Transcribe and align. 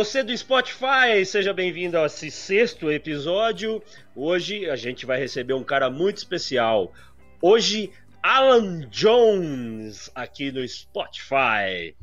Você 0.00 0.22
do 0.22 0.34
Spotify, 0.34 1.26
seja 1.26 1.52
bem-vindo 1.52 1.98
a 1.98 2.06
esse 2.06 2.30
sexto 2.30 2.90
episódio. 2.90 3.82
Hoje 4.16 4.64
a 4.70 4.74
gente 4.74 5.04
vai 5.04 5.18
receber 5.18 5.52
um 5.52 5.62
cara 5.62 5.90
muito 5.90 6.16
especial. 6.16 6.90
Hoje, 7.42 7.90
Alan 8.22 8.80
Jones, 8.88 10.10
aqui 10.14 10.50
no 10.50 10.66
Spotify. 10.66 11.94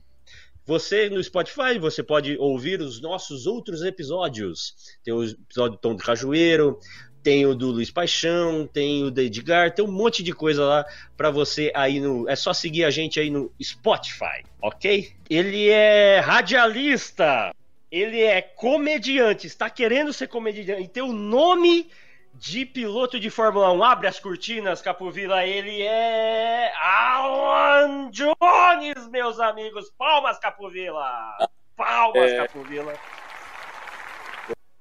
Você 0.63 1.09
no 1.09 1.23
Spotify, 1.23 1.79
você 1.79 2.03
pode 2.03 2.37
ouvir 2.37 2.81
os 2.81 3.01
nossos 3.01 3.47
outros 3.47 3.81
episódios. 3.81 4.75
Tem 5.03 5.11
o 5.11 5.23
episódio 5.23 5.71
do 5.71 5.81
Tom 5.81 5.95
do 5.95 6.03
Cajueiro, 6.03 6.79
tem 7.23 7.47
o 7.47 7.55
do 7.55 7.71
Luiz 7.71 7.89
Paixão, 7.89 8.67
tem 8.67 9.03
o 9.05 9.09
do 9.09 9.21
Edgar, 9.21 9.73
tem 9.73 9.83
um 9.83 9.91
monte 9.91 10.21
de 10.21 10.33
coisa 10.33 10.63
lá 10.63 10.85
para 11.17 11.31
você 11.31 11.71
aí 11.73 11.99
no. 11.99 12.29
É 12.29 12.35
só 12.35 12.53
seguir 12.53 12.85
a 12.85 12.91
gente 12.91 13.19
aí 13.19 13.31
no 13.31 13.51
Spotify, 13.59 14.43
ok? 14.61 15.11
Ele 15.27 15.67
é 15.67 16.19
radialista, 16.19 17.51
ele 17.91 18.21
é 18.21 18.41
comediante, 18.41 19.47
está 19.47 19.69
querendo 19.69 20.11
ser 20.11 20.27
comediante 20.27 20.83
e 20.83 20.87
tem 20.87 21.03
o 21.03 21.13
nome 21.13 21.89
de 22.33 22.65
piloto 22.65 23.19
de 23.19 23.29
Fórmula 23.29 23.71
1. 23.71 23.83
Abre 23.83 24.07
as 24.07 24.19
cortinas, 24.19 24.81
Capovila. 24.81 25.45
Ele 25.45 25.81
é 25.81 26.71
Alan 26.75 28.11
Jones, 28.11 29.07
meus 29.09 29.39
amigos. 29.39 29.89
Palmas, 29.97 30.37
Capovila. 30.37 31.37
Palmas, 31.75 32.31
é... 32.31 32.37
Capovila. 32.37 32.93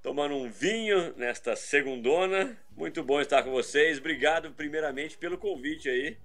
Tomando 0.02 0.34
um 0.34 0.48
vinho 0.48 1.14
nesta 1.16 1.56
segundona. 1.56 2.56
Muito 2.76 3.02
bom 3.02 3.20
estar 3.20 3.42
com 3.42 3.50
vocês. 3.50 3.98
Obrigado, 3.98 4.52
primeiramente, 4.52 5.16
pelo 5.16 5.38
convite 5.38 5.88
aí. 5.88 6.16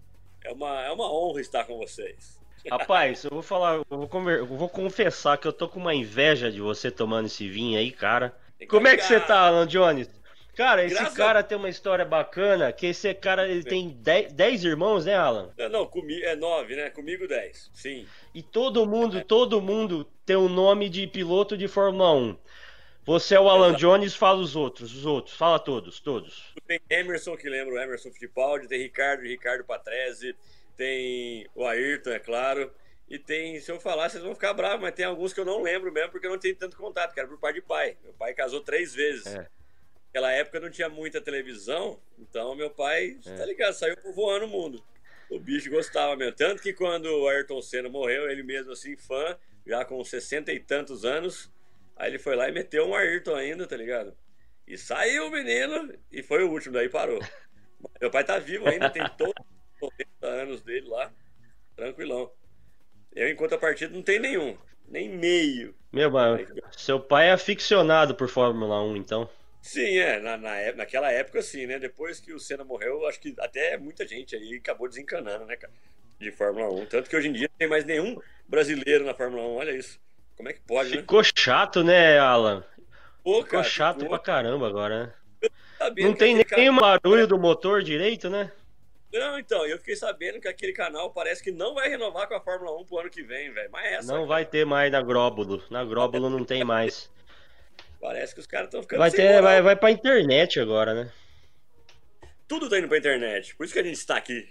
É 0.43 0.51
uma, 0.51 0.84
é 0.84 0.91
uma 0.91 1.12
honra 1.12 1.41
estar 1.41 1.63
com 1.66 1.77
vocês. 1.77 2.40
Rapaz, 2.70 3.23
eu 3.23 3.31
vou 3.31 3.41
falar, 3.41 3.76
eu 3.76 3.85
vou, 3.90 4.07
conver, 4.07 4.40
eu 4.40 4.45
vou 4.45 4.70
confessar 4.70 5.37
que 5.37 5.48
eu 5.48 5.54
tô 5.54 5.67
com 5.67 5.79
uma 5.79 5.95
inveja 5.95 6.51
de 6.51 6.62
você 6.62 6.91
tomando 6.91 7.26
esse 7.26 7.48
vinho 7.49 7.79
aí, 7.79 7.91
cara. 7.91 8.35
Como 8.67 8.87
é 8.87 8.95
que 8.95 9.04
você 9.04 9.20
tá, 9.20 9.40
Alan 9.48 9.65
Jones? 9.65 10.09
Cara, 10.55 10.84
esse 10.84 10.95
Graças 10.95 11.13
cara 11.15 11.39
a... 11.39 11.43
tem 11.43 11.57
uma 11.57 11.70
história 11.70 12.04
bacana, 12.04 12.71
que 12.73 12.87
esse 12.87 13.13
cara 13.13 13.48
ele 13.48 13.63
tem 13.63 13.89
10 13.89 14.63
irmãos, 14.63 15.05
né, 15.05 15.15
Alan? 15.15 15.49
Não, 15.57 15.70
não 15.70 15.85
comigo 15.87 16.23
é 16.26 16.35
9, 16.35 16.76
né? 16.76 16.89
Comigo 16.89 17.27
10. 17.27 17.71
Sim. 17.73 18.05
E 18.34 18.43
todo 18.43 18.85
mundo, 18.85 19.20
é. 19.20 19.23
todo 19.23 19.62
mundo 19.62 20.05
tem 20.26 20.35
o 20.35 20.41
um 20.41 20.49
nome 20.49 20.89
de 20.89 21.07
piloto 21.07 21.57
de 21.57 21.67
Fórmula 21.67 22.13
1. 22.13 22.37
Você 23.05 23.34
é 23.34 23.39
o 23.39 23.49
Alan 23.49 23.70
Exato. 23.70 23.79
Jones, 23.79 24.13
fala 24.13 24.39
os 24.39 24.55
outros, 24.55 24.95
os 24.95 25.05
outros, 25.05 25.35
fala 25.35 25.57
todos, 25.57 25.99
todos. 25.99 26.54
Tem 26.67 26.79
Emerson, 26.89 27.35
que 27.35 27.49
lembra 27.49 27.73
o 27.73 27.79
Emerson 27.79 28.12
Fittipaldi, 28.12 28.67
tem 28.67 28.79
Ricardo, 28.79 29.23
Ricardo 29.23 29.63
Patrese, 29.63 30.35
tem 30.82 31.48
o 31.54 31.63
Ayrton, 31.63 32.10
é 32.10 32.18
claro, 32.18 32.74
e 33.07 33.20
tem, 33.20 33.60
se 33.60 33.71
eu 33.71 33.79
falar, 33.79 34.10
vocês 34.10 34.24
vão 34.24 34.34
ficar 34.34 34.51
bravos, 34.51 34.82
mas 34.82 34.96
tem 34.96 35.05
alguns 35.05 35.32
que 35.32 35.40
eu 35.40 35.46
não 35.46 35.62
lembro 35.62 35.91
mesmo, 35.91 36.10
porque 36.10 36.26
eu 36.26 36.32
não 36.32 36.40
tenho 36.40 36.55
tanto 36.55 36.76
contato, 36.76 37.13
que 37.13 37.20
era 37.20 37.29
por 37.29 37.38
pai 37.38 37.54
de 37.54 37.62
pai. 37.62 37.96
Meu 38.04 38.13
pai 38.13 38.34
casou 38.34 38.62
três 38.62 38.91
vezes. 38.91 39.27
É. 39.27 39.48
Naquela 40.07 40.32
época 40.32 40.60
não 40.60 40.71
tinha 40.71 40.90
muita 40.90 41.21
televisão, 41.21 42.01
então 42.18 42.55
meu 42.55 42.71
pai, 42.71 43.20
é. 43.23 43.35
tá 43.35 43.46
ligado, 43.46 43.73
saiu 43.73 43.96
voando 44.15 44.46
o 44.46 44.48
mundo. 44.48 44.84
O 45.29 45.40
bicho 45.40 45.70
gostava 45.70 46.15
mesmo. 46.15 46.35
Tanto 46.35 46.63
que 46.63 46.73
quando 46.73 47.05
o 47.05 47.27
Ayrton 47.27 47.62
Senna 47.62 47.88
morreu, 47.88 48.27
ele 48.27 48.41
mesmo 48.41 48.71
assim, 48.71 48.98
fã, 48.98 49.38
já 49.68 49.85
com 49.85 50.04
60 50.04 50.51
e 50.51 50.60
tantos 50.60 51.05
anos, 51.05 51.51
aí 51.95 52.10
ele 52.10 52.18
foi 52.18 52.35
lá 52.35 52.49
e 52.49 52.51
meteu 52.51 52.88
um 52.88 52.95
Ayrton 52.95 53.35
ainda, 53.35 53.68
tá 53.68 53.77
ligado? 53.77 54.18
E 54.68 54.79
saiu 54.79 55.27
o 55.27 55.32
menino 55.32 55.93
e 56.12 56.23
foi 56.23 56.43
o 56.43 56.49
último, 56.49 56.73
daí 56.73 56.90
parou. 56.90 57.20
Meu 58.01 58.10
pai 58.10 58.23
tá 58.23 58.40
vivo 58.40 58.68
ainda, 58.68 58.90
tem 58.90 59.04
todos 59.16 59.35
os 59.38 59.60
90 59.82 60.27
anos 60.27 60.62
dele 60.62 60.87
lá, 60.87 61.12
tranquilão. 61.76 62.32
Eu, 63.13 63.29
enquanto 63.29 63.54
a 63.54 63.57
partida, 63.57 63.93
não 63.93 64.01
tem 64.01 64.19
nenhum, 64.19 64.57
nem 64.88 65.09
meio. 65.09 65.75
Meu, 65.91 66.09
mano, 66.09 66.45
seu 66.72 67.00
pai 67.00 67.29
é 67.29 67.31
aficionado 67.31 68.16
por 68.16 68.29
Fórmula 68.29 68.81
1, 68.83 68.95
então. 68.95 69.29
Sim, 69.61 69.97
é. 69.97 70.19
Na, 70.19 70.38
na, 70.38 70.73
naquela 70.73 71.11
época, 71.11 71.41
sim, 71.41 71.67
né? 71.67 71.78
Depois 71.78 72.19
que 72.19 72.33
o 72.33 72.39
Senna 72.39 72.63
morreu, 72.63 73.05
acho 73.07 73.19
que 73.19 73.35
até 73.39 73.78
muita 73.78 74.07
gente 74.07 74.35
aí 74.35 74.55
acabou 74.55 74.88
desencanando, 74.88 75.45
né, 75.45 75.55
cara? 75.55 75.73
De 76.19 76.31
Fórmula 76.31 76.69
1. 76.73 76.85
Tanto 76.88 77.09
que 77.09 77.16
hoje 77.16 77.28
em 77.28 77.34
dia 77.34 77.50
não 77.50 77.57
tem 77.57 77.67
mais 77.67 77.85
nenhum 77.85 78.19
brasileiro 78.47 79.05
na 79.05 79.13
Fórmula 79.13 79.44
1. 79.44 79.55
Olha 79.55 79.72
isso. 79.72 80.00
Como 80.35 80.50
é 80.50 80.53
que 80.53 80.61
pode, 80.61 80.89
né? 80.91 80.97
Ficou 80.97 81.22
né? 81.22 81.29
chato, 81.35 81.84
né, 81.84 82.17
Alan? 82.17 82.63
Pô, 83.23 83.35
ficou 83.35 83.45
cara, 83.45 83.63
chato 83.63 84.00
ficou... 84.00 84.09
pra 84.09 84.19
caramba 84.19 84.67
agora, 84.67 85.03
né? 85.05 85.13
Não 85.97 86.13
tem 86.13 86.35
nem 86.35 86.45
canal... 86.45 86.79
barulho 86.79 87.28
do 87.28 87.38
motor 87.38 87.84
direito, 87.84 88.29
né? 88.29 88.51
Não, 89.13 89.38
então, 89.38 89.66
eu 89.66 89.77
fiquei 89.77 89.95
sabendo 89.95 90.39
que 90.39 90.47
aquele 90.47 90.72
canal 90.72 91.11
parece 91.11 91.44
que 91.44 91.51
não 91.51 91.73
vai 91.73 91.89
renovar 91.89 92.27
com 92.27 92.35
a 92.35 92.39
Fórmula 92.39 92.79
1 92.79 92.85
pro 92.85 92.99
ano 92.99 93.09
que 93.09 93.22
vem, 93.22 93.51
velho. 93.51 93.69
Mas 93.72 93.85
é 93.85 93.94
essa. 93.95 94.07
Não 94.07 94.22
cara. 94.22 94.27
vai 94.27 94.45
ter 94.45 94.66
mais 94.66 94.91
na 94.91 95.01
Gróbulo. 95.01 95.61
Na 95.69 95.83
Gróbulo 95.83 96.29
não 96.29 96.45
tem 96.45 96.63
mais. 96.63 97.11
Parece 97.99 98.33
que 98.33 98.39
os 98.39 98.47
caras 98.47 98.67
estão 98.67 98.81
ficando 98.81 98.99
vai 98.99 99.11
ter, 99.11 99.41
vai, 99.41 99.61
vai 99.61 99.75
pra 99.75 99.91
internet 99.91 100.59
agora, 100.59 100.94
né? 100.94 101.11
Tudo 102.47 102.69
tá 102.69 102.79
indo 102.79 102.88
pra 102.88 102.97
internet, 102.97 103.55
por 103.55 103.63
isso 103.63 103.73
que 103.73 103.79
a 103.79 103.83
gente 103.83 103.95
está 103.95 104.17
aqui. 104.17 104.49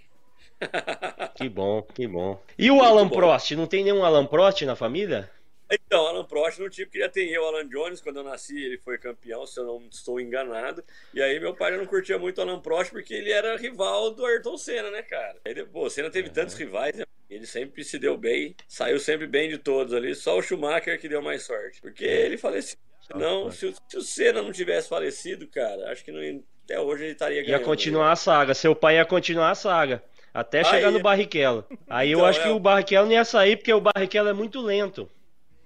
que 1.34 1.48
bom, 1.48 1.82
que 1.82 2.06
bom. 2.06 2.40
E 2.56 2.70
o 2.70 2.74
Muito 2.76 2.86
Alan 2.86 3.08
bom. 3.08 3.16
Prost? 3.16 3.50
Não 3.52 3.66
tem 3.66 3.82
nenhum 3.82 4.04
Alan 4.04 4.26
Prost 4.26 4.62
na 4.62 4.76
família? 4.76 5.30
Então, 5.70 6.06
Alan 6.06 6.24
Prost 6.24 6.58
não 6.58 6.68
tinha, 6.68 6.86
porque 6.86 6.98
já 6.98 7.08
tem 7.08 7.28
eu, 7.30 7.44
Alan 7.46 7.68
Jones, 7.68 8.00
quando 8.00 8.16
eu 8.16 8.24
nasci 8.24 8.60
ele 8.60 8.78
foi 8.78 8.98
campeão, 8.98 9.46
se 9.46 9.58
eu 9.60 9.64
não 9.64 9.86
estou 9.90 10.20
enganado. 10.20 10.82
E 11.14 11.22
aí 11.22 11.38
meu 11.38 11.54
pai 11.54 11.76
não 11.76 11.86
curtia 11.86 12.18
muito 12.18 12.38
o 12.38 12.42
Alan 12.42 12.60
Prost 12.60 12.90
porque 12.90 13.14
ele 13.14 13.30
era 13.30 13.56
rival 13.56 14.10
do 14.10 14.24
Ayrton 14.24 14.56
Senna, 14.56 14.90
né, 14.90 15.02
cara? 15.02 15.38
Ele, 15.44 15.64
pô, 15.64 15.86
o 15.86 15.90
Senna 15.90 16.10
teve 16.10 16.28
uhum. 16.28 16.34
tantos 16.34 16.54
rivais, 16.54 16.96
né? 16.96 17.04
ele 17.28 17.46
sempre 17.46 17.84
se 17.84 17.96
deu 17.98 18.16
bem, 18.16 18.56
saiu 18.66 18.98
sempre 18.98 19.26
bem 19.26 19.48
de 19.48 19.56
todos 19.56 19.94
ali, 19.94 20.16
só 20.16 20.36
o 20.36 20.42
Schumacher 20.42 21.00
que 21.00 21.08
deu 21.08 21.22
mais 21.22 21.44
sorte. 21.44 21.80
Porque 21.80 22.04
ele 22.04 22.36
faleceu 22.36 22.76
não, 23.14 23.50
se, 23.50 23.74
se, 23.88 23.96
o 23.96 24.02
Senna 24.02 24.42
não 24.42 24.52
tivesse 24.52 24.88
falecido, 24.88 25.46
cara, 25.48 25.90
acho 25.90 26.04
que 26.04 26.12
não, 26.12 26.42
até 26.64 26.80
hoje 26.80 27.04
ele 27.04 27.12
estaria 27.12 27.42
ganhando. 27.42 27.60
Ia 27.60 27.64
continuar 27.64 28.12
a 28.12 28.16
saga, 28.16 28.54
seu 28.54 28.74
pai 28.74 28.96
ia 28.96 29.04
continuar 29.04 29.50
a 29.50 29.54
saga. 29.54 30.02
Até 30.32 30.62
chegar 30.62 30.88
Aí, 30.88 30.94
no 30.94 31.00
Barrichello. 31.00 31.64
Aí 31.88 32.10
então, 32.10 32.20
eu 32.20 32.26
acho 32.26 32.40
é... 32.40 32.42
que 32.44 32.48
o 32.50 32.58
Barrichello 32.60 33.06
não 33.06 33.14
ia 33.14 33.24
sair, 33.24 33.56
porque 33.56 33.72
o 33.72 33.80
Barrichello 33.80 34.28
é 34.28 34.32
muito 34.32 34.60
lento. 34.60 35.10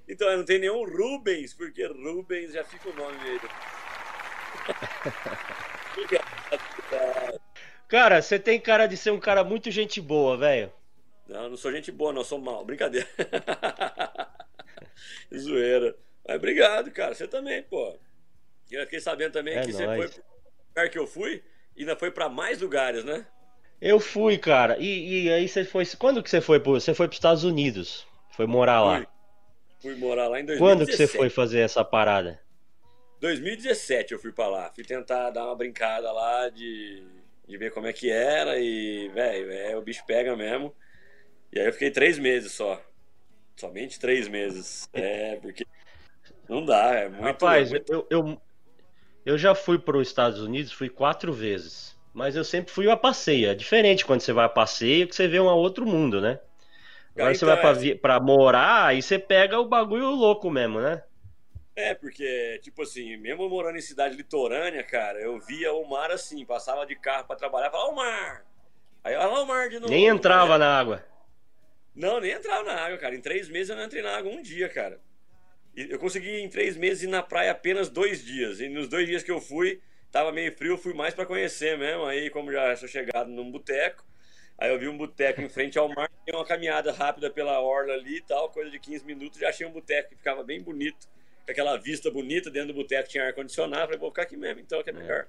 Então, 0.09 0.37
não 0.37 0.45
tem 0.45 0.59
nenhum 0.59 0.85
Rubens, 0.85 1.55
porque 1.55 1.87
Rubens 1.87 2.53
já 2.53 2.65
fica 2.65 2.91
o 2.91 2.95
nome 2.95 3.19
dele. 3.19 3.41
cara, 7.89 8.21
você 8.21 8.39
tem 8.39 8.61
cara 8.61 8.87
de 8.87 8.97
ser 8.97 9.11
um 9.11 9.21
cara 9.21 9.43
muito 9.43 9.71
gente 9.71 10.01
boa, 10.01 10.37
velho. 10.37 10.73
Não, 11.27 11.49
não 11.49 11.57
sou 11.57 11.73
gente 11.73 11.91
boa, 11.91 12.13
não, 12.13 12.23
sou 12.23 12.39
mal. 12.39 12.65
Brincadeira. 12.65 13.09
Zoeira. 15.35 15.97
Mas 16.27 16.37
obrigado, 16.37 16.91
cara. 16.91 17.15
Você 17.15 17.27
também, 17.27 17.63
pô. 17.63 17.99
Eu 18.71 18.85
fiquei 18.85 19.01
sabendo 19.01 19.33
também 19.33 19.57
é 19.57 19.63
que 19.63 19.73
nóis. 19.73 19.77
você 19.77 19.87
foi 19.87 20.09
pro 20.09 20.23
lugar 20.69 20.91
que 20.91 20.99
eu 20.99 21.07
fui 21.07 21.43
e 21.77 21.81
ainda 21.81 21.97
foi 21.97 22.11
para 22.11 22.29
mais 22.29 22.61
lugares, 22.61 23.05
né? 23.05 23.27
Eu 23.81 24.01
fui, 24.01 24.39
cara. 24.39 24.77
E, 24.79 25.27
e, 25.27 25.33
aí 25.33 25.49
você 25.49 25.65
foi. 25.65 25.85
Quando 25.99 26.23
que 26.23 26.31
você 26.31 26.41
foi? 26.41 26.61
Pro... 26.61 26.73
Você 26.73 26.95
foi 26.95 27.07
para 27.07 27.13
os 27.13 27.19
Estados 27.19 27.45
Unidos? 27.45 28.07
Foi 28.31 28.47
morar 28.47 28.83
lá? 28.83 29.07
Fui. 29.85 29.95
morar 29.97 30.29
lá 30.29 30.41
em 30.41 30.45
2017. 30.45 30.59
Quando 30.59 30.87
que 30.87 30.97
você 30.97 31.07
foi 31.07 31.29
fazer 31.29 31.61
essa 31.61 31.85
parada? 31.85 32.41
2017 33.21 34.13
eu 34.13 34.19
fui 34.19 34.33
para 34.33 34.49
lá. 34.49 34.73
Fui 34.75 34.85
tentar 34.85 35.31
dar 35.31 35.45
uma 35.45 35.55
brincada 35.55 36.11
lá 36.11 36.49
de, 36.49 37.03
de 37.47 37.57
ver 37.57 37.71
como 37.71 37.87
é 37.87 37.93
que 37.93 38.11
era 38.11 38.59
e, 38.59 39.09
velho, 39.11 39.53
é, 39.53 39.77
o 39.77 39.83
bicho 39.83 40.05
pega 40.07 40.37
mesmo. 40.37 40.75
E 41.53 41.61
aí 41.61 41.67
eu 41.67 41.73
fiquei 41.73 41.91
três 41.91 42.19
meses 42.19 42.53
só. 42.53 42.81
Somente 43.57 44.01
três 44.01 44.27
meses. 44.27 44.89
É, 44.93 45.37
porque 45.37 45.65
não 46.49 46.65
dá, 46.65 46.95
é 46.95 47.09
muito. 47.09 47.23
Rapaz, 47.23 47.73
eu, 47.89 48.07
eu, 48.11 48.43
eu 49.25 49.39
já 49.39 49.55
fui 49.55 49.79
para 49.79 49.97
os 49.97 50.09
Estados 50.09 50.41
Unidos, 50.41 50.73
fui 50.73 50.89
quatro 50.89 51.33
vezes. 51.33 51.95
Mas 52.13 52.37
eu 52.37 52.45
sempre 52.45 52.73
fui 52.73 52.89
a 52.91 52.97
passeio. 52.97 53.49
É 53.49 53.55
diferente 53.55 54.05
quando 54.05 54.21
você 54.21 54.33
vai 54.33 54.45
a 54.45 54.49
passeio 54.49 55.09
que 55.09 55.15
você 55.15 55.27
vê 55.27 55.41
um 55.41 55.47
outro 55.47 55.85
mundo, 55.85 56.21
né? 56.21 56.39
Agora 57.15 57.33
então, 57.33 57.35
você 57.35 57.45
vai 57.45 57.61
pra, 57.61 57.87
é... 57.87 57.95
pra 57.95 58.21
morar, 58.21 58.87
aí 58.87 59.01
você 59.01 59.19
pega 59.19 59.59
o 59.59 59.69
bagulho 59.69 60.11
louco 60.11 60.51
mesmo, 60.51 60.81
né? 60.81 61.03
É, 61.77 61.95
porque, 61.95 62.61
tipo 62.63 62.83
assim, 62.83 63.17
mesmo 63.17 63.49
morando 63.49 63.77
em 63.77 63.81
cidade 63.81 64.17
litorânea, 64.17 64.83
cara, 64.83 65.21
eu 65.21 65.39
via 65.41 65.73
o 65.73 65.89
mar 65.89 66.11
assim, 66.11 66.45
passava 66.45 66.87
de 66.87 66.95
carro 66.95 67.27
para 67.27 67.37
trabalhar, 67.37 67.71
falava, 67.71 67.91
o 67.91 67.97
mar! 67.97 68.45
Aí, 69.03 69.15
olha 69.17 69.27
lá 69.27 69.43
o 69.43 69.47
mar 69.47 69.69
de 69.69 69.79
novo. 69.79 69.93
Nem 69.93 70.07
entrava 70.07 70.57
na 70.57 70.79
água. 70.79 71.05
Não, 71.95 72.21
nem 72.21 72.33
entrava 72.33 72.65
na 72.65 72.75
água, 72.75 72.99
cara. 72.99 73.15
Em 73.15 73.21
três 73.21 73.49
meses 73.49 73.69
eu 73.69 73.77
não 73.77 73.85
entrei 73.85 74.03
na 74.03 74.17
água 74.17 74.33
um 74.33 74.41
dia, 74.41 74.69
cara. 74.69 74.99
Eu 75.77 75.99
consegui 75.99 76.41
em 76.41 76.49
três 76.49 76.77
meses 76.77 77.03
ir 77.03 77.09
na 77.09 77.23
praia 77.23 77.53
apenas 77.53 77.89
dois 77.89 78.25
dias. 78.25 78.61
E 78.61 78.69
nos 78.69 78.89
dois 78.89 79.07
dias 79.07 79.23
que 79.23 79.31
eu 79.31 79.41
fui, 79.41 79.81
tava 80.11 80.33
meio 80.33 80.57
frio, 80.57 80.79
fui 80.79 80.95
mais 80.95 81.13
para 81.13 81.27
conhecer 81.27 81.77
mesmo. 81.77 82.07
Aí, 82.07 82.31
como 82.31 82.51
já 82.51 82.75
sou 82.77 82.89
chegado 82.89 83.31
num 83.31 83.51
boteco, 83.51 84.05
aí 84.59 84.71
eu 84.71 84.79
vi 84.79 84.89
um 84.89 84.97
boteco 84.97 85.41
em 85.41 85.49
frente 85.49 85.79
ao 85.79 85.89
mar, 85.89 86.11
dei 86.25 86.35
uma 86.35 86.45
caminhada 86.45 86.93
rápida 86.93 87.31
pela 87.31 87.61
orla 87.61 87.95
ali 87.95 88.19
e 88.19 88.23
tal, 88.23 88.51
coisa 88.51 88.71
de 88.71 88.79
15 88.79 89.05
minutos, 89.05 89.39
já 89.39 89.49
achei 89.49 89.67
um 89.67 89.73
boteco 89.73 90.11
que 90.11 90.17
ficava 90.17 90.43
bem 90.43 90.63
bonito, 90.63 91.09
com 91.45 91.51
aquela 91.51 91.77
vista 91.77 92.11
bonita, 92.11 92.51
dentro 92.51 92.69
do 92.69 92.75
boteco 92.75 93.09
tinha 93.09 93.27
ar-condicionado, 93.27 93.85
falei, 93.85 93.99
vou 93.99 94.11
ficar 94.11 94.23
aqui 94.23 94.37
mesmo, 94.37 94.61
então, 94.61 94.83
que 94.83 94.91
é 94.91 94.93
melhor. 94.93 95.27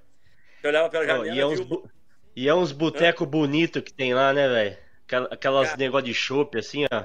Eu 0.62 0.70
olhava 0.70 0.88
pela 0.88 1.06
janela... 1.06 1.32
Oh, 1.32 1.34
e, 1.34 1.40
é 1.40 1.46
uns, 1.46 1.60
bu... 1.60 1.90
e 2.34 2.48
é 2.48 2.54
uns 2.54 2.72
botecos 2.72 3.28
bonitos 3.28 3.82
que 3.82 3.92
tem 3.92 4.14
lá, 4.14 4.32
né, 4.32 4.48
velho? 4.48 4.78
Aquelas 5.30 5.68
Cara... 5.68 5.78
negócio 5.78 6.06
de 6.06 6.14
chopp, 6.14 6.58
assim, 6.58 6.84
ó. 6.92 7.04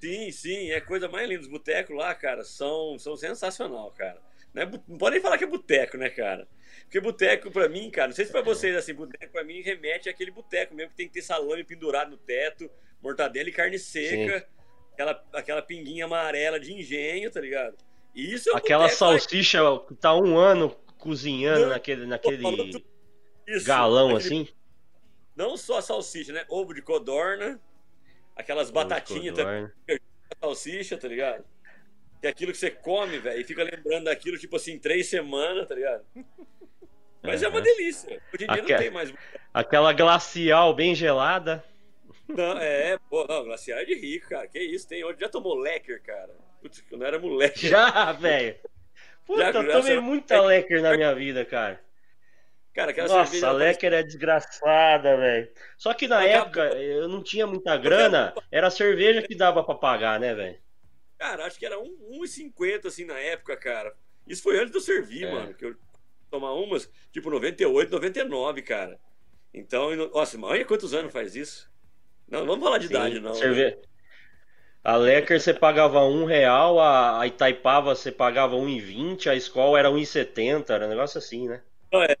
Sim, 0.00 0.32
sim, 0.32 0.70
é 0.70 0.80
coisa 0.80 1.08
mais 1.08 1.28
linda. 1.28 1.42
Os 1.42 1.48
botecos 1.48 1.94
lá, 1.94 2.14
cara, 2.14 2.42
são, 2.42 2.98
são 2.98 3.16
sensacional, 3.16 3.90
cara. 3.92 4.18
Não, 4.52 4.62
é, 4.62 4.66
não 4.88 4.98
pode 4.98 5.14
nem 5.14 5.22
falar 5.22 5.38
que 5.38 5.44
é 5.44 5.46
boteco, 5.46 5.96
né, 5.96 6.10
cara? 6.10 6.46
Porque 6.82 7.00
boteco, 7.00 7.50
pra 7.50 7.68
mim, 7.68 7.90
cara, 7.90 8.08
não 8.08 8.14
sei 8.14 8.24
se 8.24 8.32
pra 8.32 8.42
vocês, 8.42 8.74
assim, 8.74 8.94
boteco 8.94 9.32
pra 9.32 9.44
mim 9.44 9.60
remete 9.60 10.08
àquele 10.08 10.30
boteco 10.30 10.74
mesmo 10.74 10.90
que 10.90 10.96
tem 10.96 11.06
que 11.06 11.14
ter 11.14 11.22
salame 11.22 11.62
pendurado 11.62 12.10
no 12.10 12.16
teto, 12.16 12.68
mortadela 13.00 13.48
e 13.48 13.52
carne 13.52 13.78
seca, 13.78 14.46
aquela, 14.92 15.24
aquela 15.32 15.62
pinguinha 15.62 16.06
amarela 16.06 16.58
de 16.58 16.72
engenho, 16.72 17.30
tá 17.30 17.40
ligado? 17.40 17.76
Isso 18.14 18.50
é 18.50 18.56
Aquela 18.56 18.84
boteco, 18.84 18.98
salsicha 18.98 19.60
que 19.86 19.94
tá 19.94 20.14
um 20.14 20.36
ano 20.36 20.76
cozinhando 20.98 21.62
não, 21.62 21.68
naquele, 21.68 22.06
naquele 22.06 22.44
isso, 23.46 23.66
galão 23.66 24.16
assim. 24.16 24.48
Não 25.34 25.56
só 25.56 25.78
a 25.78 25.82
salsicha, 25.82 26.32
né? 26.32 26.44
Ovo 26.48 26.74
de 26.74 26.82
codorna, 26.82 27.60
aquelas 28.36 28.68
Ovo 28.68 28.74
batatinhas 28.74 29.34
também, 29.34 29.70
salsicha, 30.40 30.98
tá 30.98 31.08
ligado? 31.08 31.44
Que 32.20 32.26
é 32.26 32.30
aquilo 32.30 32.52
que 32.52 32.58
você 32.58 32.70
come, 32.70 33.18
velho, 33.18 33.40
e 33.40 33.44
fica 33.44 33.62
lembrando 33.62 34.04
daquilo, 34.04 34.38
tipo 34.38 34.56
assim, 34.56 34.78
três 34.78 35.08
semanas, 35.08 35.66
tá 35.66 35.74
ligado? 35.74 36.04
Mas 37.22 37.40
uhum. 37.40 37.48
é 37.48 37.50
uma 37.50 37.60
delícia. 37.60 38.20
Hoje 38.32 38.44
em 38.44 38.52
dia 38.52 38.62
não 38.62 38.78
tem 38.78 38.90
mais. 38.90 39.12
Aquela 39.52 39.92
glacial 39.92 40.74
bem 40.74 40.94
gelada. 40.94 41.64
Não, 42.28 42.58
é, 42.58 42.98
pô, 43.08 43.26
não, 43.26 43.44
glacial 43.44 43.78
é 43.78 43.84
de 43.84 43.94
rico, 43.94 44.28
cara. 44.28 44.46
Que 44.46 44.58
isso, 44.58 44.88
tem. 44.88 45.04
Hoje 45.04 45.18
já 45.20 45.28
tomou 45.28 45.54
lecker, 45.58 46.02
cara. 46.02 46.30
Putz, 46.60 46.84
eu 46.90 46.98
não 46.98 47.06
era 47.06 47.18
moleque. 47.18 47.68
Já, 47.68 48.12
velho. 48.12 48.54
Puta, 49.26 49.52
já, 49.52 49.60
eu 49.60 49.72
tomei 49.72 50.00
muita 50.00 50.40
lecker 50.40 50.82
na 50.82 50.96
minha 50.96 51.14
vida, 51.14 51.44
cara. 51.44 51.80
Cara, 52.72 52.92
aquela 52.92 53.08
Nossa, 53.08 53.24
cerveja. 53.32 53.48
a 53.48 53.52
Lecker 53.52 53.92
é 53.92 54.02
desgraçada, 54.02 55.16
velho. 55.16 55.48
Só 55.76 55.92
que 55.92 56.06
na 56.06 56.24
época 56.24 56.60
eu 56.60 57.08
não 57.08 57.22
tinha 57.22 57.46
muita 57.46 57.76
grana, 57.76 58.32
era 58.50 58.68
a 58.68 58.70
cerveja 58.70 59.22
que 59.22 59.34
dava 59.34 59.64
pra 59.64 59.74
pagar, 59.74 60.20
né, 60.20 60.34
velho? 60.34 60.58
Cara, 61.20 61.44
acho 61.44 61.58
que 61.58 61.66
era 61.66 61.76
1,50 61.76 62.86
assim 62.86 63.04
na 63.04 63.18
época, 63.18 63.54
cara. 63.54 63.94
Isso 64.26 64.42
foi 64.42 64.58
antes 64.58 64.70
de 64.70 64.78
eu 64.78 64.80
servir, 64.80 65.24
é. 65.24 65.30
mano. 65.30 65.52
Que 65.52 65.66
eu 65.66 65.76
tomar 66.30 66.54
umas, 66.54 66.90
tipo 67.12 67.28
98, 67.28 67.92
99, 67.92 68.62
cara. 68.62 68.98
Então, 69.52 69.94
nossa, 69.94 70.40
olha 70.40 70.64
quantos 70.64 70.94
anos 70.94 71.12
faz 71.12 71.36
isso. 71.36 71.70
Não, 72.26 72.46
vamos 72.46 72.64
falar 72.64 72.78
de 72.78 72.88
Sim, 72.88 72.94
idade, 72.94 73.20
não. 73.20 73.34
Cerve... 73.34 73.64
Né? 73.64 73.76
A 74.82 74.96
Lecker 74.96 75.38
você 75.38 75.52
pagava 75.52 76.02
um 76.04 76.24
real, 76.24 76.80
a, 76.80 77.26
Itaipava 77.26 77.94
você 77.94 78.10
pagava 78.10 78.56
1,20, 78.56 79.26
a 79.26 79.36
escola 79.36 79.78
era 79.78 79.90
1,70, 79.90 80.70
era 80.70 80.86
um 80.86 80.88
negócio 80.88 81.18
assim, 81.18 81.46
né? 81.46 81.62
É, 81.92 82.16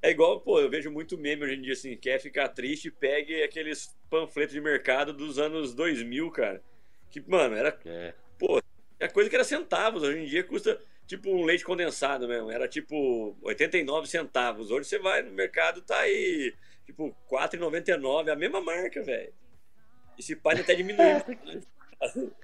é 0.00 0.10
igual, 0.10 0.40
pô, 0.40 0.60
eu 0.60 0.70
vejo 0.70 0.90
muito 0.90 1.18
meme 1.18 1.44
hoje 1.44 1.56
em 1.56 1.60
dia 1.60 1.74
assim, 1.74 1.94
quer 1.94 2.18
ficar 2.18 2.48
triste, 2.48 2.90
pegue 2.90 3.42
aqueles 3.42 3.94
panfletos 4.08 4.54
de 4.54 4.62
mercado 4.62 5.12
dos 5.12 5.38
anos 5.38 5.74
2000, 5.74 6.30
cara. 6.30 6.62
Que, 7.10 7.20
mano, 7.28 7.54
era. 7.54 7.78
É. 7.84 8.14
Pô, 8.40 8.60
é 8.98 9.06
coisa 9.06 9.28
que 9.28 9.36
era 9.36 9.44
centavos, 9.44 10.02
hoje 10.02 10.18
em 10.18 10.24
dia 10.24 10.42
custa 10.42 10.80
tipo 11.06 11.30
um 11.30 11.44
leite 11.44 11.62
condensado 11.62 12.26
mesmo. 12.26 12.50
Era 12.50 12.66
tipo 12.66 13.36
89 13.42 14.08
centavos. 14.08 14.70
Hoje 14.70 14.88
você 14.88 14.98
vai 14.98 15.22
no 15.22 15.30
mercado, 15.30 15.82
tá 15.82 15.98
aí 15.98 16.54
tipo 16.86 17.14
4,99, 17.30 18.32
a 18.32 18.36
mesma 18.36 18.62
marca, 18.62 19.02
velho. 19.02 19.32
Esse 20.18 20.34
pai 20.34 20.58
até 20.58 20.74
diminuiu. 20.74 21.20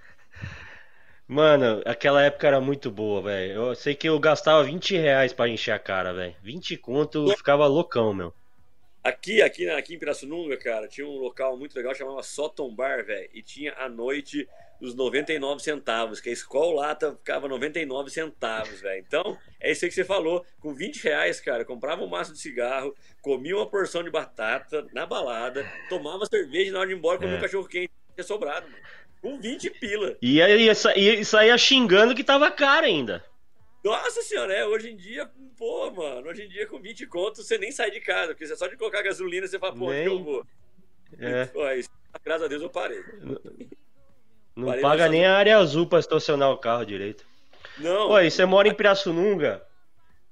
Mano, 1.28 1.82
aquela 1.84 2.22
época 2.22 2.46
era 2.46 2.60
muito 2.60 2.88
boa, 2.90 3.22
velho. 3.22 3.54
Eu 3.54 3.75
sei 3.75 3.96
que 3.96 4.08
eu 4.08 4.20
gastava 4.20 4.62
20 4.62 4.96
reais 4.96 5.32
pra 5.32 5.48
encher 5.48 5.72
a 5.72 5.78
cara, 5.78 6.12
velho. 6.12 6.37
20 6.43 6.76
conto, 6.76 7.31
eu 7.31 7.37
ficava 7.37 7.66
loucão, 7.66 8.14
meu. 8.14 8.32
Aqui, 9.02 9.43
aqui, 9.43 9.69
aqui 9.69 9.94
em 9.94 9.98
Pirassununga, 9.98 10.56
cara, 10.56 10.87
tinha 10.87 11.06
um 11.06 11.19
local 11.19 11.56
muito 11.56 11.75
legal, 11.75 11.94
chamava 11.94 12.22
Sotom 12.22 12.72
Bar, 12.75 13.04
velho. 13.04 13.28
E 13.32 13.43
tinha 13.43 13.72
a 13.75 13.88
noite 13.88 14.48
dos 14.81 14.94
99 14.94 15.62
centavos, 15.62 16.20
que 16.20 16.28
a 16.28 16.32
escola 16.32 16.87
lata 16.87 17.12
ficava 17.12 17.49
99 17.49 18.11
centavos, 18.11 18.81
velho. 18.81 19.05
Então, 19.06 19.38
é 19.61 19.73
isso 19.73 19.84
aí 19.84 19.88
que 19.88 19.94
você 19.94 20.05
falou. 20.05 20.44
Com 20.61 20.75
20 20.75 21.02
reais, 21.02 21.40
cara, 21.40 21.64
comprava 21.64 22.02
um 22.02 22.08
maço 22.08 22.32
de 22.32 22.38
cigarro, 22.38 22.94
comia 23.23 23.56
uma 23.56 23.69
porção 23.69 24.02
de 24.02 24.11
batata 24.11 24.87
na 24.93 25.06
balada, 25.06 25.67
tomava 25.88 26.26
cerveja 26.26 26.73
na 26.73 26.81
hora 26.81 26.88
de 26.88 26.94
ir 26.94 26.99
embora 26.99 27.19
comia 27.19 27.34
é. 27.34 27.38
um 27.38 27.40
cachorro 27.40 27.67
quente 27.67 27.90
tinha 28.14 28.25
sobrado, 28.25 28.69
mano. 28.69 28.82
Com 29.20 29.40
20 29.40 29.70
pila. 29.70 30.17
E 30.23 30.40
aí 30.40 30.69
e 30.69 31.25
saía 31.25 31.58
xingando 31.58 32.14
que 32.14 32.22
tava 32.22 32.50
caro 32.50 32.87
ainda. 32.87 33.25
Nossa 33.82 34.20
senhora, 34.22 34.52
é, 34.52 34.67
hoje 34.67 34.90
em 34.90 34.96
dia, 34.96 35.31
pô, 35.56 35.90
mano, 35.93 36.29
hoje 36.29 36.43
em 36.43 36.49
dia 36.49 36.67
com 36.67 36.81
20 36.81 37.06
contos 37.06 37.46
você 37.46 37.56
nem 37.56 37.70
sai 37.70 37.90
de 37.90 38.00
casa, 38.00 38.29
porque 38.29 38.46
você 38.46 38.56
só 38.56 38.67
de 38.67 38.76
colocar 38.76 39.00
gasolina 39.00 39.46
você 39.46 39.58
fala, 39.58 39.76
pô, 39.76 39.90
nem... 39.90 40.05
eu 40.05 40.25
vou? 40.25 40.44
É. 41.19 41.79
Isso, 41.79 41.88
graças 42.25 42.44
a 42.44 42.49
Deus 42.49 42.62
eu 42.62 42.69
parei. 42.69 43.00
Não 44.56 44.69
Parei 44.69 44.81
paga 44.81 45.08
nem 45.08 45.26
a 45.26 45.37
área 45.37 45.58
azul 45.58 45.87
pra 45.87 45.99
estacionar 45.99 46.50
o 46.50 46.56
carro 46.56 46.87
direito. 46.87 47.26
Não. 47.76 48.08
Oi, 48.08 48.31
você 48.31 48.47
mora 48.47 48.67
em 48.67 48.75
Pirassununga? 48.75 49.62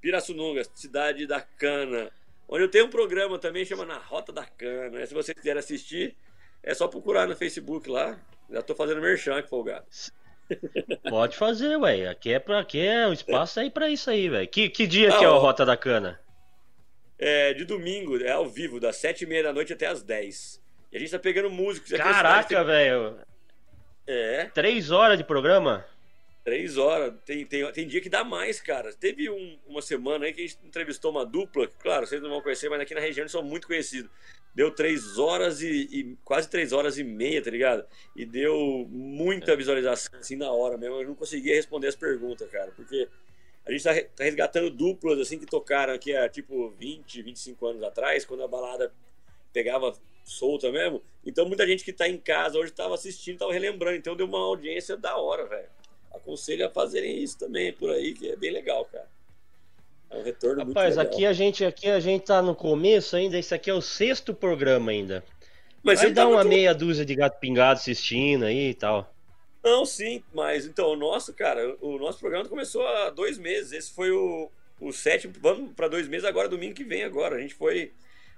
Pirassununga, 0.01 0.63
cidade 0.73 1.27
da 1.27 1.39
cana. 1.39 2.11
Onde 2.49 2.63
eu 2.63 2.69
tenho 2.69 2.85
um 2.85 2.89
programa 2.89 3.37
também, 3.37 3.65
chama 3.65 3.85
Na 3.85 3.97
Rota 3.97 4.31
da 4.31 4.45
Cana. 4.45 5.05
Se 5.05 5.13
você 5.13 5.33
quiser 5.33 5.57
assistir, 5.57 6.15
é 6.63 6.73
só 6.73 6.87
procurar 6.87 7.27
no 7.27 7.35
Facebook 7.35 7.87
lá. 7.87 8.19
Já 8.49 8.61
tô 8.63 8.75
fazendo 8.75 9.01
merchan 9.01 9.41
que 9.43 9.49
folgado. 9.49 9.85
Pode 11.09 11.37
fazer, 11.37 11.75
ué. 11.77 12.07
Aqui 12.07 12.33
é 12.33 12.39
para 12.39 12.59
aqui 12.59 12.79
é 12.79 13.07
o 13.07 13.13
espaço 13.13 13.59
é. 13.59 13.63
aí 13.63 13.69
para 13.69 13.89
isso 13.89 14.09
aí, 14.09 14.27
velho. 14.27 14.47
Que, 14.47 14.69
que 14.69 14.87
dia 14.87 15.09
ah, 15.09 15.17
que 15.17 15.23
é 15.23 15.27
a 15.27 15.31
Rota 15.31 15.65
da 15.65 15.77
Cana? 15.77 16.19
É 17.17 17.53
de 17.53 17.63
domingo, 17.65 18.17
é 18.21 18.31
ao 18.31 18.47
vivo, 18.47 18.79
das 18.79 18.97
sete 18.97 19.23
e 19.23 19.27
meia 19.27 19.43
da 19.43 19.53
noite 19.53 19.73
até 19.73 19.87
as 19.87 20.03
dez. 20.03 20.61
E 20.91 20.97
a 20.97 20.99
gente 20.99 21.11
tá 21.11 21.19
pegando 21.19 21.49
músicos. 21.49 21.91
Caraca, 21.91 22.63
velho. 22.63 23.17
É. 24.07 24.45
Três 24.53 24.91
horas 24.91 25.17
de 25.17 25.23
programa? 25.23 25.85
Três 26.43 26.77
horas. 26.77 27.13
Tem, 27.25 27.43
tem, 27.45 27.71
tem 27.71 27.87
dia 27.87 27.99
que 27.99 28.09
dá 28.09 28.23
mais, 28.23 28.61
cara. 28.61 28.93
Teve 28.93 29.29
um, 29.29 29.57
uma 29.65 29.81
semana 29.81 30.25
aí 30.25 30.33
que 30.33 30.41
a 30.41 30.47
gente 30.47 30.59
entrevistou 30.63 31.11
uma 31.11 31.25
dupla, 31.25 31.67
claro, 31.79 32.05
vocês 32.05 32.21
não 32.21 32.29
vão 32.29 32.41
conhecer, 32.41 32.69
mas 32.69 32.79
aqui 32.79 32.93
na 32.93 33.01
região 33.01 33.23
eles 33.23 33.31
são 33.31 33.41
muito 33.41 33.65
conhecidos. 33.65 34.11
Deu 34.53 34.71
três 34.71 35.17
horas 35.17 35.61
e, 35.61 35.89
e, 35.91 36.17
quase 36.23 36.49
três 36.49 36.71
horas 36.71 36.97
e 36.97 37.03
meia, 37.03 37.43
tá 37.43 37.49
ligado? 37.49 37.85
E 38.15 38.25
deu 38.25 38.87
muita 38.89 39.53
é. 39.53 39.55
visualização 39.55 40.19
assim 40.19 40.35
na 40.35 40.51
hora 40.51 40.77
mesmo. 40.77 41.01
Eu 41.01 41.07
não 41.07 41.15
conseguia 41.15 41.55
responder 41.55 41.87
as 41.87 41.95
perguntas, 41.95 42.49
cara, 42.49 42.71
porque 42.75 43.07
a 43.65 43.71
gente 43.71 43.83
tá, 43.83 43.93
tá 44.15 44.23
resgatando 44.23 44.69
duplas 44.69 45.19
assim 45.19 45.39
que 45.39 45.47
tocaram 45.47 45.93
aqui 45.93 46.15
há 46.15 46.29
tipo 46.29 46.69
20, 46.77 47.23
25 47.23 47.65
anos 47.65 47.83
atrás, 47.83 48.23
quando 48.23 48.43
a 48.43 48.47
balada 48.47 48.93
pegava 49.51 49.93
solta 50.25 50.71
mesmo. 50.71 51.01
Então 51.25 51.45
muita 51.45 51.65
gente 51.65 51.83
que 51.83 51.93
tá 51.93 52.09
em 52.09 52.17
casa 52.17 52.57
hoje 52.57 52.71
tava 52.71 52.95
assistindo, 52.95 53.37
tava 53.37 53.53
relembrando. 53.53 53.95
Então 53.95 54.15
deu 54.15 54.25
uma 54.25 54.39
audiência 54.39 54.97
da 54.97 55.15
hora, 55.15 55.45
velho. 55.45 55.69
Aconselho 56.11 56.65
a 56.65 56.69
fazerem 56.69 57.21
isso 57.21 57.37
também 57.37 57.71
por 57.71 57.91
aí, 57.91 58.13
que 58.13 58.29
é 58.29 58.35
bem 58.35 58.51
legal, 58.51 58.85
cara. 58.85 59.07
É 60.09 60.17
um 60.17 60.23
retorno 60.23 60.65
Rapaz, 60.65 60.95
muito 60.95 60.99
legal. 60.99 61.13
aqui 61.13 61.25
a 61.25 61.33
gente 61.33 61.65
aqui 61.65 61.89
a 61.89 61.99
gente 61.99 62.25
tá 62.25 62.41
no 62.41 62.55
começo 62.55 63.15
ainda, 63.15 63.37
esse 63.37 63.53
aqui 63.53 63.69
é 63.69 63.73
o 63.73 63.81
sexto 63.81 64.33
programa 64.33 64.91
ainda. 64.91 65.23
Mas 65.83 66.01
Vai 66.01 66.11
dar 66.11 66.27
uma 66.27 66.43
meia 66.43 66.73
dúzia 66.73 67.05
de 67.05 67.13
gato 67.13 67.39
pingado 67.39 67.79
assistindo 67.79 68.45
aí 68.45 68.69
e 68.69 68.73
tal. 68.73 69.13
Não, 69.63 69.85
sim, 69.85 70.23
mas 70.33 70.65
então 70.65 70.91
o 70.91 70.95
nosso, 70.95 71.33
cara, 71.33 71.75
o 71.81 71.97
nosso 71.97 72.19
programa 72.19 72.47
começou 72.47 72.85
há 72.87 73.09
dois 73.09 73.37
meses. 73.37 73.71
Esse 73.71 73.91
foi 73.91 74.11
o, 74.11 74.49
o 74.79 74.91
sétimo. 74.91 75.33
Vamos 75.39 75.73
para 75.73 75.87
dois 75.87 76.07
meses 76.07 76.25
agora, 76.25 76.49
domingo 76.49 76.73
que 76.73 76.83
vem 76.83 77.03
agora. 77.03 77.35
A 77.35 77.39
gente 77.39 77.53
foi 77.53 77.91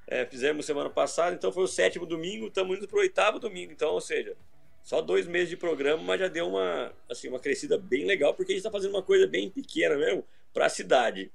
é, 0.07 0.25
fizemos 0.25 0.65
semana 0.65 0.89
passada, 0.89 1.35
então 1.35 1.51
foi 1.51 1.63
o 1.63 1.67
sétimo 1.67 2.05
domingo, 2.05 2.47
estamos 2.47 2.77
indo 2.77 2.87
para 2.87 2.97
o 2.97 3.01
oitavo 3.01 3.39
domingo, 3.39 3.73
então, 3.73 3.91
ou 3.91 4.01
seja, 4.01 4.35
só 4.81 5.01
dois 5.01 5.27
meses 5.27 5.49
de 5.49 5.57
programa, 5.57 6.01
mas 6.01 6.21
já 6.21 6.29
deu 6.29 6.47
uma, 6.47 6.93
assim, 7.09 7.27
uma 7.27 7.39
crescida 7.39 7.77
bem 7.77 8.05
legal, 8.05 8.33
porque 8.33 8.53
a 8.53 8.55
gente 8.55 8.61
está 8.61 8.71
fazendo 8.71 8.91
uma 8.91 9.03
coisa 9.03 9.27
bem 9.27 9.49
pequena 9.49 9.97
mesmo 9.97 10.25
para 10.53 10.67
a 10.67 10.69
cidade. 10.69 11.29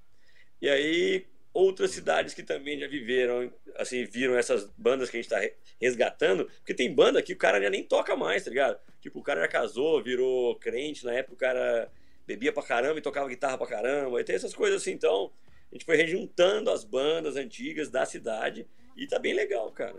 E 0.61 0.71
aí, 0.71 1.27
outras 1.53 1.91
cidades 1.91 2.33
que 2.33 2.43
também 2.43 2.79
já 2.79 2.89
viveram, 2.89 3.53
assim, 3.77 4.07
viram 4.07 4.35
essas 4.39 4.71
bandas 4.79 5.11
que 5.11 5.19
a 5.19 5.23
gente 5.23 5.31
está 5.31 5.55
resgatando, 5.79 6.47
porque 6.47 6.73
tem 6.73 6.95
banda 6.95 7.21
que 7.21 7.35
o 7.35 7.37
cara 7.37 7.61
já 7.61 7.69
nem 7.69 7.85
toca 7.85 8.17
mais, 8.17 8.43
tá 8.43 8.49
ligado? 8.49 8.81
Tipo, 9.03 9.19
o 9.19 9.23
cara 9.23 9.43
já 9.43 9.49
casou, 9.49 10.03
virou 10.03 10.57
crente, 10.57 11.05
na 11.05 11.13
época 11.13 11.35
o 11.35 11.37
cara 11.37 11.93
bebia 12.27 12.55
pra 12.55 12.63
caramba 12.63 12.99
e 12.99 13.03
tocava 13.03 13.29
guitarra 13.29 13.59
pra 13.59 13.67
caramba, 13.67 14.19
e 14.19 14.25
tem 14.25 14.35
essas 14.35 14.55
coisas 14.55 14.81
assim, 14.81 14.93
então 14.93 15.31
a 15.73 15.75
gente 15.75 15.87
foi 15.87 15.97
rejuntando 15.97 16.71
as 16.71 16.85
bandas 16.85 17.35
antigas 17.35 17.89
da 17.89 18.05
cidade 18.05 18.67
e 18.95 19.07
tá 19.07 19.19
bem 19.19 19.33
legal, 19.33 19.73
cara. 19.73 19.97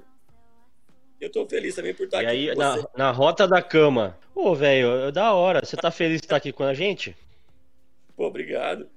Eu 1.19 1.31
tô 1.31 1.47
feliz 1.49 1.73
também 1.73 1.95
por 1.95 2.03
estar 2.03 2.21
e 2.21 2.25
aqui. 2.27 2.35
E 2.35 2.49
aí, 2.51 2.55
na, 2.55 2.87
na 2.95 3.11
rota 3.11 3.47
da 3.47 3.59
cama. 3.59 4.15
Ô, 4.35 4.53
velho, 4.53 5.07
é 5.07 5.11
da 5.11 5.33
hora. 5.33 5.65
Você 5.65 5.75
tá 5.75 5.89
feliz 5.89 6.21
de 6.21 6.25
estar 6.25 6.35
aqui 6.35 6.51
com 6.51 6.63
a 6.63 6.75
gente? 6.75 7.17
Pô, 8.15 8.27
obrigado. 8.27 8.87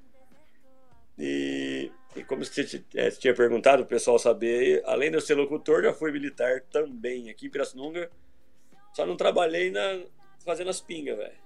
E, 1.18 1.90
e 2.14 2.22
como 2.24 2.44
você 2.44 2.82
é, 2.94 3.10
tinha 3.10 3.34
perguntado, 3.34 3.82
o 3.82 3.86
pessoal 3.86 4.18
saber, 4.18 4.82
além 4.84 5.10
de 5.10 5.16
eu 5.16 5.20
ser 5.22 5.34
locutor, 5.34 5.82
já 5.82 5.94
fui 5.94 6.12
militar 6.12 6.60
também 6.70 7.30
aqui 7.30 7.46
em 7.46 7.50
Pirassununga. 7.50 8.10
Só 8.92 9.06
não 9.06 9.16
trabalhei 9.16 9.70
na, 9.70 10.02
fazendo 10.44 10.68
as 10.68 10.80
pingas, 10.80 11.16
velho. 11.16 11.38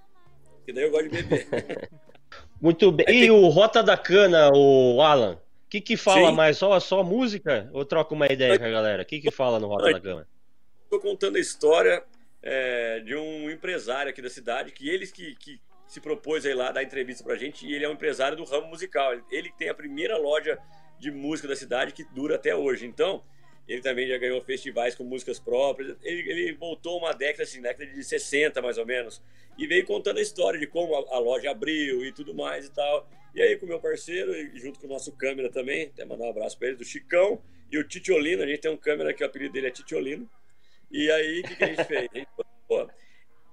Porque 0.57 0.73
daí 0.73 0.83
eu 0.83 0.91
gosto 0.91 1.09
de 1.09 1.23
beber. 1.23 1.89
Muito 2.61 2.91
bem. 2.91 3.05
E 3.09 3.31
o 3.31 3.47
Rota 3.47 3.81
da 3.81 3.97
Cana, 3.97 4.51
o 4.53 5.01
Alan? 5.01 5.33
O 5.33 5.69
que 5.69 5.81
que 5.81 5.97
fala 5.97 6.29
Sim. 6.29 6.35
mais? 6.35 6.57
Só, 6.57 6.79
só 6.79 7.03
música? 7.03 7.69
Ou 7.73 7.83
troca 7.83 8.13
uma 8.13 8.27
ideia 8.27 8.59
com 8.59 8.65
a 8.65 8.69
galera? 8.69 9.01
O 9.01 9.05
que 9.05 9.19
que 9.19 9.31
fala 9.31 9.59
no 9.59 9.67
Rota 9.67 9.91
da 9.91 9.99
Cana? 9.99 10.27
Estou 10.83 10.99
contando 10.99 11.37
a 11.37 11.39
história 11.39 12.03
é, 12.43 12.99
de 12.99 13.15
um 13.15 13.49
empresário 13.49 14.11
aqui 14.11 14.21
da 14.21 14.29
cidade, 14.29 14.71
que 14.71 14.87
eles 14.87 15.11
que, 15.11 15.35
que 15.35 15.59
se 15.87 15.99
propôs 15.99 16.45
aí 16.45 16.53
lá 16.53 16.71
dar 16.71 16.83
entrevista 16.83 17.23
pra 17.23 17.35
gente, 17.35 17.65
e 17.65 17.73
ele 17.73 17.85
é 17.85 17.89
um 17.89 17.93
empresário 17.93 18.37
do 18.37 18.43
ramo 18.43 18.67
musical. 18.67 19.13
Ele 19.31 19.51
tem 19.57 19.69
a 19.69 19.73
primeira 19.73 20.17
loja 20.17 20.59
de 20.99 21.09
música 21.09 21.47
da 21.47 21.55
cidade 21.55 21.93
que 21.93 22.03
dura 22.03 22.35
até 22.35 22.55
hoje. 22.55 22.85
Então, 22.85 23.23
ele 23.67 23.81
também 23.81 24.07
já 24.07 24.17
ganhou 24.17 24.41
festivais 24.41 24.95
com 24.95 25.03
músicas 25.03 25.39
próprias. 25.39 25.95
Ele, 26.03 26.29
ele 26.29 26.53
voltou 26.53 26.97
uma 26.97 27.13
década, 27.13 27.43
assim, 27.43 27.61
década 27.61 27.85
de 27.85 28.03
60 28.03 28.61
mais 28.61 28.77
ou 28.77 28.85
menos, 28.85 29.21
e 29.57 29.67
veio 29.67 29.85
contando 29.85 30.17
a 30.17 30.21
história 30.21 30.59
de 30.59 30.67
como 30.67 30.95
a, 30.95 31.15
a 31.15 31.19
loja 31.19 31.51
abriu 31.51 32.05
e 32.05 32.11
tudo 32.11 32.33
mais 32.33 32.65
e 32.65 32.71
tal. 32.71 33.07
E 33.33 33.41
aí, 33.41 33.55
com 33.57 33.65
o 33.65 33.69
meu 33.69 33.79
parceiro, 33.79 34.35
e 34.35 34.59
junto 34.59 34.79
com 34.79 34.87
o 34.87 34.89
nosso 34.89 35.11
câmera 35.13 35.49
também, 35.49 35.85
até 35.85 36.03
mandar 36.03 36.25
um 36.25 36.29
abraço 36.29 36.57
para 36.57 36.69
ele, 36.69 36.77
do 36.77 36.83
Chicão 36.83 37.41
e 37.71 37.77
o 37.77 37.87
Titiolino. 37.87 38.43
A 38.43 38.47
gente 38.47 38.59
tem 38.59 38.71
um 38.71 38.77
câmera 38.77 39.13
que 39.13 39.23
o 39.23 39.25
apelido 39.25 39.53
dele 39.53 39.67
é 39.67 39.71
Titiolino. 39.71 40.29
E 40.91 41.09
aí, 41.09 41.39
o 41.39 41.43
que, 41.43 41.55
que, 41.55 41.63
a 41.63 41.67
gente 41.67 41.83
fez? 41.85 42.09
A 42.13 42.17
gente, 42.17 42.27
pô, 42.67 42.83
o 42.83 42.89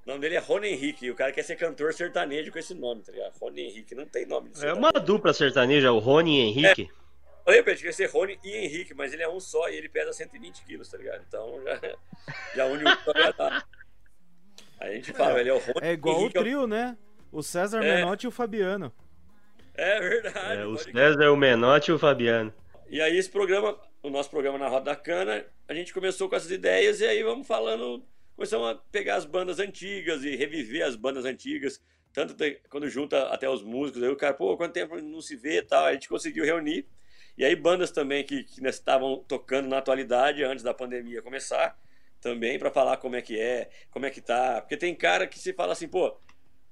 nome 0.04 0.20
dele 0.20 0.34
é 0.34 0.38
Rony 0.38 0.68
Henrique, 0.68 1.06
e 1.06 1.10
o 1.10 1.14
cara 1.14 1.30
quer 1.30 1.44
ser 1.44 1.54
cantor 1.54 1.94
sertanejo 1.94 2.50
com 2.50 2.58
esse 2.58 2.74
nome, 2.74 3.02
tá 3.02 3.12
ligado? 3.12 3.38
Rony 3.38 3.60
Henrique, 3.62 3.94
não 3.94 4.06
tem 4.06 4.26
nome 4.26 4.50
É 4.60 4.72
uma 4.72 4.90
dupla 4.90 5.32
sertaneja, 5.32 5.92
o 5.92 5.98
Rony 6.00 6.40
Henrique. 6.40 6.90
É. 6.92 7.07
Falei 7.48 7.62
pra 7.62 7.72
ele 7.72 7.80
que 7.80 7.86
ia 7.86 7.92
ser 7.94 8.10
Rony 8.10 8.38
e 8.44 8.54
Henrique, 8.54 8.92
mas 8.92 9.14
ele 9.14 9.22
é 9.22 9.28
um 9.28 9.40
só 9.40 9.70
e 9.70 9.76
ele 9.76 9.88
pesa 9.88 10.12
120 10.12 10.66
quilos, 10.66 10.86
tá 10.86 10.98
ligado? 10.98 11.24
Então 11.26 11.58
já, 11.64 11.96
já 12.54 12.66
une 12.66 12.84
o 12.84 13.32
dar. 13.38 13.66
Aí 14.78 14.92
a 14.92 14.94
gente 14.96 15.14
fala, 15.14 15.38
é, 15.38 15.40
ele 15.40 15.48
é 15.48 15.54
o 15.54 15.56
Rony 15.56 15.80
É 15.80 15.92
igual 15.92 16.20
Henrique, 16.20 16.38
o 16.38 16.42
trio, 16.42 16.66
né? 16.66 16.98
O 17.32 17.42
César 17.42 17.82
É. 17.82 17.94
Menotti 17.94 18.26
e 18.26 18.28
o 18.28 18.30
Fabiano. 18.30 18.92
É 19.72 19.98
verdade. 19.98 20.60
É, 20.60 20.66
o. 20.66 20.76
César, 20.76 21.32
o 21.32 21.36
Menotti 21.38 21.90
e 21.90 21.94
o 21.94 21.98
Fabiano. 21.98 22.52
E 22.86 23.00
aí 23.00 23.16
esse 23.16 23.30
programa, 23.30 23.80
o 24.02 24.10
nosso 24.10 24.28
programa 24.28 24.58
na 24.58 24.68
Roda 24.68 24.84
da 24.84 24.96
Cana, 24.96 25.42
a 25.66 25.72
gente 25.72 25.94
começou 25.94 26.28
com 26.28 26.36
essas 26.36 26.50
ideias 26.50 27.00
e 27.00 27.06
aí 27.06 27.22
vamos 27.22 27.46
falando, 27.46 28.04
começamos 28.36 28.68
a 28.68 28.74
pegar 28.74 29.16
as 29.16 29.24
bandas 29.24 29.58
antigas 29.58 30.22
e 30.22 30.36
reviver 30.36 30.84
as 30.84 30.96
bandas 30.96 31.24
antigas, 31.24 31.82
tanto 32.12 32.36
quando 32.68 32.90
junta 32.90 33.28
até 33.28 33.48
os 33.48 33.62
músicos, 33.62 34.02
aí 34.02 34.10
o 34.10 34.16
cara, 34.16 34.34
pô, 34.34 34.54
quanto 34.54 34.74
tempo 34.74 35.00
não 35.00 35.22
se 35.22 35.34
vê 35.34 35.60
e 35.60 35.62
tal, 35.62 35.86
a 35.86 35.94
gente 35.94 36.10
conseguiu 36.10 36.44
reunir. 36.44 36.86
E 37.38 37.44
aí 37.44 37.54
bandas 37.54 37.90
também 37.92 38.24
que, 38.24 38.42
que 38.42 38.66
estavam 38.66 39.24
tocando 39.28 39.68
na 39.68 39.78
atualidade 39.78 40.42
antes 40.42 40.64
da 40.64 40.74
pandemia 40.74 41.22
começar, 41.22 41.78
também 42.20 42.58
para 42.58 42.70
falar 42.70 42.96
como 42.96 43.14
é 43.14 43.22
que 43.22 43.38
é, 43.38 43.70
como 43.92 44.04
é 44.04 44.10
que 44.10 44.20
tá, 44.20 44.60
porque 44.60 44.76
tem 44.76 44.92
cara 44.92 45.24
que 45.24 45.38
se 45.38 45.52
fala 45.52 45.72
assim, 45.72 45.86
pô, 45.86 46.18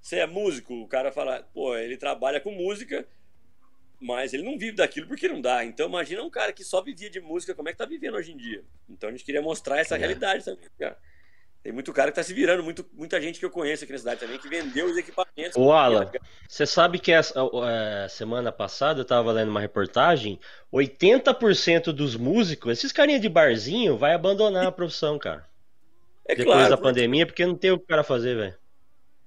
você 0.00 0.18
é 0.18 0.26
músico, 0.26 0.74
o 0.74 0.88
cara 0.88 1.12
fala, 1.12 1.48
pô, 1.54 1.76
ele 1.76 1.96
trabalha 1.96 2.40
com 2.40 2.50
música, 2.50 3.06
mas 4.00 4.34
ele 4.34 4.42
não 4.42 4.58
vive 4.58 4.76
daquilo 4.76 5.06
porque 5.06 5.28
não 5.28 5.40
dá. 5.40 5.64
Então 5.64 5.88
imagina 5.88 6.22
um 6.22 6.30
cara 6.30 6.52
que 6.52 6.64
só 6.64 6.82
vivia 6.82 7.08
de 7.08 7.20
música, 7.20 7.54
como 7.54 7.68
é 7.68 7.72
que 7.72 7.78
tá 7.78 7.86
vivendo 7.86 8.14
hoje 8.16 8.32
em 8.32 8.36
dia. 8.36 8.64
Então 8.88 9.08
a 9.08 9.12
gente 9.12 9.24
queria 9.24 9.40
mostrar 9.40 9.78
essa 9.78 9.94
É. 9.94 9.98
realidade 9.98 10.44
também, 10.44 10.68
cara. 10.78 10.98
Tem 11.66 11.72
muito 11.72 11.92
cara 11.92 12.12
que 12.12 12.14
tá 12.14 12.22
se 12.22 12.32
virando, 12.32 12.62
muito, 12.62 12.86
muita 12.92 13.20
gente 13.20 13.40
que 13.40 13.44
eu 13.44 13.50
conheço 13.50 13.82
aqui 13.82 13.92
na 13.92 13.98
cidade 13.98 14.20
também, 14.20 14.38
que 14.38 14.48
vendeu 14.48 14.86
os 14.86 14.96
equipamentos. 14.96 15.56
Ô, 15.56 15.72
Alan, 15.72 16.08
você 16.48 16.64
sabe 16.64 17.00
que 17.00 17.10
essa 17.10 17.34
é, 17.68 18.06
semana 18.08 18.52
passada 18.52 19.00
eu 19.00 19.04
tava 19.04 19.32
lendo 19.32 19.48
uma 19.48 19.58
reportagem, 19.60 20.38
80% 20.72 21.86
dos 21.92 22.14
músicos, 22.14 22.70
esses 22.70 22.92
carinha 22.92 23.18
de 23.18 23.28
barzinho, 23.28 23.96
vai 23.98 24.14
abandonar 24.14 24.66
a 24.66 24.70
profissão, 24.70 25.18
cara. 25.18 25.44
é 26.24 26.36
Depois 26.36 26.54
claro, 26.54 26.70
da 26.70 26.76
porque- 26.76 26.88
pandemia, 26.88 27.26
porque 27.26 27.44
não 27.44 27.56
tem 27.56 27.72
o 27.72 27.78
que 27.78 27.84
o 27.84 27.88
cara 27.88 28.04
fazer, 28.04 28.36
velho. 28.36 28.54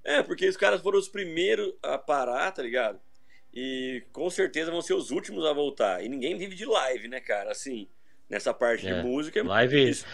É, 0.06 0.24
porque 0.24 0.48
os 0.48 0.56
caras 0.56 0.80
foram 0.80 0.98
os 0.98 1.10
primeiros 1.10 1.74
a 1.84 1.98
parar, 1.98 2.50
tá 2.54 2.62
ligado? 2.64 3.02
E 3.54 4.02
com 4.14 4.30
certeza 4.30 4.72
vão 4.72 4.82
ser 4.82 4.94
os 4.94 5.12
últimos 5.12 5.46
a 5.46 5.52
voltar. 5.52 6.02
E 6.02 6.08
ninguém 6.08 6.38
vive 6.38 6.56
de 6.56 6.66
live, 6.66 7.10
né, 7.10 7.20
cara? 7.20 7.52
Assim, 7.52 7.90
nessa 8.30 8.54
parte 8.54 8.88
É, 8.88 8.94
de 8.94 9.02
música. 9.06 9.42
é 9.42 9.44
live- 9.44 9.90
isso. 9.90 10.06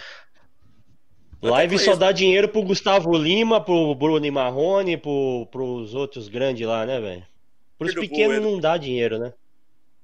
Live 1.42 1.78
só 1.80 1.96
dá 1.96 2.12
dinheiro 2.12 2.50
pro 2.50 2.64
Gustavo 2.64 3.16
Lima, 3.18 3.64
pro 3.64 3.94
Bruno 3.94 4.32
Marrone, 4.32 4.98
pro, 4.98 5.48
pros 5.52 5.94
outros 5.94 6.28
grandes 6.28 6.66
lá, 6.68 6.86
né, 6.86 7.00
velho? 7.00 7.26
Pros 7.78 7.94
pequenos 7.94 8.38
Boedo. 8.38 8.52
não 8.52 8.60
dá 8.60 8.78
dinheiro, 8.78 9.20
né? 9.20 9.34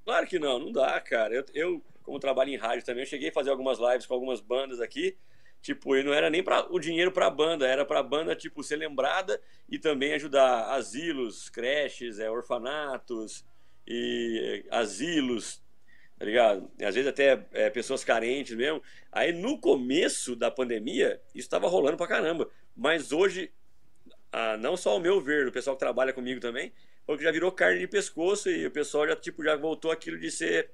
Claro 0.03 0.27
que 0.27 0.37
não, 0.37 0.59
não 0.59 0.71
dá, 0.71 0.99
cara. 0.99 1.33
Eu, 1.33 1.45
eu, 1.53 1.81
como 2.03 2.19
trabalho 2.19 2.51
em 2.51 2.57
rádio 2.57 2.85
também, 2.85 3.03
eu 3.03 3.09
cheguei 3.09 3.29
a 3.29 3.33
fazer 3.33 3.49
algumas 3.49 3.79
lives 3.79 4.05
com 4.05 4.13
algumas 4.13 4.41
bandas 4.41 4.79
aqui. 4.81 5.15
Tipo, 5.61 5.95
e 5.95 6.03
não 6.03 6.11
era 6.11 6.29
nem 6.29 6.43
para 6.43 6.73
o 6.73 6.79
dinheiro 6.79 7.11
pra 7.11 7.29
banda, 7.29 7.67
era 7.67 7.85
pra 7.85 8.01
banda, 8.01 8.35
tipo, 8.35 8.63
ser 8.63 8.77
lembrada 8.77 9.39
e 9.69 9.77
também 9.77 10.13
ajudar 10.13 10.71
asilos, 10.71 11.49
creches, 11.49 12.17
é, 12.17 12.29
orfanatos 12.31 13.45
e 13.87 14.65
é, 14.69 14.75
asilos, 14.75 15.61
tá 16.21 16.25
ligado? 16.25 16.69
E 16.77 16.85
às 16.85 16.93
vezes 16.93 17.09
até 17.09 17.47
é, 17.51 17.67
pessoas 17.71 18.03
carentes 18.03 18.55
mesmo. 18.55 18.79
Aí 19.11 19.33
no 19.33 19.57
começo 19.57 20.35
da 20.35 20.51
pandemia, 20.51 21.19
isso 21.33 21.49
tava 21.49 21.67
rolando 21.67 21.97
pra 21.97 22.05
caramba. 22.05 22.47
Mas 22.77 23.11
hoje, 23.11 23.51
ah, 24.31 24.55
não 24.55 24.77
só 24.77 24.91
ao 24.91 24.99
meu 24.99 25.19
ver, 25.19 25.47
o 25.47 25.51
pessoal 25.51 25.75
que 25.75 25.79
trabalha 25.79 26.13
comigo 26.13 26.39
também, 26.39 26.71
porque 27.07 27.23
já 27.23 27.31
virou 27.31 27.51
carne 27.51 27.79
de 27.79 27.87
pescoço 27.87 28.51
e 28.51 28.67
o 28.67 28.69
pessoal 28.69 29.07
já 29.07 29.15
tipo 29.15 29.43
já 29.43 29.55
voltou 29.55 29.89
aquilo 29.89 30.19
de 30.19 30.29
ser 30.29 30.69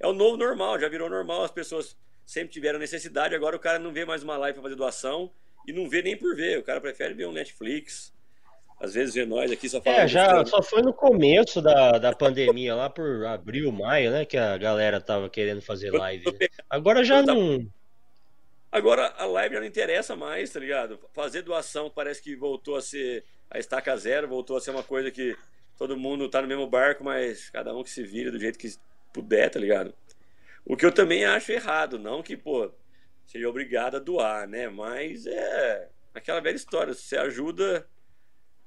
é 0.00 0.06
o 0.08 0.12
novo 0.12 0.36
normal, 0.36 0.80
já 0.80 0.88
virou 0.88 1.08
normal, 1.08 1.44
as 1.44 1.52
pessoas 1.52 1.96
sempre 2.26 2.52
tiveram 2.52 2.80
necessidade, 2.80 3.36
agora 3.36 3.54
o 3.54 3.60
cara 3.60 3.78
não 3.78 3.92
vê 3.92 4.04
mais 4.04 4.24
uma 4.24 4.36
live 4.36 4.54
para 4.54 4.64
fazer 4.64 4.74
doação 4.74 5.30
e 5.64 5.72
não 5.72 5.88
vê 5.88 6.02
nem 6.02 6.16
por 6.16 6.34
ver, 6.34 6.58
o 6.58 6.64
cara 6.64 6.80
prefere 6.80 7.14
ver 7.14 7.28
um 7.28 7.32
Netflix. 7.32 8.12
Às 8.80 8.94
vezes 8.94 9.14
vê 9.14 9.26
nós 9.26 9.50
aqui 9.50 9.68
só 9.68 9.80
falando 9.80 9.98
É, 9.98 10.06
já 10.08 10.44
só 10.46 10.62
foi 10.62 10.82
no 10.82 10.92
começo 10.92 11.60
da, 11.60 11.92
da 11.98 12.12
pandemia, 12.14 12.74
lá 12.74 12.88
por 12.88 13.26
abril, 13.26 13.72
maio, 13.72 14.12
né, 14.12 14.24
que 14.24 14.36
a 14.36 14.56
galera 14.56 15.00
tava 15.00 15.28
querendo 15.28 15.60
fazer 15.60 15.90
live. 15.90 16.24
né? 16.26 16.46
Agora 16.70 17.02
já 17.02 17.20
não. 17.22 17.66
Agora 18.70 19.14
a 19.16 19.24
live 19.26 19.54
já 19.54 19.60
não 19.60 19.66
interessa 19.66 20.14
mais, 20.14 20.50
tá 20.50 20.60
ligado? 20.60 20.98
Fazer 21.12 21.42
doação 21.42 21.90
parece 21.90 22.22
que 22.22 22.36
voltou 22.36 22.76
a 22.76 22.82
ser 22.82 23.24
a 23.50 23.58
estaca 23.58 23.96
zero, 23.96 24.28
voltou 24.28 24.56
a 24.56 24.60
ser 24.60 24.70
uma 24.70 24.82
coisa 24.82 25.10
que 25.10 25.34
todo 25.76 25.96
mundo 25.96 26.28
tá 26.28 26.42
no 26.42 26.48
mesmo 26.48 26.66
barco, 26.66 27.02
mas 27.02 27.48
cada 27.50 27.74
um 27.74 27.82
que 27.82 27.90
se 27.90 28.02
vira 28.02 28.30
do 28.30 28.38
jeito 28.38 28.58
que 28.58 28.68
puder, 29.12 29.48
tá 29.50 29.58
ligado? 29.58 29.94
O 30.64 30.76
que 30.76 30.84
eu 30.84 30.92
também 30.92 31.24
acho 31.24 31.50
errado, 31.50 31.98
não 31.98 32.22
que, 32.22 32.36
pô, 32.36 32.70
seja 33.24 33.48
obrigado 33.48 33.96
a 33.96 34.00
doar, 34.00 34.46
né? 34.46 34.68
Mas 34.68 35.26
é 35.26 35.88
aquela 36.14 36.40
velha 36.40 36.56
história, 36.56 36.92
você 36.92 37.16
ajuda, 37.16 37.86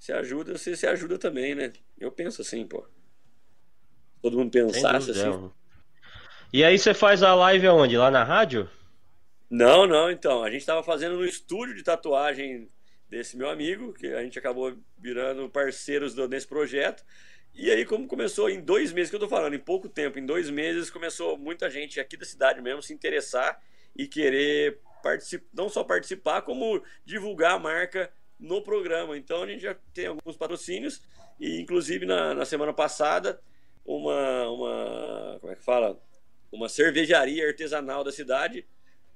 se 0.01 0.12
ajuda, 0.12 0.58
você 0.58 0.75
se 0.75 0.88
ajuda 0.88 1.15
também, 1.20 1.53
né? 1.53 1.72
Eu 2.00 2.12
penso 2.12 2.41
assim, 2.41 2.65
pô. 2.65 2.88
Todo 4.20 4.36
mundo 4.36 4.50
pensasse 4.50 5.12
assim. 5.12 5.25
não. 5.25 5.53
E 6.51 6.63
aí 6.63 6.75
você 6.79 6.91
faz 6.91 7.22
a 7.22 7.36
live 7.36 7.67
aonde? 7.67 7.96
Lá 7.96 8.10
na 8.10 8.24
rádio? 8.24 8.67
Não, 9.48 9.86
não, 9.86 10.10
então. 10.10 10.43
A 10.43 10.50
gente 10.50 10.62
estava 10.62 10.81
fazendo 10.81 11.17
no 11.17 11.24
estúdio 11.24 11.75
de 11.75 11.84
tatuagem 11.84 12.67
desse 13.08 13.38
meu 13.38 13.48
amigo, 13.48 13.93
que 13.93 14.08
a 14.08 14.24
gente 14.24 14.39
acabou 14.39 14.75
virando 14.98 15.48
parceiros 15.48 16.15
do- 16.15 16.27
nesse 16.27 16.48
projeto. 16.48 17.05
E 17.53 17.70
aí, 17.70 17.86
como 17.86 18.08
começou 18.08 18.50
em 18.50 18.60
dois 18.60 18.91
meses, 18.91 19.12
que 19.12 19.15
eu 19.15 19.20
tô 19.20 19.29
falando, 19.29 19.53
em 19.53 19.60
pouco 19.60 19.88
tempo, 19.88 20.17
em 20.17 20.25
dois 20.25 20.50
meses, 20.50 20.89
começou 20.89 21.38
muita 21.38 21.70
gente 21.70 22.00
aqui 22.00 22.17
da 22.17 22.25
cidade 22.25 22.60
mesmo 22.60 22.81
se 22.81 22.91
interessar 22.91 23.62
e 23.96 24.08
querer 24.08 24.79
participar, 25.03 25.46
não 25.53 25.70
só 25.70 25.84
participar, 25.84 26.41
como 26.41 26.81
divulgar 27.05 27.51
a 27.53 27.60
marca 27.60 28.12
no 28.41 28.62
programa. 28.62 29.15
Então 29.15 29.43
a 29.43 29.48
gente 29.48 29.62
já 29.62 29.75
tem 29.93 30.07
alguns 30.07 30.36
patrocínios, 30.36 31.01
e 31.39 31.62
inclusive 31.62 32.05
na, 32.05 32.33
na 32.33 32.43
semana 32.43 32.74
passada, 32.74 33.39
uma, 33.86 34.50
uma. 34.50 35.38
Como 35.39 35.53
é 35.53 35.55
que 35.55 35.63
fala? 35.63 36.01
Uma 36.51 36.67
cervejaria 36.67 37.48
artesanal 37.48 38.03
da 38.03 38.12
cidade 38.12 38.65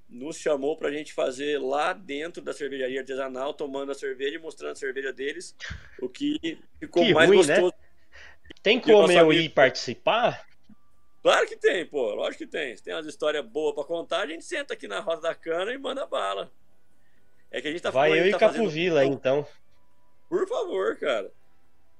nos 0.08 0.38
chamou 0.38 0.78
pra 0.78 0.92
gente 0.92 1.12
fazer 1.12 1.60
lá 1.60 1.92
dentro 1.92 2.42
da 2.42 2.54
cervejaria 2.54 3.00
artesanal, 3.00 3.54
tomando 3.54 3.92
a 3.92 3.96
cerveja 3.96 4.36
e 4.36 4.40
mostrando 4.40 4.74
a 4.74 4.76
cerveja 4.76 5.12
deles, 5.12 5.56
o 6.00 6.08
que 6.08 6.60
ficou 6.80 7.04
Que 7.04 7.14
mais 7.14 7.28
ruim, 7.28 7.46
né? 7.46 7.60
gostoso. 7.60 7.74
Tem 8.62 8.78
E 8.78 8.80
o 8.80 8.84
como 8.84 9.12
eu 9.12 9.34
ir 9.34 9.50
participar? 9.50 10.46
Claro 11.24 11.48
que 11.48 11.58
tem, 11.58 11.84
pô, 11.88 12.14
lógico 12.14 12.44
que 12.46 12.50
tem. 12.50 12.78
Se 12.78 12.84
tem 12.84 12.94
umas 12.94 13.08
histórias 13.08 13.44
boas 13.44 13.74
pra 13.74 13.84
contar, 13.84 14.22
a 14.22 14.28
gente 14.28 14.46
senta 14.46 14.76
aqui 14.76 14.88
na 14.88 15.00
roda 15.00 15.22
da 15.22 15.34
cana 15.34 15.74
e 15.74 15.78
manda 15.78 16.06
bala. 16.06 16.52
É 17.56 17.62
que 17.62 17.70
a 17.70 17.72
gente 17.72 17.82
tá 17.82 17.90
Vai 17.90 18.12
eu 18.12 18.28
e 18.28 18.32
tá 18.32 18.38
Capo 18.40 18.56
fazendo- 18.56 18.70
Vila, 18.70 19.06
então. 19.06 19.48
Por 20.28 20.46
favor, 20.46 20.98
cara. 20.98 21.32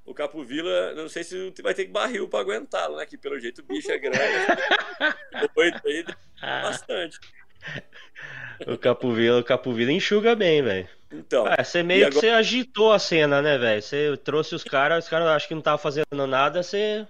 O 0.04 0.14
Capo 0.14 0.44
Vila, 0.44 0.94
não 0.96 1.08
sei 1.08 1.24
se 1.24 1.54
vai 1.64 1.74
ter 1.74 1.86
que 1.86 1.92
barril 1.92 2.28
pra 2.28 2.42
aguentá-lo, 2.42 2.98
né? 2.98 3.06
Que 3.06 3.18
pelo 3.18 3.40
jeito 3.40 3.60
o 3.62 3.64
bicho 3.64 3.90
é 3.90 3.98
grande. 3.98 4.20
Oito 5.56 5.88
aí, 5.88 6.06
bastante. 6.42 7.18
O 8.68 8.78
Capo 8.78 9.14
Vila, 9.14 9.40
o 9.40 9.44
Capo 9.46 9.72
Vila 9.72 9.94
enxuga 9.94 10.36
bem, 10.36 10.62
velho. 10.62 10.90
Então, 11.10 11.48
É, 11.48 11.64
você 11.64 11.82
meio 11.82 12.02
que 12.02 12.06
agora- 12.08 12.20
você 12.20 12.30
agitou 12.30 12.92
a 12.92 13.00
cena, 13.00 13.42
né, 13.42 13.58
velho? 13.58 13.82
Você 13.82 14.18
trouxe 14.18 14.54
os 14.56 14.64
caras, 14.66 15.06
os 15.06 15.10
caras 15.10 15.28
acham 15.28 15.48
que 15.48 15.54
não 15.54 15.60
estavam 15.60 15.80
fazendo 15.80 16.28
nada, 16.28 16.62
você. 16.62 17.08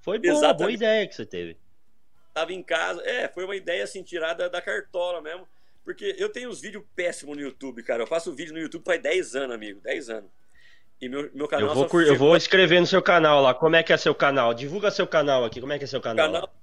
Foi 0.00 0.20
boa, 0.20 0.52
boa 0.54 0.70
ideia 0.70 1.06
que 1.06 1.14
você 1.16 1.26
teve. 1.26 1.56
tava 2.32 2.52
em 2.52 2.62
casa. 2.62 3.02
É, 3.04 3.26
foi 3.28 3.44
uma 3.44 3.56
ideia 3.56 3.82
assim, 3.82 4.04
tirada 4.04 4.48
da 4.48 4.62
cartola 4.62 5.20
mesmo. 5.20 5.46
Porque 5.88 6.14
eu 6.18 6.28
tenho 6.28 6.50
uns 6.50 6.60
vídeos 6.60 6.84
péssimos 6.94 7.34
no 7.34 7.42
YouTube, 7.42 7.82
cara. 7.82 8.02
Eu 8.02 8.06
faço 8.06 8.30
vídeo 8.34 8.52
no 8.52 8.60
YouTube 8.60 8.84
faz 8.84 9.00
10 9.00 9.34
anos, 9.34 9.54
amigo. 9.56 9.80
10 9.80 10.10
anos. 10.10 10.30
E 11.00 11.08
meu, 11.08 11.30
meu 11.32 11.48
canal 11.48 11.68
Eu 11.70 11.74
vou, 11.74 11.86
cur- 11.88 12.02
eu 12.02 12.14
vou 12.14 12.36
escrever 12.36 12.78
no 12.78 12.86
seu 12.86 13.00
canal 13.00 13.40
lá. 13.40 13.54
Como 13.54 13.74
é 13.74 13.82
que 13.82 13.90
é 13.90 13.96
seu 13.96 14.14
canal? 14.14 14.52
Divulga 14.52 14.90
seu 14.90 15.06
canal 15.06 15.46
aqui. 15.46 15.62
Como 15.62 15.72
é 15.72 15.78
que 15.78 15.84
é 15.84 15.86
seu 15.86 16.02
canal? 16.02 16.26
canal. 16.30 16.54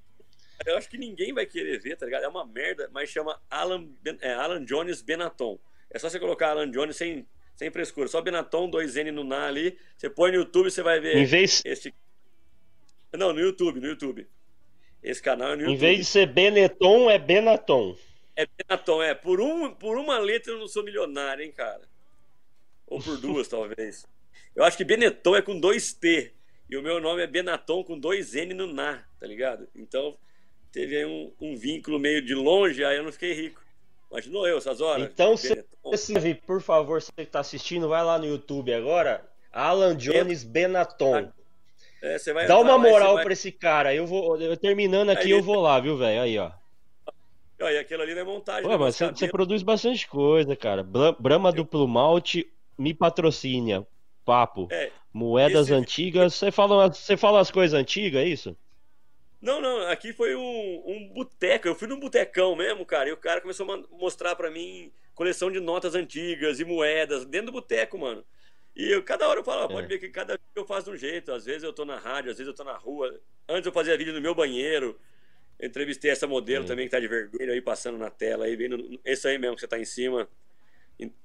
Eu 0.64 0.78
acho 0.78 0.88
que 0.88 0.98
ninguém 1.00 1.34
vai 1.34 1.44
querer 1.48 1.80
ver, 1.80 1.96
tá 1.98 2.06
ligado? 2.06 2.24
É 2.24 2.28
uma 2.28 2.46
merda, 2.46 2.88
mas 2.94 3.10
chama 3.10 3.42
Alan, 3.50 3.88
Ben- 4.04 4.20
é, 4.22 4.32
Alan 4.36 4.64
Jones 4.64 5.02
Benaton. 5.02 5.58
É 5.90 5.98
só 5.98 6.08
você 6.08 6.20
colocar 6.20 6.52
Alan 6.52 6.70
Jones 6.70 6.96
sem, 6.96 7.26
Sem 7.56 7.72
frescura. 7.72 8.08
Só 8.08 8.22
Benaton, 8.22 8.70
2N 8.70 9.10
no 9.12 9.24
Na 9.24 9.48
ali. 9.48 9.76
Você 9.98 10.08
põe 10.08 10.30
no 10.30 10.38
YouTube, 10.38 10.70
você 10.70 10.84
vai 10.84 11.00
ver 11.00 11.18
Em 11.18 11.26
vez, 11.26 11.64
esse. 11.66 11.92
Não, 13.18 13.34
no 13.34 13.40
YouTube, 13.40 13.80
no 13.80 13.88
YouTube. 13.88 14.28
Esse 15.02 15.20
canal 15.22 15.54
é 15.54 15.56
no 15.56 15.62
em 15.64 15.66
YouTube. 15.72 15.80
vez 15.80 15.98
de 15.98 16.06
ser 16.06 16.28
Benetton, 16.28 17.10
é 17.10 17.18
Benaton. 17.18 17.98
É 18.36 18.46
Benaton, 18.46 19.02
é. 19.02 19.14
Por, 19.14 19.40
um, 19.40 19.74
por 19.74 19.98
uma 19.98 20.18
letra 20.18 20.54
eu 20.54 20.60
não 20.60 20.68
sou 20.68 20.84
milionário, 20.84 21.44
hein, 21.44 21.52
cara? 21.52 21.82
Ou 22.88 23.02
por 23.02 23.18
duas, 23.18 23.48
talvez. 23.50 24.06
Eu 24.56 24.64
acho 24.64 24.78
que 24.78 24.84
Benetton 24.84 25.36
é 25.36 25.42
com 25.42 25.60
dois 25.60 25.94
T. 25.94 26.32
E 26.70 26.76
o 26.78 26.82
meu 26.82 27.00
nome 27.00 27.22
é 27.22 27.28
Benaton 27.28 27.84
com 27.84 27.98
dois 28.00 28.34
N 28.36 28.54
no 28.54 28.68
Na, 28.68 29.04
tá 29.20 29.28
ligado? 29.28 29.68
Então 29.76 30.18
teve 30.72 30.98
aí 30.98 31.06
um, 31.06 31.32
um 31.40 31.56
vínculo 31.56 32.00
meio 32.00 32.22
de 32.22 32.34
longe, 32.34 32.84
aí 32.84 32.98
eu 32.98 33.04
não 33.04 33.12
fiquei 33.12 33.34
rico. 33.34 33.64
Imaginou 34.10 34.48
eu 34.48 34.58
essas 34.58 34.82
horas? 34.82 35.10
Então, 35.12 35.36
se 35.38 35.56
por 36.46 36.62
favor, 36.62 37.02
você 37.02 37.12
que 37.18 37.26
tá 37.26 37.40
assistindo, 37.40 37.88
vai 37.88 38.04
lá 38.04 38.18
no 38.18 38.26
YouTube 38.26 38.74
agora. 38.74 39.24
Alan 39.52 39.96
Jones 39.96 40.44
Benaton. 40.44 41.32
É, 42.02 42.18
você 42.18 42.34
vai 42.34 42.46
Dá 42.48 42.58
uma 42.60 42.74
lá 42.74 42.78
moral 42.78 43.14
vai- 43.16 43.24
pra 43.24 43.34
esse 43.34 43.52
cara. 43.52 43.94
Eu 43.94 44.06
vou, 44.06 44.40
eu, 44.40 44.56
terminando 44.58 45.10
aqui, 45.10 45.24
Aí- 45.26 45.32
eu 45.32 45.42
vou 45.42 45.60
lá, 45.62 45.80
viu, 45.80 45.98
velho? 45.98 46.22
Aí, 46.22 46.38
ó. 46.38 46.52
E 47.60 47.78
aquilo 47.78 48.02
ali 48.04 48.14
não 48.14 48.22
é 48.22 48.24
montagem. 48.26 48.70
Ué, 48.70 48.78
mas 48.78 48.96
você, 48.98 49.28
produz 49.30 49.64
bastante 49.64 50.08
coisa, 50.08 50.56
cara. 50.56 50.84
Bra- 50.84 51.16
Brahma 51.18 51.52
duplo 51.52 51.88
malte, 51.88 52.52
me 52.78 52.94
patrocina. 52.94 53.86
Papo. 54.26 54.68
É, 54.72 54.92
Moedas 55.14 55.68
esse- 55.68 55.74
antigas. 55.74 56.34
Você 56.34 56.52
fala, 56.52 56.88
você 56.92 57.16
fala 57.16 57.40
as 57.40 57.52
coisas 57.52 57.80
antigas, 57.80 58.22
é 58.22 58.28
isso? 58.28 58.58
Não, 59.42 59.62
não, 59.62 59.88
aqui 59.88 60.12
foi 60.12 60.36
um, 60.36 60.84
um 60.86 61.14
boteco. 61.14 61.68
Eu 61.68 61.76
fui 61.76 61.88
num 61.88 62.00
botecão 62.00 62.56
mesmo, 62.56 62.86
cara, 62.86 63.08
e 63.10 63.12
o 63.14 63.18
cara 63.18 63.40
começou 63.40 63.72
a 63.72 63.78
mostrar 63.96 64.36
pra 64.36 64.50
mim 64.50 64.92
coleção 65.14 65.52
de 65.52 65.60
notas 65.60 65.94
antigas 65.96 66.60
e 66.60 66.66
moedas 66.66 67.26
dentro 67.26 67.48
do 67.48 67.52
boteco, 67.52 67.98
mano. 67.98 68.24
E 68.76 68.92
eu, 68.92 69.02
cada 69.04 69.28
hora 69.30 69.40
eu 69.40 69.44
falava, 69.44 69.70
pode 69.70 69.86
É. 69.86 69.88
ver 69.88 70.00
que 70.00 70.10
cada 70.10 70.38
eu 70.56 70.66
faço 70.66 70.90
de 70.90 70.96
um 70.96 71.00
jeito. 71.00 71.32
Às 71.32 71.46
vezes 71.46 71.64
eu 71.64 71.72
tô 71.72 71.86
na 71.86 71.98
rádio, 71.98 72.32
às 72.32 72.38
vezes 72.38 72.48
eu 72.52 72.56
tô 72.56 72.64
na 72.64 72.76
rua. 72.76 73.18
Antes 73.48 73.66
eu 73.68 73.72
fazia 73.72 73.96
vídeo 73.98 74.14
no 74.14 74.20
meu 74.20 74.34
banheiro. 74.36 75.00
Eu 75.60 75.68
entrevistei 75.68 76.12
essa 76.12 76.28
modelo 76.28 76.66
É. 76.66 76.68
também 76.68 76.86
que 76.86 76.92
tá 76.92 77.00
de 77.00 77.08
vermelho 77.08 77.54
aí 77.54 77.62
passando 77.62 77.98
na 77.98 78.10
tela 78.10 78.46
aí, 78.46 78.56
vendo 78.56 79.00
esse 79.06 79.28
aí 79.28 79.38
mesmo 79.38 79.56
que 79.56 79.62
você 79.62 79.68
tá 79.68 79.80
em 79.80 79.86
cima. 79.86 80.28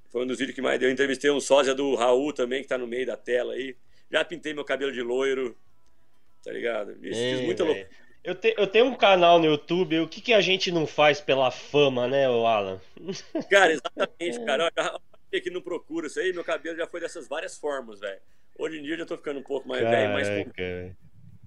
Foi 0.09 0.23
um 0.23 0.27
dos 0.27 0.39
vídeos 0.39 0.55
que 0.55 0.61
mais 0.61 0.77
deu. 0.79 0.89
Eu 0.89 0.93
entrevistei 0.93 1.31
um 1.31 1.39
sósia 1.39 1.73
do 1.73 1.95
Raul 1.95 2.33
também, 2.33 2.61
que 2.61 2.67
tá 2.67 2.77
no 2.77 2.85
meio 2.85 3.05
da 3.05 3.15
tela 3.15 3.53
aí. 3.53 3.75
Já 4.11 4.25
pintei 4.25 4.53
meu 4.53 4.65
cabelo 4.65 4.91
de 4.91 5.01
loiro. 5.01 5.57
Tá 6.43 6.51
ligado? 6.51 6.93
Fiz, 6.95 7.15
fiz 7.17 7.39
Ei, 7.39 7.45
muita 7.45 7.63
velho. 7.63 7.77
loucura. 7.77 8.01
Eu, 8.23 8.35
te- 8.35 8.53
eu 8.57 8.67
tenho 8.67 8.85
um 8.87 8.95
canal 8.95 9.39
no 9.39 9.45
YouTube. 9.45 9.99
O 10.01 10.07
que, 10.07 10.19
que 10.19 10.33
a 10.33 10.41
gente 10.41 10.69
não 10.71 10.85
faz 10.85 11.21
pela 11.21 11.49
fama, 11.49 12.07
né, 12.09 12.25
Alan? 12.25 12.81
Cara, 13.49 13.71
exatamente, 13.71 14.45
cara. 14.45 14.65
Olha, 14.65 15.01
já 15.33 15.39
que 15.41 15.49
não 15.49 15.61
procura 15.61 16.07
isso 16.07 16.19
aí, 16.19 16.33
meu 16.33 16.43
cabelo 16.43 16.75
já 16.77 16.85
foi 16.87 16.99
dessas 16.99 17.27
várias 17.27 17.57
formas, 17.57 17.99
velho. 18.01 18.19
Hoje 18.59 18.79
em 18.79 18.83
dia 18.83 18.95
eu 18.95 18.99
já 18.99 19.05
tô 19.05 19.15
ficando 19.17 19.39
um 19.39 19.43
pouco 19.43 19.67
mais 19.67 19.81
velho, 19.81 20.13
velho. 20.53 20.95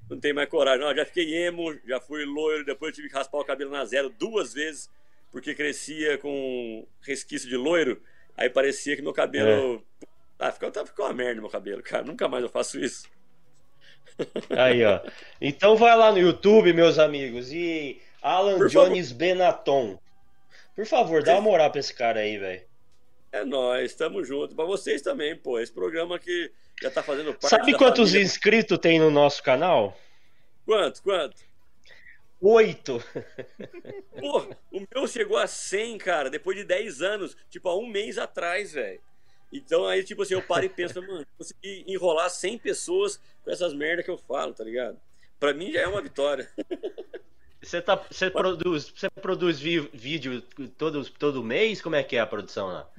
Não 0.08 0.18
tem 0.18 0.32
mais 0.32 0.48
coragem. 0.48 0.84
Não, 0.84 0.94
já 0.94 1.04
fiquei 1.04 1.46
emo, 1.46 1.78
já 1.86 2.00
fui 2.00 2.24
loiro, 2.24 2.64
depois 2.64 2.90
eu 2.90 2.96
tive 2.96 3.08
que 3.08 3.14
raspar 3.14 3.38
o 3.38 3.44
cabelo 3.44 3.70
na 3.70 3.84
zero 3.84 4.08
duas 4.10 4.52
vezes, 4.54 4.90
porque 5.30 5.54
crescia 5.54 6.18
com 6.18 6.86
resquício 7.00 7.48
de 7.48 7.56
loiro, 7.56 8.00
aí 8.36 8.48
parecia 8.48 8.96
que 8.96 9.02
meu 9.02 9.12
cabelo. 9.12 9.84
Ah, 10.38 10.50
ficou, 10.50 10.70
tá, 10.70 10.84
ficou 10.84 11.06
uma 11.06 11.14
merda 11.14 11.40
meu 11.40 11.50
cabelo, 11.50 11.82
cara. 11.82 12.04
Nunca 12.04 12.28
mais 12.28 12.42
eu 12.42 12.50
faço 12.50 12.78
isso. 12.78 13.08
Aí, 14.50 14.84
ó. 14.84 15.00
Então 15.40 15.76
vai 15.76 15.96
lá 15.96 16.12
no 16.12 16.18
YouTube, 16.18 16.72
meus 16.72 16.98
amigos, 16.98 17.52
e 17.52 18.00
Alan 18.22 18.58
Por 18.58 18.68
Jones 18.68 19.12
Benaton. 19.12 19.98
Por 20.74 20.86
favor, 20.86 21.22
dá 21.22 21.34
uma 21.34 21.40
moral 21.40 21.70
pra 21.70 21.80
esse 21.80 21.94
cara 21.94 22.20
aí, 22.20 22.36
velho. 22.36 22.62
É 23.30 23.44
nóis, 23.44 23.94
tamo 23.94 24.24
junto. 24.24 24.54
Pra 24.54 24.64
vocês 24.64 25.02
também, 25.02 25.36
pô. 25.36 25.58
Esse 25.58 25.72
programa 25.72 26.18
que 26.18 26.50
já 26.80 26.90
tá 26.90 27.02
fazendo 27.02 27.32
parte 27.32 27.48
Sabe 27.48 27.76
quantos 27.76 28.10
família. 28.10 28.24
inscritos 28.24 28.78
tem 28.78 28.98
no 28.98 29.10
nosso 29.10 29.42
canal? 29.42 29.96
Quanto, 30.64 31.02
quanto? 31.02 31.42
Oito. 32.40 33.02
Pô, 34.20 34.40
o 34.72 34.86
meu 34.94 35.06
chegou 35.06 35.36
a 35.36 35.46
100, 35.46 35.98
cara, 35.98 36.30
depois 36.30 36.56
de 36.56 36.64
10 36.64 37.02
anos, 37.02 37.36
tipo, 37.50 37.68
há 37.68 37.76
um 37.76 37.86
mês 37.86 38.18
atrás, 38.18 38.72
velho. 38.72 39.00
Então 39.52 39.86
aí, 39.86 40.02
tipo 40.02 40.22
assim, 40.22 40.34
eu 40.34 40.42
paro 40.42 40.64
e 40.64 40.68
penso, 40.68 41.00
mano, 41.00 41.24
consegui 41.38 41.84
enrolar 41.86 42.28
100 42.28 42.58
pessoas 42.58 43.20
com 43.44 43.50
essas 43.50 43.72
merdas 43.72 44.04
que 44.04 44.10
eu 44.10 44.18
falo, 44.18 44.52
tá 44.52 44.64
ligado? 44.64 44.98
Pra 45.38 45.54
mim 45.54 45.70
já 45.72 45.80
é 45.80 45.86
uma 45.86 46.02
vitória. 46.02 46.50
Você, 47.62 47.80
tá, 47.80 47.96
você 48.10 48.30
produz, 48.30 48.92
você 48.94 49.08
produz 49.08 49.58
vi- 49.58 49.88
vídeo 49.92 50.42
todo, 50.76 51.08
todo 51.10 51.42
mês? 51.42 51.80
Como 51.80 51.94
é 51.96 52.02
que 52.02 52.16
é 52.16 52.20
a 52.20 52.26
produção 52.26 52.66
lá? 52.66 52.90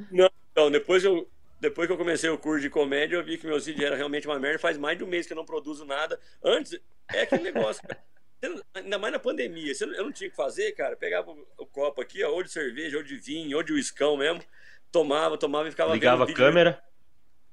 Então, 0.52 0.72
depois 0.72 1.04
eu, 1.04 1.28
depois 1.60 1.88
que 1.88 1.94
eu 1.94 1.98
comecei 1.98 2.30
o 2.30 2.38
curso 2.38 2.62
de 2.62 2.70
comédia, 2.70 3.16
eu 3.16 3.24
vi 3.24 3.38
que 3.38 3.48
meus 3.48 3.66
vídeos 3.66 3.86
eram 3.86 3.98
realmente 3.98 4.28
uma 4.28 4.40
merda. 4.40 4.60
Faz 4.60 4.78
mais 4.78 4.98
de 4.98 5.04
um 5.04 5.08
mês 5.08 5.26
que 5.26 5.34
eu 5.34 5.38
não 5.38 5.46
produzo 5.46 5.86
nada. 5.86 6.20
Antes, 6.44 6.80
é 7.14 7.22
aquele 7.22 7.44
negócio, 7.44 7.82
cara. 7.88 8.04
Ainda 8.76 9.00
mais 9.00 9.14
na 9.14 9.20
pandemia. 9.20 9.74
Eu 9.80 10.04
não 10.04 10.12
tinha 10.12 10.28
o 10.28 10.32
que 10.32 10.36
fazer, 10.36 10.72
cara. 10.74 10.96
Pegava 10.96 11.32
o, 11.58 11.66
copo 11.66 12.02
aqui, 12.02 12.24
ó, 12.24 12.32
ou 12.32 12.44
de 12.44 12.52
cerveja, 12.52 12.98
ou 12.98 13.04
de 13.04 13.18
vinho, 13.18 13.58
ou 13.58 13.64
de 13.64 13.74
uiscão 13.74 14.18
mesmo. 14.18 14.44
Tomava, 14.92 15.38
tomava 15.38 15.68
e 15.68 15.72
ficava 15.72 15.94
Ligava 15.94 16.24
a 16.24 16.26
vendo 16.26 16.36
vídeo 16.36 16.46
câmera? 16.46 16.84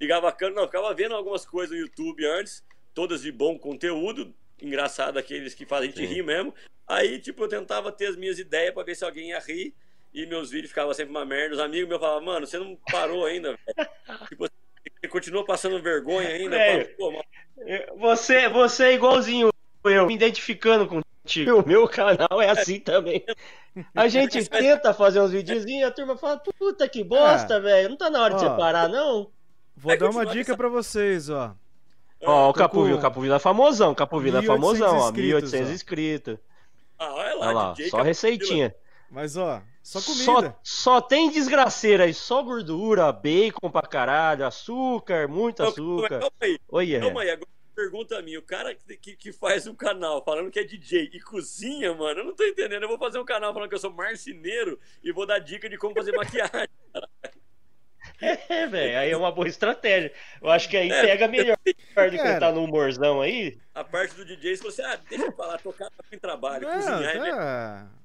ligava 0.03 0.29
a 0.29 0.33
câmera, 0.33 0.61
não, 0.61 0.67
ficava 0.67 0.93
vendo 0.93 1.15
algumas 1.15 1.47
coisas 1.47 1.71
no 1.71 1.81
YouTube 1.81 2.27
antes, 2.27 2.65
todas 2.93 3.23
de 3.23 3.31
bom 3.31 3.57
conteúdo, 3.57 4.35
engraçado 4.61 5.17
aqueles 5.17 5.55
que 5.55 5.65
fazem 5.65 5.89
a 5.89 5.93
gente 5.93 6.07
Sim. 6.07 6.15
rir 6.15 6.23
mesmo. 6.23 6.53
Aí, 6.89 7.21
tipo, 7.21 7.45
eu 7.45 7.49
tentava 7.49 7.93
ter 7.93 8.07
as 8.07 8.17
minhas 8.17 8.39
ideias 8.39 8.75
pra 8.75 8.83
ver 8.83 8.97
se 8.97 9.05
alguém 9.05 9.29
ia 9.31 9.39
rir, 9.39 9.73
e 10.15 10.27
meus 10.27 10.51
vídeos 10.51 10.71
ficavam 10.71 10.93
sempre 10.95 11.11
uma 11.11 11.25
merda. 11.25 11.55
Os 11.55 11.61
amigos 11.61 11.89
meus 11.89 12.01
falavam, 12.01 12.25
mano, 12.25 12.47
você 12.47 12.59
não 12.59 12.77
parou 12.91 13.25
ainda, 13.27 13.51
velho. 13.51 13.89
tipo, 14.29 14.47
você 15.01 15.09
continua 15.09 15.45
passando 15.45 15.81
vergonha 15.83 16.29
ainda. 16.29 16.57
Pô, 16.99 17.13
Você, 17.99 18.49
você 18.49 18.85
é 18.87 18.95
igualzinho 18.95 19.51
eu, 19.85 20.07
me 20.07 20.15
identificando 20.15 20.87
contigo. 20.87 21.61
O 21.61 21.67
meu 21.67 21.89
canal 21.89 22.41
é 22.41 22.49
assim 22.51 22.79
também. 22.79 23.25
A 23.95 24.07
gente 24.09 24.45
tenta 24.49 24.93
fazer 24.95 25.21
uns 25.21 25.31
videozinhos 25.33 25.83
e 25.83 25.85
a 25.85 25.91
turma 25.91 26.17
fala, 26.17 26.39
puta 26.59 26.89
que 26.89 27.03
bosta, 27.03 27.61
velho. 27.61 27.89
Não 27.91 27.97
tá 27.97 28.11
na 28.11 28.23
hora 28.23 28.35
de 28.35 28.45
Ó. 28.45 28.49
você 28.51 28.57
parar, 28.57 28.89
não? 28.89 29.31
Vou 29.77 29.93
É, 29.93 29.97
dar 29.97 30.11
uma 30.11 30.25
dica 30.27 30.53
essa- 30.53 30.57
pra 30.57 30.69
vocês, 30.69 31.29
ó. 31.31 31.55
Ó, 32.25 32.51
o 32.51 32.53
tô 32.53 32.59
Capovilla, 32.61 32.93
com 32.95 32.99
o 32.99 33.03
Capovilla 33.03 33.37
é 33.37 33.39
famosão, 33.41 33.95
Capovilla 33.97 34.39
é 34.39 34.43
1.800 34.43 34.47
famosão, 34.47 34.97
ó, 34.99 35.09
inscritos, 35.09 35.51
1800 35.53 35.69
ó. 35.69 35.73
inscritos. 35.75 36.39
ah, 36.99 37.13
olha 37.15 37.35
lá, 37.35 37.47
Olha 37.47 37.53
lá, 37.57 37.73
DJ 37.73 37.91
só 37.91 38.03
receitinha. 38.03 38.75
Mas, 39.11 39.37
ó, 39.37 39.61
só 39.83 40.01
Só, 40.01 40.35
comida. 40.35 40.57
só 40.63 41.01
tem 41.01 41.31
desgraceira 41.31 42.05
aí, 42.05 42.15
só 42.15 42.43
gordura, 42.43 43.11
bacon 43.13 43.71
pra 43.71 43.83
caralho, 43.83 44.47
açúcar, 44.47 45.29
muito 45.29 45.63
açúcar. 45.63 46.21
Calma 46.21 46.33
aí, 46.41 46.59
Oi, 46.69 47.01
calma 47.01 47.23
aí, 47.23 47.31
agora 47.31 47.51
pergunta 47.75 48.19
a 48.19 48.23
mim, 48.23 48.37
o 48.37 48.43
cara 48.43 48.75
que, 48.75 48.97
que, 48.97 49.17
que 49.17 49.33
faz 49.33 49.67
um 49.67 49.75
canal 49.75 50.23
falando 50.23 50.51
que 50.51 50.59
é 50.61 50.65
DJ 50.65 51.11
e 51.13 51.21
cozinha, 51.21 51.95
mano, 51.95 52.21
eu 52.21 52.25
não 52.27 52.35
tô 52.35 52.45
entendendo. 52.45 52.83
Eu 52.83 52.89
vou 52.89 52.99
fazer 52.99 53.19
um 53.19 53.25
canal 53.25 53.53
falando 53.53 53.69
que 53.69 53.75
eu 53.75 53.79
sou 53.81 53.91
marceneiro 53.93 54.79
e 55.03 55.11
vou 55.11 55.27
dar 55.27 55.39
dica 55.39 55.69
de 55.69 55.79
como 55.79 55.95
fazer 55.95 56.13
maquiagem. 56.13 56.69
É, 58.21 58.67
velho, 58.69 58.99
aí 58.99 59.11
é 59.11 59.17
uma 59.17 59.33
boa 59.33 59.49
estratégia. 59.49 60.13
Eu 60.41 60.49
acho 60.51 60.69
que 60.69 60.77
aí 60.77 60.91
É, 60.91 61.03
pega 61.03 61.27
melhor 61.27 61.57
do 61.57 61.75
que 61.75 62.41
tá 62.41 62.53
no 62.53 62.63
humorzão 62.65 63.21
aí. 63.21 63.59
A 63.75 63.83
parte 63.83 64.15
do 64.15 64.25
DJ, 64.25 64.57
você 64.57 64.63
falou 64.63 64.73
assim, 64.73 64.83
ah, 64.83 65.01
deixa 65.09 65.25
eu 65.25 65.33
falar, 65.33 65.59
tocar 65.59 65.89
em 66.13 66.19
trabalho, 66.19 66.69
Não, 66.69 66.75
cozinhar. 66.75 67.17
é 67.17 68.02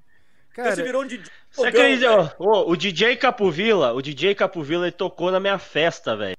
Então 0.58 0.72
você 0.72 0.76
Cara, 0.76 0.82
virou 0.82 1.02
um 1.02 1.06
DJ. 1.06 1.24
Você 1.52 1.66
acredita? 1.68 2.36
ó, 2.40 2.68
o 2.68 2.76
DJ 2.76 3.16
Capovilla, 3.16 3.92
o 3.92 4.02
DJ 4.02 4.34
Capovilla 4.34 4.86
ele 4.86 4.92
tocou 4.92 5.30
na 5.30 5.38
minha 5.38 5.56
festa, 5.56 6.16
velho. 6.16 6.36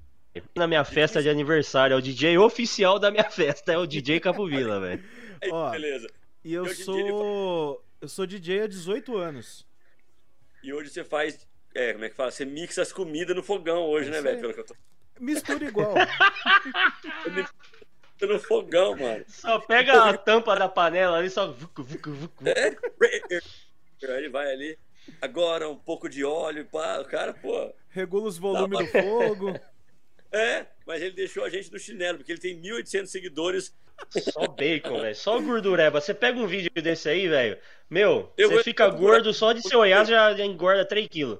Na 0.55 0.67
minha 0.67 0.83
festa 0.83 1.21
de 1.21 1.29
aniversário, 1.29 1.93
é 1.93 1.97
o 1.97 2.01
DJ 2.01 2.37
oficial 2.37 2.99
da 2.99 3.09
minha 3.09 3.23
festa, 3.31 3.71
é 3.71 3.77
o 3.77 3.87
DJ 3.87 4.19
Capovilla, 4.19 4.81
velho. 4.81 5.01
Ó. 5.49 5.71
beleza. 5.71 6.09
e 6.43 6.53
eu 6.53 6.67
sou... 6.67 7.81
Eu 8.01 8.09
sou 8.09 8.25
DJ 8.25 8.63
há 8.63 8.67
18 8.67 9.17
anos. 9.17 9.65
E 10.61 10.73
hoje 10.73 10.89
você 10.89 11.05
faz, 11.05 11.47
é, 11.73 11.93
como 11.93 12.03
é 12.03 12.09
que 12.09 12.15
fala? 12.15 12.31
Você 12.31 12.43
mixa 12.43 12.81
as 12.81 12.91
comidas 12.91 13.33
no 13.33 13.43
fogão 13.43 13.83
hoje, 13.83 14.09
É 14.09 14.11
né, 14.11 14.21
velho? 14.21 14.35
aí. 14.35 14.41
Pelo 14.41 14.53
que 14.53 14.59
eu 14.59 14.65
tô 14.65 14.75
Mistura 15.19 15.63
igual. 15.63 15.93
no 18.21 18.39
fogão, 18.39 18.97
mano. 18.97 19.23
Só 19.27 19.59
pega 19.59 20.09
a 20.09 20.17
tampa 20.17 20.55
da 20.57 20.67
panela 20.67 21.17
ali, 21.17 21.29
só. 21.29 21.51
vucu, 21.51 21.83
vucu. 21.83 22.43
Aí 22.45 22.75
ele 24.05 24.29
vai 24.29 24.51
ali, 24.51 24.77
agora 25.21 25.69
um 25.69 25.75
pouco 25.75 26.07
de 26.09 26.23
óleo, 26.23 26.65
pá, 26.65 26.99
o 26.99 27.05
cara, 27.05 27.33
pô... 27.33 27.73
Regula 27.89 28.27
os 28.27 28.37
volumes 28.37 28.91
Tá 28.91 28.99
do 29.01 29.03
fogo. 29.03 29.59
É, 30.31 30.67
mas 30.85 31.01
ele 31.01 31.15
deixou 31.15 31.43
a 31.43 31.49
gente 31.49 31.71
no 31.71 31.79
chinelo, 31.79 32.19
porque 32.19 32.31
ele 32.31 32.39
tem 32.39 32.55
1.800 32.61 33.07
seguidores. 33.07 33.75
Só 34.11 34.45
bacon, 34.47 35.01
velho. 35.01 35.15
Só 35.15 35.41
gordureba. 35.41 35.99
Você 35.99 36.13
pega 36.13 36.37
um 36.37 36.45
vídeo 36.45 36.69
desse 36.83 37.09
aí, 37.09 37.27
velho. 37.27 37.57
Meu, 37.89 38.31
Eu 38.37 38.51
você 38.51 38.63
fica 38.63 38.87
gordo 38.89 39.33
só 39.33 39.53
de 39.53 39.61
você 39.63 39.75
olhar, 39.75 40.05
já 40.05 40.31
já 40.35 40.45
engorda 40.45 40.85
3 40.85 41.07
quilos. 41.07 41.39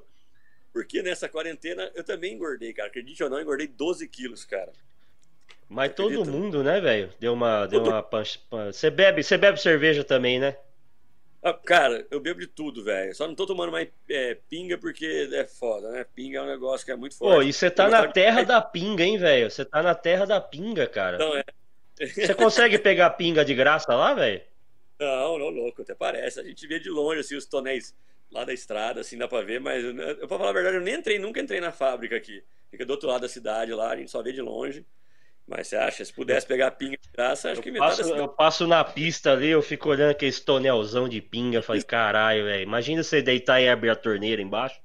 Porque 0.74 1.04
nessa 1.04 1.30
quarentena 1.30 1.92
eu 1.94 2.04
também 2.04 2.34
engordei, 2.34 2.74
cara. 2.74 2.90
Acredite 2.90 3.24
ou 3.24 3.30
não, 3.30 3.38
eu 3.38 3.44
engordei 3.44 3.68
12 3.68 4.08
quilos, 4.08 4.44
cara. 4.44 4.72
Mas 5.70 5.94
todo 5.94 6.08
Acredita? 6.14 6.32
mundo, 6.32 6.64
né, 6.64 6.82
velho? 6.82 7.14
Deu 7.20 7.34
uma. 7.34 7.68
Deu 7.68 7.82
Todo- 7.84 7.92
uma 7.92 8.02
panch... 8.02 8.40
pan- 8.50 8.72
Você 8.72 8.90
bebe, 8.90 9.22
você 9.22 9.38
bebe 9.38 9.62
cerveja 9.62 10.04
também, 10.04 10.40
né? 10.40 10.58
Ah, 11.42 11.54
cara, 11.54 12.06
eu 12.12 12.20
bebo 12.20 12.40
de 12.42 12.48
tudo, 12.48 12.84
velho. 12.84 13.16
Só 13.16 13.26
não 13.28 13.34
tô 13.34 13.46
tomando 13.46 13.72
mais 13.72 13.88
é, 14.10 14.36
pinga 14.50 14.78
porque 14.78 15.30
é 15.34 15.46
foda, 15.46 15.90
né? 15.92 16.06
Pinga 16.14 16.40
é 16.40 16.42
um 16.42 16.48
negócio 16.48 16.86
que 16.86 16.92
é 16.92 16.96
muito 16.98 17.16
forte. 17.18 17.36
Pô, 17.36 17.42
e 17.42 17.54
você 17.54 17.72
tá 17.72 17.86
Eu 17.86 17.92
na 17.92 17.98
gostava 17.98 18.08
de- 18.08 18.14
terra 18.14 18.44
da 18.44 18.62
pinga, 18.62 19.04
hein, 19.04 19.18
velho? 19.18 19.50
Você 19.50 19.64
tá 19.64 19.82
na 19.82 19.96
terra 19.96 20.26
da 20.26 20.42
pinga, 20.42 20.86
cara. 20.88 21.18
Não, 21.18 21.36
é. 21.38 21.44
Você 21.98 22.34
consegue 22.34 22.78
pegar 22.78 23.12
pinga 23.12 23.44
de 23.46 23.54
graça 23.54 23.94
lá, 23.96 24.14
velho? 24.14 24.42
Não, 25.00 25.38
não, 25.40 25.50
louco, 25.50 25.82
até 25.82 25.96
parece. 25.96 26.40
A 26.40 26.44
gente 26.44 26.68
vê 26.68 26.80
de 26.80 26.90
longe, 26.90 27.22
assim, 27.22 27.36
os 27.36 27.46
tonéis 27.46 27.96
lá 28.32 28.44
da 28.44 28.54
estrada, 28.54 29.02
assim, 29.02 29.18
dá 29.18 29.28
pra 29.28 29.42
ver, 29.42 29.60
mas, 29.60 29.84
eu, 29.84 29.96
eu, 29.98 30.28
pra 30.28 30.38
falar 30.38 30.50
a 30.50 30.54
verdade, 30.54 30.76
eu 30.78 30.82
nem 30.82 30.96
entrei, 30.96 31.18
nunca 31.20 31.40
entrei 31.40 31.62
na 31.62 31.72
fábrica 31.72 32.16
aqui. 32.16 32.44
Fica 32.70 32.86
do 32.86 32.92
outro 32.92 33.08
lado 33.10 33.22
da 33.22 33.30
cidade 33.30 33.74
lá, 33.74 33.92
a 33.92 33.96
gente 33.96 34.12
só 34.12 34.22
vê 34.22 34.32
de 34.34 34.42
longe. 34.42 34.86
Mas 35.50 35.68
você 35.68 35.76
acha, 35.76 36.06
se 36.06 36.14
pudesse 36.14 36.46
pegar 36.46 36.70
pinga 36.72 36.96
de 36.96 37.10
graça, 37.12 37.52
acho 37.52 37.60
que 37.62 37.70
Eu 37.70 37.74
metade 37.74 37.98
da 37.98 38.04
passo, 38.04 38.16
eu 38.16 38.28
passo 38.30 38.68
na 38.68 38.84
pista 38.84 39.32
ali, 39.32 39.48
eu 39.48 39.64
fico 39.64 39.90
olhando 39.90 40.12
aquele 40.12 40.32
tonelzão 40.32 41.10
de 41.10 41.20
pinga. 41.22 41.60
Falei, 41.64 41.82
caralho, 41.84 42.44
velho. 42.46 42.62
Imagina 42.62 43.02
você 43.02 43.20
deitar 43.20 43.60
e 43.60 43.68
abrir 43.68 43.90
a 43.90 43.96
torneira 43.96 44.40
embaixo. 44.44 44.80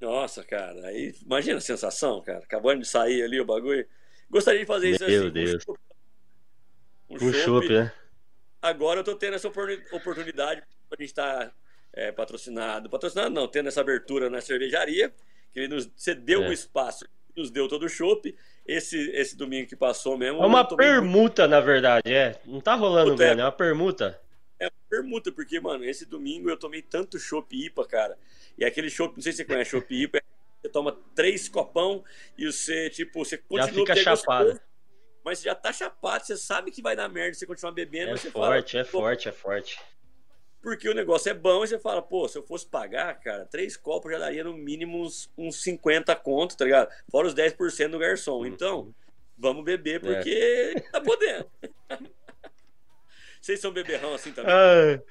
Nossa, 0.00 0.42
cara, 0.42 0.86
aí 0.86 1.14
imagina 1.22 1.58
a 1.58 1.60
sensação, 1.60 2.22
cara. 2.22 2.38
Acabando 2.38 2.80
de 2.80 2.88
sair 2.88 3.22
ali 3.22 3.38
o 3.40 3.44
bagulho. 3.44 3.86
Gostaria 4.30 4.60
de 4.60 4.66
fazer 4.66 4.90
isso 4.90 5.04
Meu 5.06 5.18
assim. 5.18 5.28
com 5.28 5.32
Deus. 5.34 5.64
Um 7.10 7.18
chopp. 7.18 7.44
chopp, 7.44 7.68
né? 7.68 7.92
Agora 8.62 9.00
eu 9.00 9.04
tô 9.04 9.14
tendo 9.14 9.34
essa 9.34 9.48
oportuni- 9.48 9.82
oportunidade 9.92 10.62
a 10.90 10.94
gente 10.98 11.10
estar 11.10 11.54
é, 11.92 12.10
patrocinado. 12.10 12.88
Patrocinado 12.88 13.30
não, 13.30 13.46
tendo 13.46 13.68
essa 13.68 13.82
abertura 13.82 14.30
na 14.30 14.40
cervejaria, 14.40 15.12
que 15.52 15.60
ele 15.60 15.68
nos 15.68 15.90
cedeu 15.94 16.42
É. 16.42 16.48
o 16.48 16.52
espaço, 16.52 17.06
nos 17.36 17.50
deu 17.50 17.68
todo 17.68 17.84
o 17.84 17.88
chopp. 17.88 18.34
Esse, 18.66 19.10
esse 19.10 19.36
domingo 19.36 19.68
que 19.68 19.74
passou 19.76 20.16
mesmo. 20.16 20.42
É 20.42 20.46
uma 20.46 20.64
tomei 20.64 20.86
muito- 20.86 21.00
permuta, 21.02 21.48
na 21.48 21.60
verdade, 21.60 22.12
é. 22.12 22.40
Não 22.44 22.60
tá 22.60 22.74
rolando 22.74 23.12
Puta, 23.12 23.24
é. 23.24 23.30
é 23.32 23.34
uma 23.34 23.50
permuta. 23.52 24.20
É 24.60 24.66
uma 24.66 24.72
permuta, 24.88 25.32
porque, 25.32 25.58
mano, 25.58 25.84
esse 25.84 26.06
domingo 26.06 26.48
eu 26.48 26.56
tomei 26.56 26.80
tanto 26.82 27.18
chopp 27.18 27.52
IPA, 27.56 27.84
cara. 27.86 28.18
E 28.56 28.64
aquele 28.64 28.88
chopp, 28.88 29.16
não 29.16 29.22
sei 29.22 29.32
se 29.32 29.38
você 29.38 29.44
conhece 29.44 29.70
chopp 29.70 29.92
IPA, 29.92 30.22
você 30.62 30.68
toma 30.68 30.96
três 31.14 31.48
copão 31.48 32.04
e 32.38 32.46
você, 32.46 32.88
tipo, 32.88 33.24
você 33.24 33.36
continua 33.36 33.66
fica 33.68 33.84
porque 33.94 33.98
é 33.98 34.02
chapado. 34.16 34.60
Mas 35.24 35.38
você 35.40 35.44
já 35.46 35.54
tá 35.56 35.72
chapado, 35.72 36.24
você 36.24 36.36
sabe 36.36 36.70
que 36.70 36.80
vai 36.82 36.94
dar 36.94 37.08
merda 37.08 37.34
se 37.34 37.40
você 37.40 37.46
continuar 37.46 37.72
bebendo, 37.72 38.12
É 38.12 38.16
forte, 38.16 38.30
fala, 38.32 38.56
é 38.56 38.84
"Pô, 38.84 38.90
forte, 39.00 39.28
é 39.28 39.32
forte. 39.32 39.80
Porque 40.62 40.88
o 40.88 40.94
negócio 40.94 41.28
é 41.28 41.34
bom 41.34 41.64
e 41.64 41.68
você 41.68 41.78
fala, 41.78 42.00
pô, 42.00 42.28
se 42.28 42.38
eu 42.38 42.42
fosse 42.46 42.66
pagar, 42.66 43.18
cara, 43.20 43.44
três 43.44 43.76
copos 43.76 44.12
já 44.12 44.18
daria 44.18 44.44
no 44.44 44.54
mínimo 44.54 45.02
uns, 45.02 45.28
uns 45.36 45.60
50 45.62 46.14
conto, 46.16 46.56
tá 46.56 46.64
ligado? 46.64 46.88
Fora 47.10 47.26
os 47.26 47.34
10% 47.34 47.88
do 47.90 47.98
garçom. 47.98 48.38
Uhum. 48.38 48.46
Então, 48.46 48.94
vamos 49.36 49.64
beber 49.64 49.96
É. 49.96 49.98
porque 49.98 50.74
tá 50.92 51.00
podendo. 51.00 51.46
Vocês 53.40 53.60
são 53.60 53.72
beberrão 53.72 54.14
assim 54.14 54.32
também? 54.32 54.52
Ai, 54.52 55.02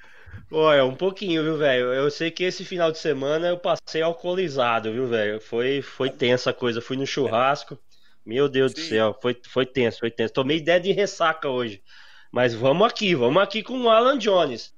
Olha, 0.50 0.84
um 0.84 0.94
pouquinho, 0.94 1.42
viu, 1.42 1.58
velho? 1.58 1.92
Eu 1.92 2.10
sei 2.10 2.30
que 2.30 2.44
esse 2.44 2.64
final 2.64 2.90
de 2.90 2.98
semana 2.98 3.48
eu 3.48 3.58
passei 3.58 4.00
alcoolizado, 4.02 4.92
viu, 4.92 5.06
velho? 5.06 5.40
Foi, 5.40 5.82
foi 5.82 6.10
tensa 6.10 6.50
a 6.50 6.54
coisa. 6.54 6.80
Fui 6.80 6.96
no 6.96 7.06
churrasco. 7.06 7.78
Meu 8.24 8.48
Deus 8.48 8.72
do 8.72 8.80
Sim. 8.80 8.88
céu, 8.88 9.18
foi, 9.20 9.38
foi 9.48 9.66
tenso, 9.66 9.98
foi 9.98 10.10
tenso. 10.10 10.32
Tomei 10.32 10.58
ideia 10.58 10.80
de 10.80 10.92
ressaca 10.92 11.48
hoje. 11.48 11.82
Mas 12.30 12.54
vamos 12.54 12.86
aqui, 12.86 13.14
vamos 13.14 13.42
aqui 13.42 13.62
com 13.62 13.78
o 13.82 13.90
Alan 13.90 14.16
Jones. 14.16 14.72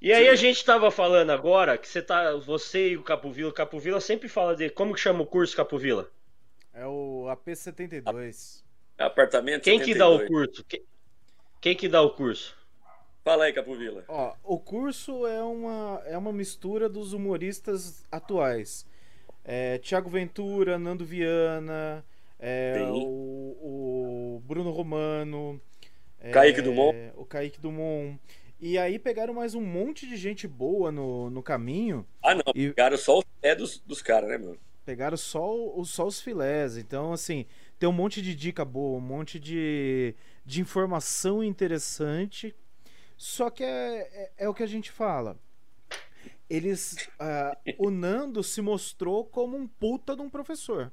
E 0.00 0.12
aí 0.12 0.24
Sim. 0.24 0.30
a 0.30 0.34
gente 0.34 0.64
tava 0.64 0.90
falando 0.90 1.30
agora 1.30 1.78
que 1.78 1.88
você 1.88 2.02
tá, 2.02 2.34
você 2.36 2.90
e 2.90 2.96
o 2.96 3.02
Capovila, 3.02 3.50
o 3.50 3.52
Capovila 3.52 4.00
sempre 4.00 4.28
fala 4.28 4.54
de 4.54 4.68
como 4.70 4.94
que 4.94 5.00
chama 5.00 5.22
o 5.22 5.26
curso 5.26 5.56
Capovila? 5.56 6.10
É 6.72 6.86
o 6.86 7.24
AP72. 7.28 8.62
Apartamento 8.98 9.62
Quem 9.62 9.80
que 9.80 9.94
dá 9.94 10.08
o 10.08 10.18
72. 10.18 10.28
curso? 10.28 10.64
Quem, 10.64 10.82
quem 11.60 11.74
que 11.74 11.88
dá 11.88 12.02
o 12.02 12.10
curso? 12.10 12.56
Fala 13.24 13.44
aí, 13.44 13.52
Capovila. 13.52 14.04
Ó, 14.06 14.34
o 14.44 14.58
curso 14.58 15.26
é 15.26 15.42
uma, 15.42 16.02
é 16.06 16.16
uma 16.16 16.32
mistura 16.32 16.88
dos 16.88 17.12
humoristas 17.12 18.04
atuais. 18.12 18.86
É, 19.44 19.78
Tiago 19.78 20.08
Ventura, 20.08 20.78
Nando 20.78 21.04
Viana, 21.04 22.04
é, 22.38 22.86
o, 22.88 24.36
o 24.36 24.42
Bruno 24.44 24.70
Romano, 24.70 25.60
é, 26.20 26.30
Kaique 26.30 26.62
Dumont. 26.62 26.96
o 27.16 27.24
Kaique 27.24 27.60
Dumont. 27.60 28.18
E 28.58 28.78
aí 28.78 28.98
pegaram 28.98 29.34
mais 29.34 29.54
um 29.54 29.60
monte 29.60 30.06
de 30.06 30.16
gente 30.16 30.48
boa 30.48 30.90
no, 30.90 31.28
no 31.30 31.42
caminho. 31.42 32.06
Ah, 32.22 32.34
não. 32.34 32.42
E- 32.54 32.68
Pegaram 32.70 32.96
só 32.96 33.18
o 33.18 33.24
é 33.42 33.54
dos, 33.54 33.78
dos 33.80 34.02
caras, 34.02 34.28
né, 34.30 34.38
mano? 34.38 34.58
Pegaram 34.84 35.16
só, 35.16 35.52
o- 35.54 35.84
só 35.84 36.06
os 36.06 36.20
filés. 36.20 36.76
Então, 36.76 37.12
assim, 37.12 37.44
tem 37.78 37.88
um 37.88 37.92
monte 37.92 38.22
de 38.22 38.34
dica 38.34 38.64
boa, 38.64 38.96
um 38.98 39.00
monte 39.00 39.38
de, 39.38 40.14
de 40.44 40.60
informação 40.60 41.42
interessante. 41.44 42.54
Só 43.16 43.50
que 43.50 43.62
é, 43.64 43.98
é, 44.38 44.44
é 44.44 44.48
o 44.48 44.54
que 44.54 44.62
a 44.62 44.66
gente 44.66 44.90
fala. 44.90 45.36
Eles. 46.48 46.96
ah, 47.18 47.56
o 47.78 47.90
Nando 47.90 48.42
se 48.42 48.60
mostrou 48.62 49.24
como 49.24 49.56
um 49.56 49.66
puta 49.66 50.14
de 50.16 50.22
um 50.22 50.30
professor. 50.30 50.92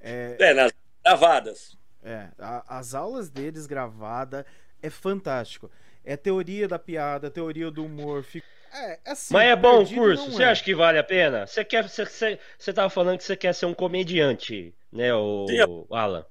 É, 0.00 0.36
É, 0.38 0.54
nas 0.54 0.72
gravadas. 1.04 1.78
é, 2.02 2.28
a- 2.38 2.78
as 2.78 2.94
aulas 2.94 3.28
deles 3.30 3.66
gravada 3.66 4.46
é 4.82 4.88
fantástico. 4.90 5.70
É 6.04 6.16
teoria 6.16 6.66
da 6.66 6.78
piada, 6.78 7.30
teoria 7.30 7.70
do 7.70 7.84
humor. 7.84 8.22
Fica... 8.22 8.46
É, 8.72 8.98
assim, 9.04 9.34
Mas 9.34 9.48
é 9.48 9.56
bom 9.56 9.82
o 9.82 9.94
curso? 9.94 10.30
Você 10.30 10.42
é. 10.42 10.46
acha 10.46 10.62
que 10.62 10.74
vale 10.74 10.98
a 10.98 11.04
pena? 11.04 11.46
Você 11.46 11.64
quer, 11.64 11.88
você, 11.88 12.72
tava 12.72 12.88
falando 12.88 13.18
que 13.18 13.24
você 13.24 13.36
quer 13.36 13.52
ser 13.52 13.66
um 13.66 13.74
comediante, 13.74 14.72
né, 14.92 15.12
o 15.12 15.46
Sim, 15.48 15.86
Alan? 15.90 16.24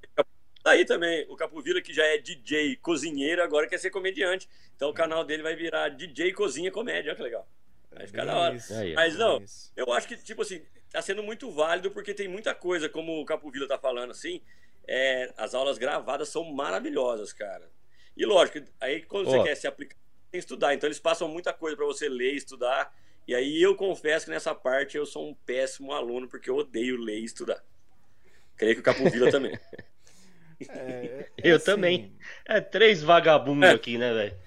Daí 0.64 0.86
também, 0.86 1.26
o 1.30 1.36
Capovila, 1.36 1.82
que 1.82 1.94
já 1.94 2.06
é 2.06 2.18
DJ 2.18 2.78
cozinheiro, 2.78 3.42
agora 3.44 3.68
quer 3.68 3.78
ser 3.78 3.90
comediante. 3.90 4.48
Então 4.76 4.90
o 4.90 4.94
canal 4.94 5.24
dele 5.24 5.44
vai 5.44 5.56
virar 5.56 5.90
DJ 5.90 6.32
Cozinha 6.34 6.72
Comédia. 6.72 7.10
Olha 7.10 7.16
que 7.16 7.24
legal. 7.24 7.48
Vai 7.92 8.08
ficar 8.08 8.26
da 8.26 8.38
hora. 8.38 8.58
Aí. 8.80 8.94
Mas 8.94 9.18
não, 9.18 9.42
isso. 9.42 9.72
Eu 9.76 9.92
acho 9.92 10.08
que, 10.08 10.16
tipo 10.18 10.42
assim, 10.42 10.62
tá 10.92 11.02
sendo 11.02 11.24
muito 11.24 11.50
válido 11.52 11.92
porque 11.92 12.14
tem 12.14 12.28
muita 12.28 12.54
coisa, 12.54 12.88
como 12.88 13.20
o 13.20 13.26
Capovila 13.26 13.68
tá 13.68 13.78
falando, 13.78 14.12
assim. 14.12 14.42
é, 14.88 15.32
as 15.38 15.54
aulas 15.54 15.78
gravadas 15.78 16.30
são 16.30 16.44
maravilhosas, 16.44 17.32
cara. 17.32 17.70
E 18.20 18.26
lógico, 18.26 18.60
aí 18.82 19.02
quando 19.04 19.28
Ó. 19.28 19.32
você 19.32 19.44
quer 19.44 19.56
se 19.56 19.66
aplicar, 19.66 19.96
tem 20.30 20.40
que 20.40 20.46
estudar. 20.46 20.74
Então 20.74 20.88
eles 20.88 21.00
passam 21.00 21.30
muita 21.30 21.54
coisa 21.54 21.78
pra 21.78 21.86
você 21.86 22.10
ler, 22.10 22.34
estudar. 22.34 22.94
E 23.26 23.34
aí 23.34 23.62
eu 23.62 23.76
confesso 23.78 24.26
que 24.26 24.32
nessa 24.32 24.54
parte 24.54 24.98
eu 24.98 25.06
sou 25.06 25.30
um 25.30 25.34
péssimo 25.34 25.94
aluno 25.94 26.28
porque 26.28 26.50
eu 26.50 26.58
odeio 26.58 26.98
ler 26.98 27.20
e 27.20 27.24
estudar. 27.24 27.64
Creio 28.58 28.76
que 28.76 28.82
o 28.82 28.84
Capovila 28.84 29.32
também. 29.32 29.58
É, 30.68 31.30
é 31.38 31.52
Eu 31.52 31.56
assim, 31.56 31.66
também. 31.66 32.14
É 32.46 32.60
três 32.60 33.02
vagabundos 33.02 33.70
É. 33.70 33.72
aqui, 33.72 33.98
né, 33.98 34.14
velho? 34.14 34.38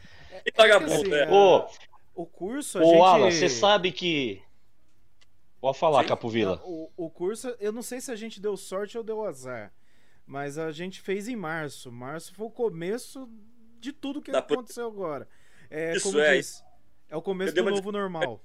E 0.45 0.53
vagabundo, 0.55 0.93
assim, 0.93 1.09
né? 1.09 1.23
é- 1.23 1.31
Ô, 1.31 1.67
O 2.15 2.27
curso 2.27 2.79
a 2.79 2.83
ô 2.83 2.85
gente... 2.91 3.01
Alan, 3.03 3.31
você 3.31 3.49
sabe 3.49 3.91
que. 3.91 4.43
Pode 5.63 5.79
falar, 5.79 6.03
Sim. 6.03 6.09
Capovila. 6.09 6.61
O, 6.65 6.91
o 6.95 7.09
curso, 7.09 7.57
eu 7.59 7.73
não 7.73 7.81
sei 7.83 8.03
se 8.03 8.11
a 8.13 8.17
gente 8.17 8.39
deu 8.39 8.55
sorte 8.55 8.99
ou 8.99 9.05
deu 9.05 9.25
azar, 9.25 9.73
mas 10.27 10.59
a 10.59 10.71
gente 10.73 11.01
fez 11.01 11.27
em 11.27 11.37
março. 11.37 11.91
Março 11.91 12.35
foi 12.35 12.47
o 12.47 12.51
começo 12.51 13.27
de 13.83 13.93
tudo 13.93 14.23
que 14.23 14.31
Da 14.31 14.39
aconteceu 14.39 14.87
agora. 14.87 15.29
É, 15.69 15.95
Isso 15.97 16.09
como 16.11 16.21
é. 16.21 16.37
diz, 16.37 16.65
é 17.11 17.17
o 17.17 17.21
começo 17.23 17.53
do 17.55 17.63
novo 17.65 17.91
normal. 17.93 18.41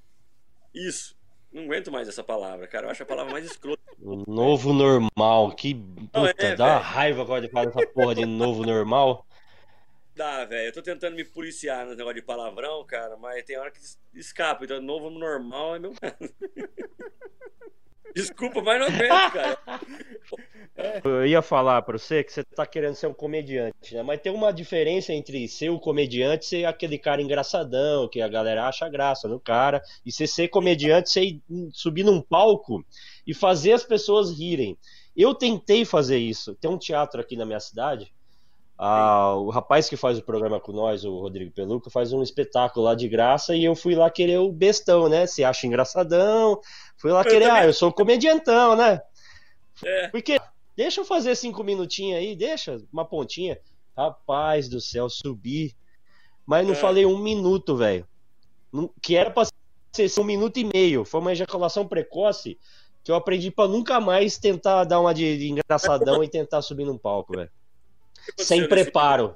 Isso. 0.73 1.15
Não 1.51 1.63
aguento 1.63 1.91
mais 1.91 2.07
essa 2.07 2.23
palavra, 2.23 2.67
cara. 2.67 2.87
Eu 2.87 2.91
acho 2.91 3.03
a 3.03 3.05
palavra 3.05 3.31
mais 3.31 3.45
escrota. 3.45 3.81
O 4.01 4.29
novo 4.29 4.73
normal. 4.73 5.55
Que 5.55 5.75
puta, 5.75 6.33
é, 6.37 6.55
dá 6.55 6.65
uma 6.65 6.79
raiva 6.79 7.21
agora 7.21 7.41
de 7.41 7.49
falar 7.49 7.69
essa 7.69 7.87
porra 7.87 8.15
de 8.15 8.25
novo 8.25 8.65
normal. 8.65 9.25
Dá, 10.15 10.43
velho. 10.45 10.67
Eu 10.69 10.73
tô 10.73 10.81
tentando 10.81 11.15
me 11.15 11.23
policiar 11.23 11.85
no 11.85 11.93
negócio 11.95 12.15
de 12.15 12.21
palavrão, 12.23 12.83
cara, 12.85 13.15
mas 13.17 13.43
tem 13.45 13.57
hora 13.57 13.69
que 13.71 13.79
es- 13.79 13.99
escapa. 14.13 14.65
Então, 14.65 14.81
novo 14.81 15.09
normal 15.09 15.75
é 15.75 15.79
meu. 15.79 15.93
Desculpa, 18.15 18.61
mas 18.61 18.79
não 18.79 18.87
aguento, 18.87 19.31
cara. 19.33 19.59
Eu 21.03 21.25
ia 21.25 21.41
falar 21.41 21.81
pra 21.81 21.97
você 21.97 22.23
que 22.23 22.31
você 22.31 22.43
tá 22.43 22.65
querendo 22.65 22.95
ser 22.95 23.07
um 23.07 23.13
comediante, 23.13 23.95
né? 23.95 24.03
Mas 24.03 24.21
tem 24.21 24.31
uma 24.31 24.51
diferença 24.51 25.11
entre 25.13 25.47
ser 25.47 25.69
o 25.69 25.79
comediante 25.79 26.45
e 26.45 26.49
ser 26.49 26.65
aquele 26.65 26.97
cara 26.97 27.21
engraçadão, 27.21 28.07
que 28.07 28.21
a 28.21 28.27
galera 28.27 28.67
acha 28.67 28.87
graça 28.89 29.27
no 29.27 29.39
cara, 29.39 29.81
e 30.05 30.11
você 30.11 30.27
ser 30.27 30.47
comediante, 30.49 31.09
você 31.09 31.21
ir- 31.21 31.41
subir 31.71 32.03
num 32.03 32.21
palco 32.21 32.85
e 33.25 33.33
fazer 33.33 33.73
as 33.73 33.83
pessoas 33.83 34.31
rirem. 34.37 34.77
Eu 35.15 35.33
tentei 35.33 35.83
fazer 35.83 36.17
isso. 36.17 36.53
Tem 36.55 36.69
um 36.69 36.77
teatro 36.77 37.19
aqui 37.19 37.35
na 37.35 37.45
minha 37.45 37.59
cidade. 37.59 38.11
Ah, 38.77 39.33
o 39.35 39.49
rapaz 39.49 39.89
que 39.89 39.97
faz 39.97 40.17
o 40.17 40.23
programa 40.23 40.59
com 40.59 40.71
nós, 40.71 41.03
o 41.03 41.19
Rodrigo 41.19 41.51
Peluca, 41.51 41.89
faz 41.89 42.13
um 42.13 42.21
espetáculo 42.21 42.85
lá 42.85 42.93
de 42.95 43.07
graça 43.09 43.55
e 43.55 43.63
eu 43.63 43.75
fui 43.75 43.95
lá 43.95 44.09
querer 44.09 44.37
o 44.37 44.51
bestão, 44.51 45.09
né? 45.09 45.25
Se 45.25 45.43
acha 45.43 45.65
engraçadão. 45.65 46.59
Fui 46.97 47.11
lá 47.11 47.21
Eu 47.21 47.25
querer, 47.25 47.47
também. 47.47 47.61
ah, 47.61 47.65
eu 47.65 47.73
sou 47.73 47.91
comediantão, 47.91 48.75
né? 48.75 49.01
É. 49.83 50.07
Porque 50.09 50.39
Deixa 50.75 51.01
eu 51.01 51.05
fazer 51.05 51.35
cinco 51.35 51.63
minutinhos 51.63 52.19
aí, 52.19 52.35
deixa 52.35 52.79
uma 52.93 53.03
pontinha. 53.03 53.59
Rapaz 53.97 54.69
do 54.69 54.79
céu, 54.79 55.09
subi. 55.09 55.75
Mas 56.45 56.67
não 56.67 56.73
É. 56.73 56.75
falei 56.75 57.03
um 57.03 57.17
minuto, 57.17 57.75
velho. 57.75 58.07
Que 59.01 59.15
era 59.15 59.31
pra 59.31 59.43
ser 59.91 60.19
um 60.19 60.23
minuto 60.23 60.57
e 60.57 60.63
meio. 60.71 61.03
Foi 61.03 61.19
uma 61.19 61.31
ejaculação 61.31 61.87
precoce 61.87 62.59
que 63.03 63.11
eu 63.11 63.15
aprendi 63.15 63.49
pra 63.49 63.67
nunca 63.67 63.99
mais 63.99 64.37
tentar 64.37 64.83
dar 64.83 64.99
uma 64.99 65.15
de 65.15 65.47
engraçadão 65.49 66.23
e 66.23 66.29
tentar 66.29 66.61
subir 66.61 66.85
num 66.85 66.97
palco, 66.97 67.35
velho. 67.35 67.49
Sem 68.37 68.67
preparo. 68.67 69.35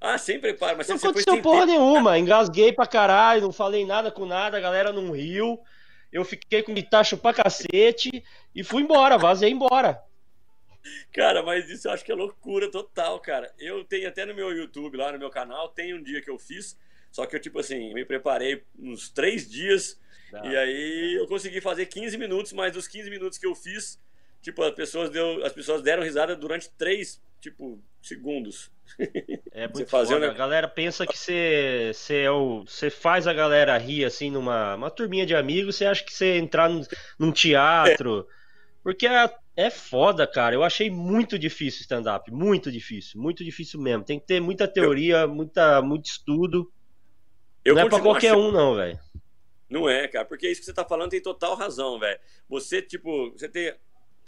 Ah, 0.00 0.18
sem 0.18 0.40
preparo, 0.40 0.76
mas 0.76 0.88
Não 0.88 0.96
aconteceu 0.96 1.40
porra 1.40 1.66
tempo. 1.66 1.72
nenhuma. 1.72 2.18
Engasguei 2.18 2.72
pra 2.72 2.86
caralho, 2.86 3.42
não 3.42 3.52
falei 3.52 3.86
nada 3.86 4.10
com 4.10 4.26
nada, 4.26 4.56
a 4.56 4.60
galera 4.60 4.92
não 4.92 5.12
riu. 5.12 5.60
Eu 6.12 6.24
fiquei 6.24 6.62
com 6.62 6.74
guitarra 6.74 7.16
pra 7.16 7.32
cacete 7.32 8.24
e 8.54 8.64
fui 8.64 8.82
embora, 8.82 9.16
vazei 9.16 9.50
embora. 9.50 10.02
Cara, 11.12 11.42
mas 11.42 11.70
isso 11.70 11.86
eu 11.86 11.92
acho 11.92 12.04
que 12.04 12.10
é 12.10 12.14
loucura 12.14 12.70
total, 12.70 13.20
cara. 13.20 13.52
Eu 13.58 13.84
tenho 13.84 14.08
até 14.08 14.26
no 14.26 14.34
meu 14.34 14.50
YouTube, 14.52 14.96
lá 14.96 15.12
no 15.12 15.18
meu 15.18 15.30
canal, 15.30 15.68
tem 15.68 15.94
um 15.94 16.02
dia 16.02 16.20
que 16.20 16.28
eu 16.28 16.38
fiz, 16.38 16.76
só 17.10 17.24
que 17.24 17.36
eu, 17.36 17.40
tipo 17.40 17.60
assim, 17.60 17.94
me 17.94 18.04
preparei 18.04 18.64
uns 18.78 19.08
três 19.08 19.48
dias 19.48 20.00
e 20.44 20.56
aí 20.56 21.14
eu 21.18 21.26
consegui 21.26 21.60
fazer 21.60 21.86
15 21.86 22.16
minutos, 22.16 22.52
mas 22.52 22.72
dos 22.72 22.88
15 22.88 23.10
minutos 23.10 23.38
que 23.38 23.46
eu 23.46 23.54
fiz, 23.54 24.00
tipo, 24.40 24.62
as 24.62 24.74
pessoas, 24.74 25.10
deu, 25.10 25.44
as 25.44 25.52
pessoas 25.52 25.82
deram 25.82 26.02
risada 26.02 26.34
durante 26.34 26.70
três, 26.70 27.20
tipo, 27.42 27.82
segundos. 28.00 28.70
É 29.54 29.68
muito 29.68 29.86
fazer 29.86 30.22
A 30.24 30.32
galera 30.32 30.66
pensa 30.66 31.06
que 31.06 31.16
você, 31.16 31.90
você, 31.92 32.22
é 32.22 32.30
o, 32.30 32.64
você 32.64 32.88
faz 32.88 33.26
a 33.26 33.32
galera 33.34 33.76
rir 33.76 34.04
assim 34.04 34.30
numa 34.30 34.74
uma 34.74 34.90
turminha 34.90 35.26
de 35.26 35.34
amigos, 35.34 35.76
você 35.76 35.84
acha 35.84 36.02
que 36.02 36.12
você 36.12 36.38
entrar 36.38 36.70
num, 36.70 36.82
num 37.18 37.30
teatro. 37.30 38.26
Porque 38.82 39.06
é, 39.06 39.30
é 39.54 39.70
foda, 39.70 40.26
cara. 40.26 40.54
Eu 40.54 40.62
achei 40.64 40.90
muito 40.90 41.38
difícil 41.38 41.82
stand-up. 41.82 42.30
Muito 42.32 42.72
difícil. 42.72 43.20
Muito 43.20 43.44
difícil 43.44 43.78
mesmo. 43.80 44.04
Tem 44.04 44.18
que 44.18 44.26
ter 44.26 44.40
muita 44.40 44.66
teoria, 44.66 45.26
muita, 45.26 45.82
muito 45.82 46.06
estudo. 46.06 46.72
Eu 47.64 47.74
não 47.74 47.82
é 47.82 47.84
pra 47.84 47.90
continuo 47.98 48.12
qualquer 48.12 48.32
achando- 48.32 48.48
um, 48.48 48.52
não, 48.52 48.74
velho. 48.74 48.98
Não 49.68 49.88
é, 49.88 50.08
cara, 50.08 50.24
porque 50.24 50.48
isso 50.48 50.60
que 50.60 50.66
você 50.66 50.74
tá 50.74 50.84
falando 50.84 51.10
tem 51.10 51.22
total 51.22 51.54
razão, 51.54 51.98
velho. 51.98 52.18
Você, 52.48 52.82
tipo, 52.82 53.30
você 53.32 53.48
tem. 53.48 53.74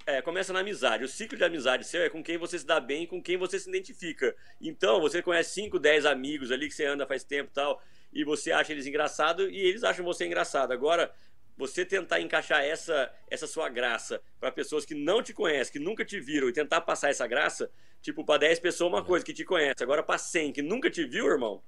É, 0.06 0.20
começa 0.20 0.52
na 0.52 0.60
amizade. 0.60 1.02
O 1.04 1.08
ciclo 1.08 1.36
de 1.38 1.44
amizade 1.44 1.84
seu 1.86 2.02
é 2.02 2.10
com 2.10 2.22
quem 2.22 2.36
você 2.36 2.58
se 2.58 2.66
dá 2.66 2.78
bem 2.78 3.04
e 3.04 3.06
com 3.06 3.22
quem 3.22 3.36
você 3.38 3.58
se 3.58 3.68
identifica. 3.68 4.36
Então, 4.60 5.00
você 5.00 5.22
conhece 5.22 5.54
5, 5.54 5.78
10 5.78 6.04
amigos 6.04 6.52
ali 6.52 6.68
que 6.68 6.74
você 6.74 6.84
anda 6.84 7.06
faz 7.06 7.24
tempo 7.24 7.50
e 7.50 7.54
tal, 7.54 7.82
e 8.12 8.22
você 8.22 8.52
acha 8.52 8.72
eles 8.72 8.86
engraçados 8.86 9.48
e 9.50 9.56
eles 9.56 9.82
acham 9.82 10.04
você 10.04 10.26
engraçado. 10.26 10.72
Agora, 10.72 11.10
você 11.56 11.86
tentar 11.86 12.20
encaixar 12.20 12.62
essa, 12.62 13.10
essa 13.30 13.46
sua 13.46 13.68
graça 13.70 14.20
para 14.38 14.52
pessoas 14.52 14.84
que 14.84 14.94
não 14.94 15.22
te 15.22 15.32
conhecem, 15.32 15.72
que 15.72 15.78
nunca 15.78 16.04
te 16.04 16.20
viram, 16.20 16.48
e 16.48 16.52
tentar 16.52 16.82
passar 16.82 17.08
essa 17.08 17.26
graça, 17.26 17.70
tipo, 18.02 18.24
para 18.26 18.40
10 18.40 18.58
pessoas 18.58 18.92
uma 18.92 19.04
coisa 19.04 19.24
que 19.24 19.32
te 19.32 19.44
conhece. 19.44 19.82
Agora, 19.82 20.02
pra 20.02 20.18
100 20.18 20.52
que 20.52 20.60
nunca 20.60 20.90
te 20.90 21.04
viu, 21.06 21.26
irmão, 21.26 21.62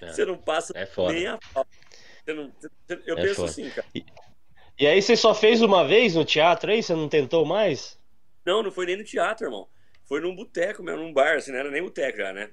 É. 0.00 0.12
você 0.12 0.24
não 0.24 0.38
passa 0.38 0.72
É 0.74 0.88
nem 1.12 1.26
a 1.26 1.38
pau. 1.52 1.66
Você 2.24 2.32
não- 2.32 2.50
você- 2.58 3.02
eu 3.06 3.18
É 3.18 3.22
penso 3.22 3.34
foda. 3.34 3.50
assim, 3.50 3.68
cara. 3.70 3.86
E 4.78 4.86
aí 4.86 5.02
você 5.02 5.16
só 5.16 5.34
fez 5.34 5.60
uma 5.60 5.86
vez 5.86 6.14
no 6.14 6.24
teatro 6.24 6.70
aí? 6.70 6.82
Você 6.82 6.94
não 6.94 7.08
tentou 7.08 7.44
mais? 7.44 7.98
Não, 8.46 8.62
não 8.62 8.70
foi 8.70 8.86
nem 8.86 8.96
no 8.96 9.04
teatro, 9.04 9.46
irmão. 9.46 9.68
Foi 10.04 10.20
num 10.20 10.34
boteco 10.34 10.82
mesmo, 10.82 11.02
num 11.02 11.12
bar, 11.12 11.36
assim, 11.36 11.50
não 11.50 11.58
era 11.58 11.70
nem 11.70 11.82
boteco 11.82 12.18
já, 12.18 12.32
né? 12.32 12.50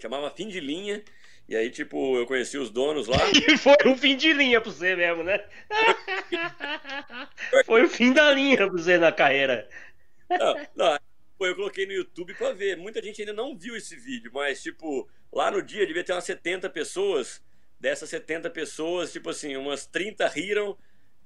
Chamava 0.00 0.30
Fim 0.30 0.48
de 0.48 0.60
Linha. 0.60 1.02
E 1.48 1.56
aí, 1.56 1.70
tipo, 1.70 2.16
eu 2.16 2.26
conheci 2.26 2.56
os 2.58 2.70
donos 2.70 3.08
lá. 3.08 3.16
E 3.48 3.56
foi 3.56 3.76
um 3.86 3.96
fim 3.96 4.16
de 4.16 4.32
linha 4.32 4.60
pra 4.60 4.70
você 4.70 4.94
mesmo, 4.94 5.24
né? 5.24 5.42
foi 7.64 7.82
o 7.84 7.88
fim 7.88 8.12
da 8.12 8.30
linha 8.32 8.56
pra 8.56 8.68
você 8.68 8.98
na 8.98 9.10
carreira. 9.10 9.68
Não, 10.30 10.54
não, 10.76 10.98
eu 11.40 11.56
coloquei 11.56 11.86
no 11.86 11.92
YouTube 11.92 12.34
pra 12.34 12.52
ver. 12.52 12.76
Muita 12.76 13.02
gente 13.02 13.20
ainda 13.22 13.32
não 13.32 13.56
viu 13.56 13.74
esse 13.76 13.96
vídeo, 13.96 14.30
mas, 14.32 14.62
tipo, 14.62 15.08
lá 15.32 15.50
no 15.50 15.62
dia 15.62 15.86
devia 15.86 16.04
ter 16.04 16.12
umas 16.12 16.24
70 16.24 16.70
pessoas. 16.70 17.42
Dessas 17.80 18.10
70 18.10 18.50
pessoas, 18.50 19.12
tipo 19.12 19.30
assim, 19.30 19.56
umas 19.56 19.86
30 19.86 20.26
riram, 20.28 20.76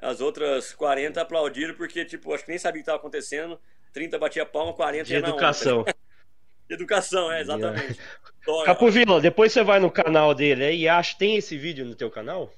as 0.02 0.20
outras 0.20 0.74
40 0.74 1.20
aplaudiram, 1.22 1.74
porque, 1.74 2.04
tipo, 2.04 2.34
acho 2.34 2.44
que 2.44 2.50
nem 2.50 2.58
sabia 2.58 2.80
o 2.80 2.82
que 2.82 2.82
estava 2.82 2.98
acontecendo. 2.98 3.58
30 3.92 4.18
batia 4.18 4.44
palma, 4.44 4.72
40 4.72 5.04
De 5.04 5.14
ia 5.14 5.20
na 5.20 5.28
onda. 5.28 5.36
educação. 5.36 5.84
Educação, 6.68 7.30
é, 7.30 7.42
exatamente. 7.42 8.00
Ó. 8.46 8.64
Capovila, 8.64 9.20
depois 9.20 9.52
você 9.52 9.62
vai 9.62 9.78
no 9.78 9.90
canal 9.90 10.34
dele 10.34 10.64
aí 10.64 10.80
e 10.80 10.88
acha. 10.88 11.16
Tem 11.18 11.36
esse 11.36 11.56
vídeo 11.56 11.84
no 11.84 11.94
teu 11.94 12.10
canal? 12.10 12.50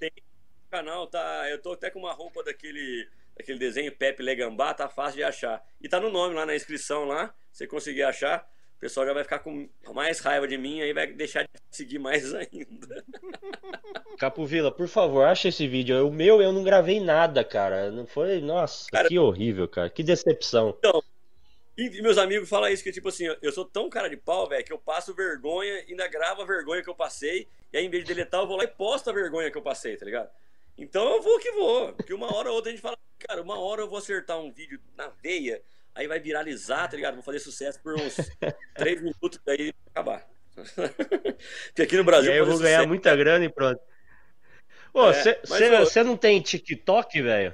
O 0.67 0.71
canal 0.71 1.07
tá. 1.09 1.51
Eu 1.51 1.61
tô 1.61 1.73
até 1.73 1.91
com 1.91 1.99
uma 1.99 2.13
roupa 2.13 2.45
daquele, 2.45 3.09
daquele 3.37 3.59
desenho 3.59 3.91
Pepe 3.91 4.23
Legambá, 4.23 4.73
tá 4.73 4.89
fácil 4.89 5.17
de 5.17 5.25
achar. 5.25 5.61
E 5.83 5.89
tá 5.89 5.99
no 5.99 6.11
nome 6.11 6.35
lá 6.37 6.47
na 6.47 6.55
inscrição 6.55 7.05
lá. 7.05 7.35
Se 7.51 7.59
você 7.59 7.67
conseguir 7.67 8.05
achar, 8.05 8.49
pessoal 8.85 9.07
já 9.07 9.15
vai 9.15 9.23
ficar 9.25 9.39
com 9.39 9.67
mais 9.95 10.21
raiva 10.21 10.47
de 10.47 10.59
mim 10.59 10.83
aí 10.83 10.93
vai 10.93 11.07
deixar 11.07 11.45
de 11.45 11.49
seguir 11.71 11.99
mais 11.99 12.33
ainda. 12.37 13.03
Capovila, 14.19 14.71
por 14.71 14.87
favor, 14.89 15.25
acha 15.25 15.49
esse 15.49 15.67
vídeo. 15.67 16.07
O 16.07 16.13
meu 16.13 16.43
eu 16.43 16.53
não 16.53 16.63
gravei 16.63 17.01
nada, 17.01 17.43
cara. 17.43 17.91
Não 17.91 18.07
foi. 18.07 18.43
Nossa, 18.43 18.91
Cara- 18.91 19.09
que 19.09 19.19
horrível, 19.19 19.67
cara. 19.67 19.89
Que 19.89 20.03
decepção. 20.03 20.77
E, 21.79 21.87
e 21.99 22.03
meus 22.03 22.19
amigos 22.19 22.47
falam 22.47 22.69
isso, 22.69 22.85
que 22.85 22.93
tipo 22.93 23.09
assim, 23.09 23.25
eu 23.41 23.53
sou 23.53 23.65
tão 23.65 23.89
cara 23.89 24.11
de 24.11 24.19
pau, 24.19 24.47
velho, 24.47 24.63
que 24.63 24.73
eu 24.73 24.79
passo 24.79 25.15
vergonha, 25.15 25.83
ainda 25.89 26.07
gravo 26.07 26.43
a 26.43 26.45
vergonha 26.45 26.83
que 26.83 26.91
eu 26.91 26.95
passei, 26.95 27.49
e 27.73 27.79
aí 27.79 27.87
em 27.87 27.91
vez 27.91 28.05
de 28.05 28.15
deletar, 28.15 28.43
eu 28.43 28.47
vou 28.47 28.59
lá 28.59 28.65
e 28.65 28.69
posto 28.69 29.09
a 29.09 29.15
vergonha 29.15 29.51
que 29.51 29.57
eu 29.57 29.63
passei, 29.63 29.97
tá 29.97 30.05
ligado? 30.05 30.29
Então 30.77 31.17
eu 31.17 31.23
vou 31.23 31.39
que 31.41 31.51
vou, 31.53 31.93
porque 31.95 32.13
uma 32.13 32.33
hora 32.37 32.51
ou 32.51 32.57
outra 32.57 32.71
a 32.71 32.75
gente 32.75 32.83
fala, 32.83 32.99
cara, 33.19 33.41
uma 33.41 33.59
hora 33.59 33.81
eu 33.81 33.89
vou 33.89 33.99
acertar 33.99 34.39
um 34.39 34.53
vídeo 34.53 34.79
na 34.95 35.09
veia, 35.09 35.63
aí 35.95 36.07
vai 36.07 36.19
viralizar, 36.21 36.89
tá 36.89 36.97
ligado? 36.97 37.15
Vou 37.15 37.23
fazer 37.23 37.39
sucesso 37.41 37.81
por 37.81 37.95
uns 37.95 38.17
três 38.77 39.01
minutos, 39.01 39.39
daí 39.45 39.73
vai 39.73 39.75
acabar. 39.91 40.29
porque 41.67 41.83
aqui 41.83 41.95
no 41.97 42.03
E 42.03 42.05
Brasil 42.05 42.33
aí 42.33 42.39
eu 42.39 42.47
vou 42.47 42.59
ganhar 42.59 42.77
sucesso- 42.79 42.89
muita 42.89 43.17
grana 43.17 43.45
e 43.45 43.49
pronto. 43.49 43.81
Ô, 44.93 45.11
É, 45.11 45.41
mas, 45.49 45.89
você 45.89 46.01
ô- 46.01 46.05
não 46.05 46.17
tem 46.17 46.41
TikTok, 46.41 47.21
velho? 47.21 47.53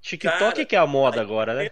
TikTok 0.00 0.38
Cara, 0.38 0.64
que 0.64 0.74
é 0.76 0.78
a 0.78 0.86
moda 0.86 1.16
aí- 1.18 1.22
agora, 1.22 1.54
né? 1.54 1.70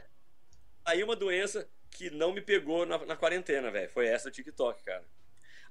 Aí 0.85 1.03
uma 1.03 1.17
doença 1.17 1.67
que 1.91 2.11
não 2.11 2.33
me 2.33 2.41
pegou 2.43 2.85
na, 2.85 2.99
na 3.07 3.17
quarentena, 3.17 3.71
velho. 3.71 3.89
Foi 3.89 4.07
essa 4.07 4.29
do 4.31 4.35
TikTok, 4.35 4.83
cara. 4.85 5.03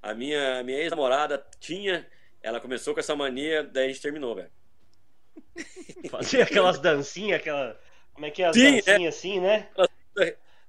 A 0.01 0.13
minha, 0.13 0.63
minha 0.63 0.79
ex-namorada 0.79 1.45
tinha. 1.59 2.07
Ela 2.41 2.59
começou 2.59 2.93
com 2.93 2.99
essa 2.99 3.15
mania, 3.15 3.63
daí 3.63 3.85
a 3.85 3.87
gente 3.89 4.01
terminou, 4.01 4.35
velho. 4.35 4.49
Fazer 6.09 6.41
aquelas 6.41 6.79
dancinhas, 6.79 7.39
aquela. 7.39 7.79
Como 8.13 8.25
é 8.25 8.31
que 8.31 8.41
é 8.41 8.47
as 8.47 8.55
Sim, 8.55 8.77
é. 8.77 8.81
dancinhas 8.81 9.15
assim, 9.15 9.39
né? 9.39 9.69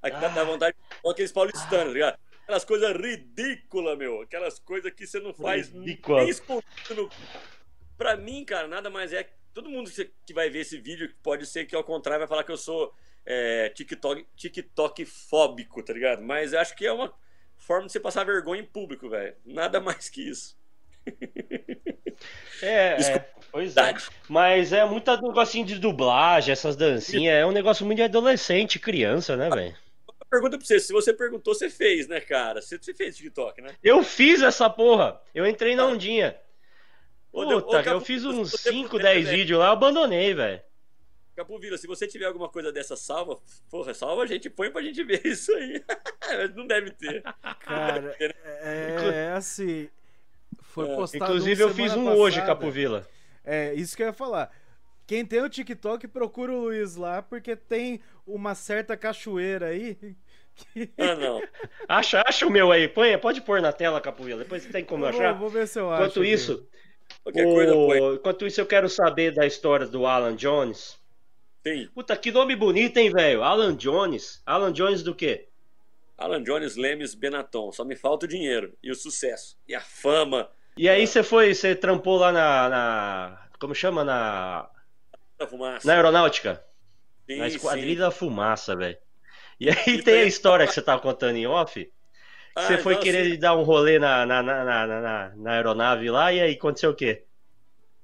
Aqui 0.03 0.21
dá- 0.21 0.41
Ah. 0.41 0.45
vontade 0.45 0.77
de 1.05 1.11
aqueles 1.11 1.33
paulistanos, 1.33 1.71
tá 1.87 1.93
ligado? 1.93 2.19
Aquelas 2.43 2.65
coisas 2.65 2.93
ridículas, 2.97 3.99
meu. 3.99 4.21
Aquelas 4.23 4.59
coisas 4.59 4.93
que 4.93 5.07
você 5.07 5.19
não 5.19 5.35
faz 5.35 5.69
Ridícula. 5.69 6.21
nem 6.21 6.31
escondido. 6.31 6.65
No... 6.95 7.11
Pra 7.99 8.17
mim, 8.17 8.45
cara, 8.45 8.69
nada 8.69 8.89
mais 8.91 9.13
é. 9.13 9.29
Todo 9.53 9.71
mundo 9.71 9.91
que 10.27 10.35
vai 10.35 10.51
ver 10.51 10.61
esse 10.61 10.79
vídeo 10.79 11.13
pode 11.23 11.47
ser 11.47 11.65
que 11.65 11.75
ao 11.75 11.83
contrário 11.83 12.21
vai 12.21 12.29
falar 12.29 12.45
que 12.45 12.53
eu 12.53 12.57
sou 12.59 12.95
é, 13.25 13.71
TikTok, 13.71 14.27
TikTok 14.37 15.05
fóbico, 15.07 15.83
tá 15.83 15.93
ligado? 15.93 16.23
Mas 16.23 16.53
eu 16.53 16.61
acho 16.61 16.77
que 16.77 16.87
é 16.87 16.93
uma 16.93 17.13
forma 17.57 17.87
de 17.87 17.93
você 17.93 17.99
passar 17.99 18.23
vergonha 18.25 18.61
em 18.61 18.67
público, 18.67 19.09
velho. 19.09 19.35
Nada 19.45 19.81
mais 19.81 20.09
que 20.09 20.29
isso. 20.29 20.57
É, 22.63 22.89
é, 22.93 22.97
Desculpa. 22.97 23.27
Pois 23.57 23.77
é. 23.77 23.95
Mas 24.29 24.73
é 24.73 24.85
muito 24.85 25.11
negocinho 25.23 25.65
de 25.65 25.79
dublagem, 25.79 26.53
essas 26.53 26.77
dancinhas. 26.77 27.35
É 27.35 27.47
um 27.47 27.53
negócio 27.53 27.87
muito 27.87 27.97
de 27.97 28.03
adolescente, 28.03 28.79
criança, 28.79 29.35
né, 29.35 29.49
velho? 29.49 29.75
Pergunta 30.31 30.59
pra 30.59 30.67
você, 30.67 30.79
se 30.79 30.93
você 30.93 31.13
perguntou, 31.13 31.55
você 31.55 31.71
fez, 31.71 32.07
né, 32.07 32.21
cara? 32.21 32.61
Você, 32.61 32.77
você 32.77 32.93
fez 32.93 33.17
TikTok, 33.17 33.63
né? 33.63 33.71
Eu 33.83 34.03
fiz 34.03 34.43
essa 34.43 34.69
porra. 34.69 35.21
Eu 35.35 35.47
entrei 35.47 35.75
na 35.75 35.87
ondinha. 35.87 36.37
Deu- 37.33 37.59
ô, 37.59 37.63
Puta, 37.63 37.81
eu 37.89 38.01
fiz 38.01 38.25
uns 38.25 38.51
você 38.51 38.71
5, 38.71 38.91
puder, 38.91 39.15
10 39.15 39.25
velho. 39.27 39.37
vídeos 39.39 39.59
lá, 39.59 39.67
eu 39.69 39.73
abandonei, 39.73 40.35
velho. 40.35 40.61
Capuvira, 41.35 41.79
se 41.79 41.87
você 41.87 42.07
tiver 42.07 42.25
alguma 42.27 42.49
coisa 42.49 42.73
dessa 42.73 42.97
salva, 42.97 43.39
porra, 43.71 43.93
salva 43.95 44.23
a 44.23 44.27
gente, 44.27 44.49
põe 44.51 44.71
pra 44.71 44.83
gente 44.83 45.03
ver 45.05 45.21
isso 45.25 45.53
aí. 45.55 45.83
Não 46.55 46.67
deve 46.67 46.91
ter. 46.91 47.23
Cara, 47.61 48.15
é, 48.21 48.35
é 49.29 49.33
assim. 49.35 49.89
Foi 50.61 50.89
É, 50.91 50.95
postado. 50.97 51.25
Inclusive, 51.25 51.63
eu 51.63 51.71
fiz 51.75 51.93
um 51.93 51.97
semana 52.05 52.17
hoje, 52.17 52.41
passada. 52.41 52.55
Capovila. 52.59 53.09
É, 53.47 53.73
isso 53.75 53.97
que 53.97 54.03
eu 54.03 54.09
ia 54.09 54.13
falar. 54.13 54.51
Quem 55.07 55.25
tem 55.25 55.41
o 55.41 55.49
TikTok, 55.49 56.09
procura 56.09 56.53
o 56.53 56.63
Luiz 56.65 56.97
lá, 56.97 57.23
porque 57.23 57.55
tem 57.55 58.01
uma 58.27 58.55
certa 58.57 58.97
cachoeira 58.97 59.67
aí. 59.69 59.95
que- 59.95 60.91
Ah, 60.99 61.15
não. 61.15 61.41
Acha, 61.89 62.23
acha 62.27 62.47
o 62.47 62.51
meu 62.51 62.73
aí. 62.73 62.89
Põe, 62.89 63.17
pode 63.19 63.41
pôr 63.41 63.61
na 63.63 63.73
tela, 63.73 64.01
Capovila. 64.01 64.43
Depois 64.43 64.67
tem 64.67 64.85
como 64.85 65.05
Eu 65.07 65.13
vou, 65.13 65.21
achar. 65.21 65.33
vou 65.39 65.49
ver 65.49 65.69
se 65.69 65.79
eu 65.79 65.91
acho. 65.91 66.03
Enquanto 66.03 66.21
aqui. 66.21 66.33
isso, 66.33 66.69
Qualquer 67.23 67.45
coisa 67.45 67.73
põe. 67.73 68.01
o... 68.01 68.15
enquanto 68.15 68.47
isso, 68.47 68.61
eu 68.61 68.67
quero 68.67 68.89
saber 68.89 69.33
da 69.33 69.47
história 69.47 69.87
do 69.87 70.07
Alan 70.07 70.35
Jones. 70.35 70.99
Tem 71.63 71.87
Puta, 71.89 72.17
que 72.17 72.33
nome 72.33 72.57
bonito, 72.57 72.97
hein, 72.97 73.11
velho? 73.13 73.43
Alan 73.45 73.77
Jones. 73.77 74.43
Alan 74.45 74.73
Jones 74.73 75.03
do 75.05 75.15
quê? 75.15 75.47
Alan 76.19 76.43
Jones, 76.43 76.75
Lemes, 76.77 77.15
Benaton. 77.15 77.71
Só 77.73 77.85
me 77.85 77.95
falta 77.95 78.25
o 78.27 78.29
dinheiro 78.29 78.73
e 78.83 78.91
o 78.91 78.95
sucesso. 78.95 79.57
E 79.69 79.75
a 79.75 79.81
fama 79.81 80.49
E 80.77 80.89
aí 80.89 81.07
você 81.07 81.23
foi, 81.23 81.55
você 81.55 81.75
trampou 81.75 82.17
lá 82.19 82.31
na, 82.33 82.69
na- 82.69 83.49
como 83.59 83.75
chama? 83.75 84.05
Na, 84.05 84.71
da 85.39 85.47
fumaça. 85.47 85.83
na 85.83 85.93
aeronáutica? 85.95 86.65
Sim, 87.29 87.37
na 87.37 87.47
Esquadrilha 87.47 88.03
da 88.07 88.11
Fumaça, 88.11 88.77
velho. 88.77 88.99
E 89.61 89.71
aí 89.71 89.99
E 89.99 90.03
tem 90.03 90.23
a 90.23 90.27
história 90.27 90.67
que 90.69 90.75
você 90.75 90.83
tava 90.83 91.03
contando 91.03 91.37
em 91.37 91.47
off. 91.47 91.85
que 91.85 91.93
Ah, 92.55 92.65
você 92.65 92.79
foi 92.79 92.97
querer 92.97 93.39
dar 93.39 93.57
um 93.57 93.63
rolê 93.65 93.99
na, 93.99 94.27
na, 94.27 94.43
na, 94.43 94.65
na, 94.65 94.87
na- 95.03 95.37
na 95.37 95.53
aeronave 95.53 96.11
lá, 96.11 96.33
e 96.33 96.41
aí 96.41 96.55
aconteceu 96.55 96.91
o 96.93 96.97
quê? 96.97 97.27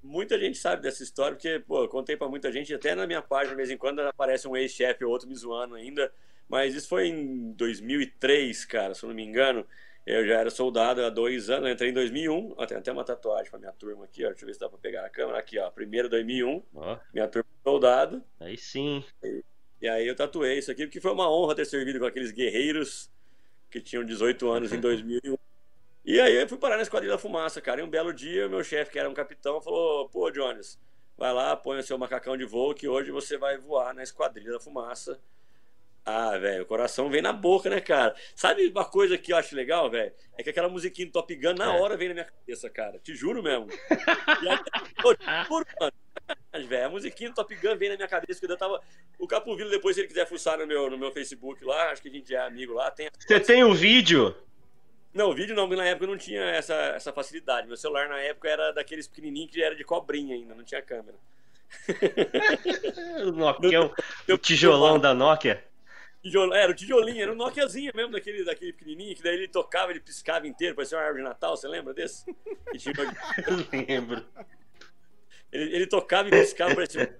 muita 0.02 0.38
gente 0.38 0.58
sabe 0.58 0.82
dessa 0.82 1.02
história, 1.02 1.36
porque, 1.36 1.60
pô, 1.60 1.84
eu 1.84 1.88
contei 1.88 2.16
pra 2.16 2.28
muita 2.28 2.50
gente, 2.50 2.74
até 2.74 2.94
na 2.94 3.06
minha 3.06 3.22
página, 3.22 3.50
de 3.50 3.56
vez 3.56 3.70
em 3.70 3.76
quando, 3.76 4.00
aparece 4.00 4.48
um 4.48 4.56
ex-chefe 4.56 5.04
ou 5.04 5.10
outro 5.12 5.28
me 5.28 5.34
zoando 5.36 5.74
ainda. 5.74 6.12
Mas 6.48 6.74
isso 6.74 6.88
foi 6.88 7.06
em 7.08 7.52
2003, 7.52 8.64
cara, 8.64 8.94
se 8.94 9.04
eu 9.04 9.08
não 9.08 9.16
me 9.16 9.22
engano. 9.24 9.66
Eu 10.04 10.26
já 10.26 10.40
era 10.40 10.50
soldado 10.50 11.04
há 11.04 11.08
dois 11.10 11.48
anos, 11.48 11.70
entrei 11.70 11.90
em 11.90 11.92
2001. 11.94 12.54
Ó, 12.56 12.66
tem 12.66 12.76
até 12.76 12.90
uma 12.90 13.04
tatuagem 13.04 13.50
pra 13.50 13.58
minha 13.60 13.72
turma 13.72 14.04
aqui, 14.04 14.24
ó. 14.24 14.28
Deixa 14.30 14.42
eu 14.44 14.46
ver 14.48 14.54
se 14.54 14.60
dá 14.60 14.68
pra 14.68 14.78
pegar 14.78 15.04
a 15.06 15.08
câmera. 15.10 15.38
Aqui, 15.38 15.58
ó. 15.58 15.70
Primeiro 15.70 16.08
2001. 16.08 16.62
Ó, 16.74 16.98
Minha 17.14 17.28
turma 17.28 17.48
de 17.48 17.62
soldado. 17.62 18.22
aí 18.40 18.56
sim. 18.58 19.04
E 19.80 19.88
aí 19.88 20.06
eu 20.06 20.14
tatuei 20.16 20.58
isso 20.58 20.70
aqui, 20.70 20.86
porque 20.86 21.00
foi 21.00 21.12
uma 21.12 21.30
honra 21.30 21.54
ter 21.54 21.64
servido 21.64 21.98
com 22.00 22.06
aqueles 22.06 22.30
guerreiros 22.32 23.10
que 23.70 23.80
tinham 23.80 24.04
18 24.04 24.48
anos 24.50 24.72
em 24.72 24.80
2001. 24.80 25.36
E 26.04 26.20
aí 26.20 26.34
eu 26.34 26.48
fui 26.48 26.58
parar 26.58 26.76
na 26.76 26.82
Esquadrilha 26.82 27.12
da 27.14 27.18
Fumaça, 27.18 27.60
cara. 27.60 27.80
E 27.80 27.84
um 27.84 27.88
belo 27.90 28.12
dia, 28.12 28.48
meu 28.48 28.62
chefe, 28.64 28.90
que 28.90 28.98
era 28.98 29.08
um 29.08 29.14
capitão, 29.14 29.60
falou: 29.60 30.08
Pô, 30.08 30.30
Jones, 30.32 30.78
vai 31.16 31.32
lá, 31.32 31.54
põe 31.56 31.78
o 31.78 31.82
seu 31.82 31.96
macacão 31.96 32.36
de 32.36 32.44
voo, 32.44 32.74
que 32.74 32.88
hoje 32.88 33.12
você 33.12 33.38
vai 33.38 33.56
voar 33.56 33.94
na 33.94 34.02
Esquadrilha 34.02 34.50
da 34.52 34.60
Fumaça. 34.60 35.20
Ah, 36.04 36.36
velho, 36.36 36.64
o 36.64 36.66
coração 36.66 37.08
vem 37.08 37.22
na 37.22 37.32
boca, 37.32 37.70
né, 37.70 37.80
cara? 37.80 38.14
Sabe 38.34 38.66
uma 38.66 38.84
coisa 38.84 39.16
que 39.16 39.32
eu 39.32 39.36
acho 39.36 39.54
legal, 39.54 39.88
velho? 39.88 40.12
É 40.36 40.42
que 40.42 40.50
aquela 40.50 40.68
musiquinha 40.68 41.06
do 41.06 41.12
Top 41.12 41.32
Gun 41.36 41.54
na 41.54 41.76
É. 41.76 41.80
hora 41.80 41.96
vem 41.96 42.08
na 42.08 42.14
minha 42.14 42.26
cabeça, 42.26 42.68
cara. 42.68 42.98
Te 42.98 43.14
juro 43.14 43.42
mesmo. 43.42 43.68
E 44.42 44.56
te 44.56 45.00
juro, 45.02 45.18
mano. 45.80 45.92
Mas, 46.52 46.66
velho, 46.66 46.86
a 46.86 46.90
musiquinha 46.90 47.30
do 47.30 47.34
Top 47.36 47.54
Gun 47.54 47.76
vem 47.76 47.88
na 47.90 47.96
minha 47.96 48.08
cabeça, 48.08 48.40
que 48.44 48.50
eu 48.50 48.56
tava. 48.56 48.80
O 49.18 49.28
Capovilo, 49.28 49.70
depois, 49.70 49.94
se 49.94 50.00
ele 50.00 50.08
quiser 50.08 50.26
fuçar 50.26 50.58
no 50.58 50.66
meu, 50.66 50.90
no 50.90 50.98
meu 50.98 51.12
Facebook 51.12 51.64
lá, 51.64 51.90
acho 51.90 52.02
que 52.02 52.08
a 52.08 52.12
gente 52.12 52.34
é 52.34 52.38
amigo 52.38 52.72
lá, 52.74 52.90
tem. 52.90 53.08
Você 53.18 53.38
tem 53.38 53.62
o 53.62 53.72
vídeo? 53.72 54.34
Não, 55.14 55.30
o 55.30 55.34
vídeo 55.34 55.54
não, 55.54 55.68
na 55.68 55.84
época 55.84 56.04
eu 56.06 56.10
não 56.10 56.16
tinha 56.18 56.42
essa, 56.42 56.74
essa 56.74 57.12
facilidade. 57.12 57.68
Meu 57.68 57.76
celular 57.76 58.08
na 58.08 58.18
época 58.18 58.48
era 58.48 58.72
daqueles 58.72 59.06
pequenininhos 59.06 59.52
que 59.52 59.62
era 59.62 59.76
de 59.76 59.84
cobrinha 59.84 60.34
ainda, 60.34 60.54
não 60.54 60.64
tinha 60.64 60.82
câmera. 60.82 61.16
O 63.24 63.30
Nokia, 63.32 63.90
o 64.28 64.38
tijolão 64.38 64.98
da 64.98 65.14
Nokia. 65.14 65.62
Tijolo, 66.22 66.54
era 66.54 66.70
o 66.70 66.74
tijolinho, 66.74 67.20
era 67.20 67.32
um 67.32 67.34
Nokiazinho 67.34 67.92
mesmo, 67.94 68.12
daquele, 68.12 68.44
daquele 68.44 68.72
pequenininho, 68.72 69.16
que 69.16 69.22
daí 69.22 69.34
ele 69.34 69.48
tocava, 69.48 69.90
ele 69.90 70.00
piscava 70.00 70.46
inteiro, 70.46 70.76
parecia 70.76 70.96
uma 70.96 71.04
árvore 71.04 71.24
de 71.24 71.28
Natal, 71.28 71.56
você 71.56 71.66
lembra 71.66 71.92
desse? 71.92 72.24
Eu 72.28 73.66
lembro. 73.88 74.24
ele, 75.50 75.76
ele 75.76 75.86
tocava 75.86 76.28
e 76.28 76.30
piscava, 76.30 76.74
parecia... 76.74 77.16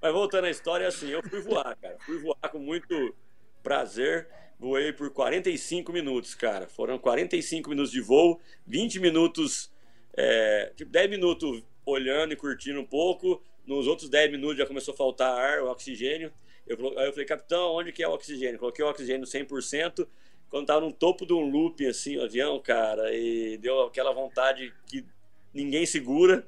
Mas 0.00 0.12
voltando 0.12 0.44
à 0.44 0.50
história, 0.50 0.86
assim, 0.86 1.08
eu 1.08 1.22
fui 1.22 1.40
voar, 1.40 1.76
cara. 1.76 1.96
Fui 2.06 2.18
voar 2.18 2.48
com 2.50 2.58
muito 2.58 3.14
prazer. 3.62 4.28
Voei 4.58 4.92
por 4.92 5.10
45 5.10 5.92
minutos, 5.92 6.34
cara. 6.34 6.68
Foram 6.68 6.98
45 6.98 7.70
minutos 7.70 7.90
de 7.90 8.00
voo, 8.00 8.40
20 8.66 9.00
minutos, 9.00 9.72
é, 10.16 10.72
tipo 10.76 10.90
10 10.90 11.10
minutos 11.10 11.64
olhando 11.84 12.32
e 12.32 12.36
curtindo 12.36 12.80
um 12.80 12.86
pouco. 12.86 13.42
Nos 13.66 13.86
outros 13.86 14.08
10 14.08 14.30
minutos 14.32 14.58
já 14.58 14.66
começou 14.66 14.94
a 14.94 14.96
faltar 14.96 15.32
ar, 15.32 15.62
oxigênio. 15.64 16.32
Eu, 16.68 16.98
aí 16.98 17.06
eu 17.06 17.12
falei, 17.12 17.26
capitão, 17.26 17.72
onde 17.72 17.92
que 17.92 18.02
é 18.02 18.08
o 18.08 18.12
oxigênio? 18.12 18.58
Coloquei 18.58 18.84
o 18.84 18.88
oxigênio 18.88 19.26
100%. 19.26 20.06
Quando 20.50 20.66
tava 20.66 20.80
no 20.80 20.92
topo 20.92 21.26
de 21.26 21.32
um 21.32 21.50
looping, 21.50 21.86
assim, 21.86 22.16
o 22.16 22.22
avião, 22.22 22.58
cara, 22.60 23.12
e 23.14 23.58
deu 23.58 23.82
aquela 23.82 24.12
vontade 24.12 24.72
que 24.86 25.04
ninguém 25.52 25.84
segura. 25.84 26.46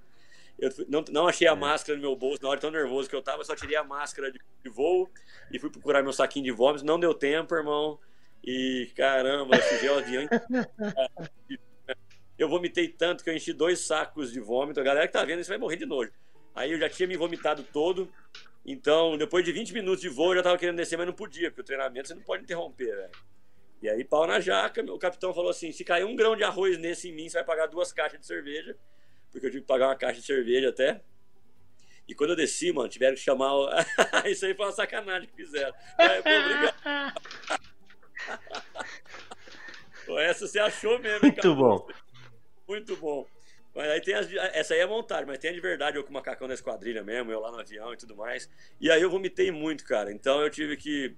Eu 0.59 0.71
não, 0.89 1.05
não 1.11 1.27
achei 1.27 1.49
a 1.49 1.57
máscara 1.57 1.97
no 1.97 2.03
meu 2.03 2.15
bolso, 2.15 2.43
na 2.43 2.51
hora 2.51 2.61
tão 2.61 2.71
nervoso 2.71 3.09
que 3.09 3.17
eu 3.17 3.23
tava, 3.23 3.41
eu 3.41 3.45
só 3.45 3.57
tirei 3.57 3.77
a 3.77 3.85
máscara 3.85 4.31
de, 4.31 4.39
de 4.63 4.71
voo 4.71 5.11
e 5.51 5.59
fui 5.59 5.71
procurar 5.71 6.03
meu 6.03 6.13
saquinho 6.13 6.45
de 6.45 6.51
vômitos. 6.51 6.83
Não 6.83 7.01
deu 7.01 7.15
tempo, 7.15 7.55
irmão. 7.55 7.99
E 8.45 8.91
caramba, 8.95 9.57
eu 9.57 9.63
sujei 9.63 9.89
o 9.89 9.99
avião. 9.99 10.29
Eu 12.39 12.49
vomitei 12.49 12.89
tanto 12.89 13.23
que 13.23 13.29
eu 13.29 13.37
enchi 13.37 13.53
dois 13.53 13.81
sacos 13.81 14.33
de 14.33 14.41
vômito. 14.41 14.81
A 14.81 14.83
galera 14.83 15.07
que 15.07 15.13
tá 15.13 15.23
vendo 15.23 15.41
isso 15.41 15.51
vai 15.51 15.59
morrer 15.59 15.77
de 15.77 15.85
nojo. 15.85 16.11
Aí 16.55 16.73
eu 16.73 16.79
já 16.79 16.89
tinha 16.89 17.07
me 17.07 17.15
vomitado 17.15 17.63
todo. 17.63 18.11
Então, 18.65 19.17
depois 19.17 19.45
de 19.45 19.53
20 19.53 19.73
minutos 19.73 20.01
de 20.01 20.09
voo, 20.09 20.33
eu 20.33 20.37
já 20.37 20.43
tava 20.43 20.59
querendo 20.59 20.77
descer, 20.77 20.97
mas 20.97 21.07
não 21.07 21.15
podia, 21.15 21.51
porque 21.51 21.63
o 21.63 21.65
treinamento 21.65 22.09
você 22.09 22.15
não 22.15 22.23
pode 22.23 22.43
interromper, 22.43 22.95
velho. 22.95 23.11
E 23.83 23.89
aí, 23.89 24.05
pau 24.05 24.27
na 24.27 24.39
jaca, 24.41 24.83
o 24.93 24.99
capitão 24.99 25.33
falou 25.33 25.51
assim: 25.51 25.73
se 25.73 25.85
cair 25.85 26.05
um 26.05 26.15
grão 26.15 26.37
de 26.37 26.45
arroz 26.45 26.77
nesse 26.79 27.09
em 27.09 27.13
mim, 27.13 27.29
você 27.29 27.39
vai 27.39 27.45
pagar 27.45 27.67
duas 27.67 27.93
caixas 27.93 28.21
de 28.21 28.27
cerveja. 28.27 28.77
Porque 29.33 29.47
eu 29.47 29.51
tive 29.51 29.63
que 29.63 29.67
pagar 29.67 29.89
uma 29.89 29.97
caixa 29.97 30.21
de 30.21 30.27
cerveja 30.27 30.69
até. 30.69 31.01
E 32.07 32.15
quando 32.15 32.31
eu 32.31 32.37
desci, 32.37 32.73
mano, 32.73 32.89
tiveram 32.89 33.15
que 33.15 33.21
chamar. 33.21 33.55
O... 33.55 33.71
Isso 34.29 34.45
aí 34.45 34.55
foi 34.55 34.67
uma 34.67 34.73
sacanagem 34.73 35.29
que 35.29 35.37
fizeram. 35.37 35.73
Aí, 35.97 36.23
pô, 36.23 36.29
obrigado. 36.29 37.21
Essa 40.19 40.47
você 40.47 40.59
achou 40.59 40.99
mesmo, 40.99 41.25
hein, 41.25 41.33
Muito 41.33 41.55
bom. 41.55 41.87
Muito 42.67 42.97
bom. 42.97 43.27
Mas 43.81 43.89
aí 43.89 44.01
tem 44.03 44.13
as, 44.13 44.31
essa 44.53 44.75
aí 44.75 44.81
é 44.81 44.87
montagem, 44.87 45.25
mas 45.25 45.39
tem 45.39 45.51
a 45.51 45.55
de 45.55 45.61
verdade, 45.61 45.97
eu 45.97 46.05
com 46.05 46.11
o 46.11 46.13
macacão 46.13 46.47
da 46.47 46.53
esquadrilha 46.53 47.03
mesmo, 47.03 47.33
eu 47.33 47.41
lá 47.41 47.51
no 47.51 47.59
avião 47.59 47.95
e 47.95 47.97
tudo 47.97 48.15
mais. 48.15 48.47
E 48.79 48.91
aí 48.91 49.01
eu 49.01 49.09
vomitei 49.09 49.51
muito, 49.51 49.87
cara. 49.87 50.13
Então 50.13 50.43
eu 50.43 50.51
tive 50.51 50.77
que. 50.77 51.17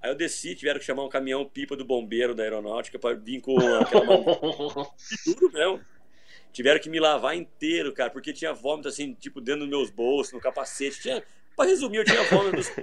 Aí 0.00 0.10
eu 0.10 0.16
desci, 0.16 0.56
tiveram 0.56 0.80
que 0.80 0.84
chamar 0.84 1.04
um 1.04 1.08
caminhão 1.08 1.48
pipa 1.48 1.76
do 1.76 1.84
bombeiro 1.84 2.34
da 2.34 2.42
aeronáutica 2.42 2.98
para 2.98 3.14
vir 3.14 3.40
com 3.40 3.56
aquela 3.76 4.16
duro 5.24 5.52
mesmo. 5.52 5.80
Tiveram 6.52 6.80
que 6.80 6.90
me 6.90 6.98
lavar 6.98 7.36
inteiro, 7.36 7.92
cara, 7.92 8.10
porque 8.10 8.32
tinha 8.32 8.52
vômito 8.52 8.88
assim, 8.88 9.14
tipo, 9.14 9.40
dentro 9.40 9.60
dos 9.60 9.68
meus 9.68 9.88
bolsos, 9.88 10.32
no 10.32 10.40
capacete. 10.40 11.00
Tinha, 11.00 11.22
pra 11.54 11.66
resumir, 11.66 11.98
eu 11.98 12.04
tinha 12.04 12.24
vômito 12.24 12.56
nos. 12.56 12.68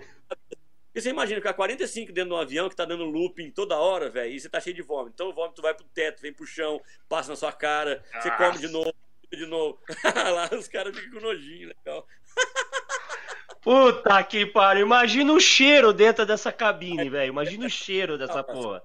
Porque 0.90 1.02
você 1.02 1.10
imagina, 1.12 1.40
ficar 1.40 1.54
45 1.54 2.12
dentro 2.12 2.32
de 2.32 2.36
um 2.36 2.40
avião 2.40 2.68
que 2.68 2.76
tá 2.76 2.84
dando 2.84 3.06
looping 3.06 3.52
toda 3.52 3.78
hora, 3.78 4.10
velho, 4.10 4.34
e 4.34 4.40
você 4.40 4.50
tá 4.50 4.60
cheio 4.60 4.76
de 4.76 4.82
vômito. 4.82 5.12
Então 5.14 5.30
o 5.30 5.34
vômito 5.34 5.62
vai 5.62 5.72
pro 5.72 5.86
teto, 5.86 6.20
vem 6.20 6.34
pro 6.34 6.48
chão, 6.48 6.82
passa 7.08 7.30
na 7.30 7.36
sua 7.36 7.52
cara, 7.52 8.04
você 8.12 8.32
come 8.32 8.58
de 8.58 8.68
novo, 8.70 8.92
de 9.32 9.46
novo. 9.46 9.80
Lá 10.16 10.50
os 10.58 10.68
caras 10.68 10.98
ficam 10.98 11.20
com 11.20 11.26
nojinho, 11.28 11.70
legal. 11.70 12.06
Puta 13.62 14.24
que 14.24 14.46
pariu. 14.46 14.86
Imagina 14.86 15.34
o 15.34 15.40
cheiro 15.40 15.92
dentro 15.94 16.26
dessa 16.26 16.52
cabine, 16.52 17.10
velho. 17.10 17.30
Imagina 17.30 17.66
o 17.66 17.70
cheiro 17.70 18.18
dessa 18.18 18.44
porra. 18.44 18.82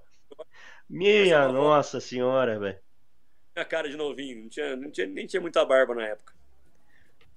Minha 0.88 1.48
nossa 1.48 2.00
senhora, 2.00 2.58
velho. 2.58 2.78
Minha 3.54 3.64
cara 3.64 3.88
de 3.88 3.96
novinho, 3.96 4.42
não 4.42 4.48
tinha, 4.48 4.74
não 4.76 4.90
tinha, 4.90 5.06
nem 5.06 5.26
tinha 5.26 5.40
muita 5.40 5.64
barba 5.64 5.94
na 5.94 6.04
época. 6.06 6.34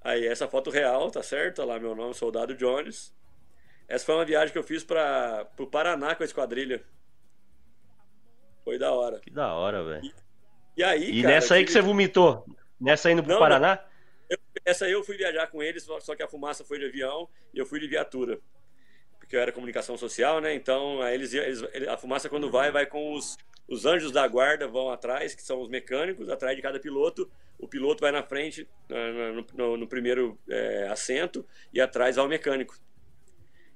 Aí 0.01 0.25
essa 0.25 0.47
foto 0.47 0.69
real, 0.71 1.11
tá 1.11 1.21
certo? 1.21 1.59
Olha 1.61 1.73
lá 1.73 1.79
meu 1.79 1.93
nome, 1.93 2.13
Soldado 2.15 2.55
Jones. 2.55 3.15
Essa 3.87 4.05
foi 4.05 4.15
uma 4.15 4.25
viagem 4.25 4.51
que 4.51 4.57
eu 4.57 4.63
fiz 4.63 4.83
para 4.83 5.45
pro 5.55 5.67
Paraná 5.67 6.15
com 6.15 6.23
a 6.23 6.25
esquadrilha. 6.25 6.83
Foi 8.63 8.77
da 8.79 8.91
hora. 8.91 9.19
Que 9.19 9.29
da 9.29 9.53
hora, 9.53 9.83
velho. 9.83 10.11
E 10.75 10.83
aí, 10.83 11.11
E 11.11 11.21
cara, 11.21 11.35
nessa 11.35 11.53
aí 11.55 11.61
que 11.61 11.67
tive- 11.67 11.81
você 11.81 11.85
vomitou? 11.85 12.45
Nessa 12.79 13.11
indo 13.11 13.23
pro 13.23 13.33
Não, 13.33 13.39
Paraná? 13.39 13.79
Essa 14.65 14.85
aí 14.85 14.91
eu 14.91 15.03
fui 15.03 15.17
viajar 15.17 15.47
com 15.47 15.63
eles, 15.63 15.83
só 16.01 16.15
que 16.15 16.23
a 16.23 16.27
fumaça 16.27 16.63
foi 16.63 16.79
de 16.79 16.85
avião 16.85 17.29
e 17.53 17.59
eu 17.59 17.65
fui 17.65 17.79
de 17.79 17.87
viatura. 17.87 18.39
Porque 19.19 19.35
eu 19.35 19.39
era 19.39 19.51
comunicação 19.51 19.97
social, 19.97 20.39
né? 20.39 20.53
Então, 20.53 21.01
aí 21.01 21.15
eles, 21.15 21.33
eles- 21.33 21.63
ele- 21.73 21.87
a 21.87 21.97
fumaça 21.97 22.29
quando 22.29 22.49
vai, 22.49 22.71
vai 22.71 22.85
com 22.85 23.13
os, 23.13 23.37
os 23.67 23.85
anjos 23.85 24.11
da 24.11 24.27
guarda, 24.27 24.67
vão 24.67 24.89
atrás, 24.89 25.33
que 25.35 25.41
são 25.41 25.61
os 25.61 25.69
mecânicos, 25.69 26.29
atrás 26.29 26.55
de 26.55 26.61
cada 26.61 26.79
piloto. 26.79 27.29
O 27.57 27.67
piloto 27.67 28.01
vai 28.01 28.11
na 28.11 28.23
frente, 28.23 28.67
no, 28.89 29.45
no- 29.53 29.77
no 29.77 29.87
primeiro 29.87 30.37
é, 30.49 30.87
assento, 30.89 31.45
e 31.73 31.81
atrás 31.81 32.15
vai 32.15 32.25
o 32.25 32.29
mecânico. 32.29 32.77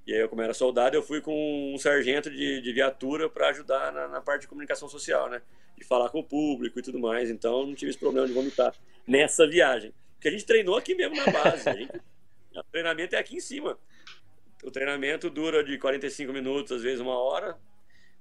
E 0.05 0.13
aí, 0.13 0.19
eu, 0.19 0.29
como 0.29 0.41
era 0.41 0.53
soldado, 0.53 0.95
eu 0.95 1.03
fui 1.03 1.21
com 1.21 1.73
um 1.73 1.77
sargento 1.77 2.29
de, 2.29 2.61
de 2.61 2.73
viatura 2.73 3.29
para 3.29 3.49
ajudar 3.49 3.91
na, 3.91 4.07
na 4.07 4.21
parte 4.21 4.41
de 4.41 4.47
comunicação 4.47 4.89
social, 4.89 5.29
né? 5.29 5.41
De 5.77 5.85
falar 5.85 6.09
com 6.09 6.19
o 6.19 6.23
público 6.23 6.79
e 6.79 6.81
tudo 6.81 6.99
mais. 6.99 7.29
Então, 7.29 7.65
não 7.65 7.75
tive 7.75 7.91
esse 7.91 7.99
problema 7.99 8.27
de 8.27 8.33
vomitar 8.33 8.73
nessa 9.07 9.47
viagem. 9.47 9.93
Porque 10.15 10.27
a 10.27 10.31
gente 10.31 10.45
treinou 10.45 10.77
aqui 10.77 10.93
mesmo 10.95 11.15
na 11.15 11.31
base. 11.31 11.63
Gente- 11.63 12.01
o 12.55 12.63
treinamento 12.71 13.15
é 13.15 13.19
aqui 13.19 13.35
em 13.35 13.39
cima. 13.39 13.77
O 14.63 14.69
treinamento 14.69 15.29
dura 15.29 15.63
de 15.63 15.77
45 15.77 16.31
minutos, 16.31 16.71
às 16.71 16.83
vezes 16.83 16.99
uma 16.99 17.17
hora, 17.17 17.57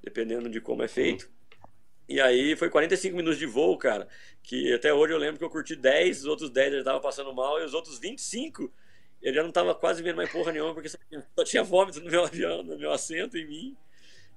dependendo 0.03 0.49
de 0.49 0.61
como 0.61 0.83
é 0.83 0.88
feito. 0.88 1.31
E 2.09 2.21
aí 2.21 2.57
foi 2.57 2.71
45 2.71 3.16
minutos 3.16 3.38
de 3.38 3.47
voo, 3.47 3.77
cara. 3.77 4.09
Que 4.43 4.73
até 4.73 4.93
hoje 4.93 5.12
eu 5.12 5.19
lembro 5.19 5.38
que 5.38 5.45
eu 5.45 5.51
curti 5.51 5.77
10, 5.77 6.21
os 6.21 6.25
outros 6.27 6.51
10 6.51 6.73
já 6.73 6.79
estavam 6.79 7.01
passando 7.01 7.33
mal, 7.35 7.61
e 7.61 7.64
os 7.64 7.75
outros 7.75 7.99
25 7.99 8.73
eu 9.23 9.35
já 9.35 9.43
não 9.43 9.53
tava 9.53 9.75
quase 9.75 10.03
vendo 10.03 10.16
mais 10.16 10.33
porra 10.33 10.51
nenhuma, 10.51 10.73
porque 10.73 10.88
só 10.88 11.45
tinha 11.45 11.62
vômito 11.62 12.01
no 12.01 12.11
meu 12.11 12.25
avião, 12.25 12.62
no 12.62 12.79
meu 12.79 12.90
assento, 12.90 13.37
em 13.37 13.47
mim. 13.47 13.77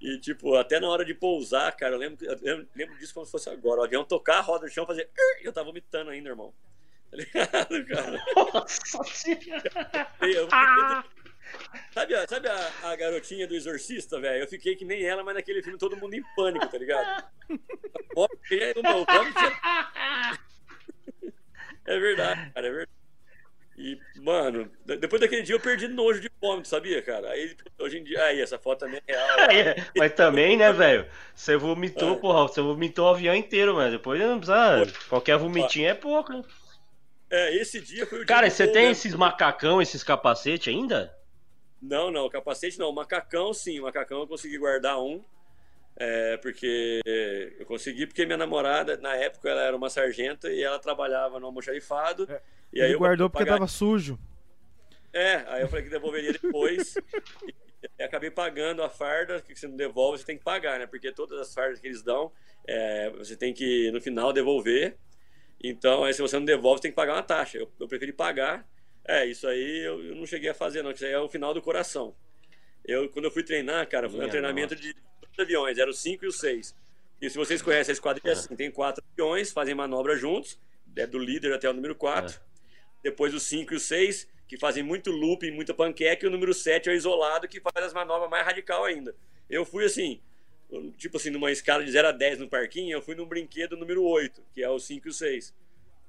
E, 0.04 0.18
tipo, 0.20 0.54
até 0.56 0.82
na 0.82 0.90
hora 0.90 1.06
de 1.06 1.14
pousar, 1.14 1.72
cara, 1.78 1.96
eu 1.96 1.98
lembro, 1.98 2.26
eu 2.26 2.38
lembro, 2.42 2.68
lembro 2.76 2.98
disso 2.98 3.14
como 3.14 3.26
se 3.26 3.32
fosse 3.32 3.50
agora. 3.50 3.80
O 3.80 3.84
avião 3.86 4.04
tocar 4.04 4.40
a 4.40 4.42
roda 4.42 4.66
no 4.66 4.72
chão, 4.72 4.86
fazer. 4.86 5.10
E 5.42 5.46
eu 5.46 5.54
tava 5.54 5.68
vomitando 5.68 6.10
ainda, 6.12 6.28
irmão. 6.28 6.54
Tá 7.10 7.16
ligado, 7.18 7.86
cara? 7.88 8.26
Nossa. 8.36 8.98
Eu- 10.22 10.50
Ah! 10.52 11.06
Sabe, 11.94 12.16
a, 12.16 12.28
sabe 12.28 12.48
a, 12.50 12.72
a 12.84 12.96
garotinha 12.96 13.48
do 13.48 13.54
Exorcista, 13.56 14.20
velho? 14.20 14.44
Eu 14.44 14.48
fiquei 14.48 14.76
que 14.76 14.84
nem 14.84 15.04
ela, 15.06 15.24
mas 15.24 15.36
naquele 15.36 15.62
filme 15.62 15.78
todo 15.78 15.96
mundo 15.96 16.16
em 16.16 16.24
pânico, 16.36 16.68
tá 16.68 16.78
ligado? 16.78 17.24
O 18.16 18.28
É 21.86 22.00
verdade, 22.00 22.52
cara, 22.54 22.68
é 22.68 22.72
verdade. 22.72 22.92
E, 23.76 24.00
mano, 24.22 24.72
de- 24.86 24.98
depois 24.98 25.20
daquele 25.20 25.42
dia 25.42 25.56
eu 25.56 25.60
perdi 25.60 25.88
nojo 25.88 26.20
de 26.22 26.30
vômito, 26.40 26.68
sabia, 26.68 27.02
cara? 27.02 27.32
Aí, 27.32 27.56
hoje 27.80 27.98
em 27.98 28.04
dia, 28.04 28.24
aí, 28.26 28.40
essa 28.40 28.58
foto 28.60 28.82
também 28.82 29.02
é 29.08 29.14
real. 29.14 29.38
É, 29.52 29.76
Mas 29.96 30.14
também, 30.14 30.56
né, 30.58 30.72
velho? 30.74 31.08
Você 31.34 31.58
vomitou, 31.58 32.16
É. 32.16 32.20
porra, 32.20 32.44
você 32.44 32.62
vomitou 32.62 33.06
o 33.08 33.10
avião 33.10 33.34
inteiro, 33.36 33.74
mano. 33.76 33.92
Depois 33.92 34.20
não 34.22 34.40
precisa. 34.40 34.86
Qualquer 35.10 35.38
vomitinho 35.38 35.88
é 35.90 35.94
pouco, 35.96 36.32
né? 36.34 36.44
É, 37.30 37.56
esse 37.56 37.82
dia 37.82 38.06
foi 38.06 38.20
o 38.20 38.26
dia 38.26 38.28
Cara, 38.28 38.48
você 38.50 38.68
tem 38.68 38.84
mesmo. 38.84 38.92
esses 38.92 39.16
macacão, 39.16 39.82
esses 39.82 40.04
capacete 40.04 40.70
ainda? 40.70 41.12
Não, 41.82 42.12
não, 42.12 42.30
capacete 42.30 42.78
não. 42.78 42.92
Macacão, 42.94 43.54
sim. 43.54 43.80
Macacão 43.80 44.20
eu 44.20 44.28
consegui 44.28 44.58
guardar 44.60 45.00
um. 45.00 45.24
É, 45.96 46.38
porque 46.38 47.02
eu 47.60 47.66
consegui, 47.66 48.08
porque 48.08 48.26
minha 48.26 48.38
namorada, 48.38 48.98
na 48.98 49.16
época, 49.16 49.50
ela 49.50 49.62
era 49.62 49.76
uma 49.76 49.90
sargenta 49.90 50.52
e 50.52 50.62
ela 50.64 50.80
trabalhava 50.80 51.40
no 51.40 51.48
almoxarifado. 51.48 52.28
É, 52.32 52.42
e 52.74 52.82
aí 52.82 52.90
ele 52.90 52.98
guardou 52.98 53.30
porque 53.30 53.46
pagar... 53.46 53.58
tava 53.58 53.68
sujo. 53.68 54.20
É, 55.14 55.44
aí 55.48 55.62
eu 55.62 55.70
falei 55.70 55.84
que 55.86 55.92
devolveria 55.92 56.34
depois. 56.34 56.96
e 58.00 58.04
acabei 58.04 58.32
pagando 58.32 58.82
a 58.82 58.90
farda, 58.90 59.40
que 59.42 59.56
você 59.56 59.68
não 59.68 59.76
devolve, 59.76 60.18
você 60.18 60.26
tem 60.26 60.38
que 60.38 60.44
pagar, 60.44 60.80
né? 60.80 60.88
Porque 60.88 61.12
todas 61.12 61.40
as 61.40 61.54
fardas 61.54 61.80
que 61.80 61.88
eles 61.88 62.02
dão, 62.02 62.32
é, 62.68 63.12
você 63.12 63.36
tem 63.36 63.54
que, 63.54 63.92
no 63.92 64.02
final, 64.02 64.34
devolver. 64.34 64.98
Então, 65.64 66.04
aí, 66.04 66.14
se 66.14 66.22
você 66.22 66.38
não 66.38 66.46
devolve, 66.46 66.80
você 66.80 66.84
tem 66.84 66.92
que 66.92 66.96
pagar 66.96 67.14
uma 67.14 67.24
taxa. 67.24 67.60
Eu, 67.60 67.72
eu 67.80 67.88
preferi 67.88 68.12
pagar. 68.12 68.68
É, 69.06 69.26
isso 69.26 69.48
aí 69.48 69.86
eu, 69.86 70.04
eu, 70.04 70.16
não 70.16 70.26
cheguei 70.26 70.50
a 70.50 70.54
fazer, 70.54 70.82
não. 70.82 70.92
Isso 70.92 71.06
aí 71.06 71.12
é 71.12 71.20
o 71.20 71.30
final 71.30 71.54
do 71.54 71.62
coração. 71.62 72.16
Eu, 72.84 73.08
quando 73.10 73.26
eu 73.26 73.32
fui 73.32 73.44
treinar, 73.44 73.88
cara, 73.88 74.10
foi 74.10 74.26
um 74.26 74.30
treinamento 74.30 74.76
de 74.76 74.96
aviões, 75.38 75.78
era 75.78 75.90
o 75.90 75.94
5 75.94 76.26
e 76.26 76.28
o 76.28 76.32
6. 76.32 76.76
E 77.22 77.30
se 77.30 77.38
vocês 77.38 77.62
conhecem 77.62 77.92
a 77.92 77.94
esquadrilha, 77.94 78.32
é. 78.32 78.34
assim, 78.34 78.56
tem 78.56 78.70
quatro 78.70 79.04
aviões, 79.14 79.52
fazem 79.52 79.74
manobra 79.74 80.18
juntos, 80.18 80.60
é 80.96 81.08
do 81.08 81.18
líder 81.18 81.54
até 81.54 81.70
o 81.70 81.74
número 81.74 81.96
4. 81.96 82.36
É. 82.36 82.53
Depois 83.04 83.34
o 83.34 83.40
5 83.40 83.74
e 83.74 83.78
o 83.78 83.80
6, 83.80 84.28
que 84.48 84.58
fazem 84.58 84.82
muito 84.82 85.12
looping, 85.12 85.52
muita 85.52 85.74
panqueca, 85.74 86.26
e 86.26 86.30
o 86.30 86.32
número 86.32 86.54
7 86.54 86.90
é 86.90 86.94
o 86.94 86.96
isolado, 86.96 87.48
que 87.48 87.60
faz 87.60 87.86
as 87.86 87.94
manobras 87.94 88.30
mais 88.30 88.46
radical 88.46 88.86
ainda. 88.86 89.16
Eu 89.50 89.66
fui 89.66 89.86
assim, 89.86 90.22
tipo 90.98 91.18
assim, 91.18 91.30
numa 91.30 91.52
escala 91.52 91.84
de 91.84 91.92
0 91.92 92.08
a 92.08 92.12
10 92.12 92.40
no 92.40 92.50
parquinho, 92.50 92.96
eu 92.96 93.02
fui 93.02 93.16
no 93.16 93.26
brinquedo 93.26 93.78
número 93.78 94.04
8, 94.04 94.42
que 94.54 94.64
é 94.64 94.70
o 94.70 94.80
5 94.80 95.08
e 95.08 95.10
o 95.10 95.14
6. 95.14 95.54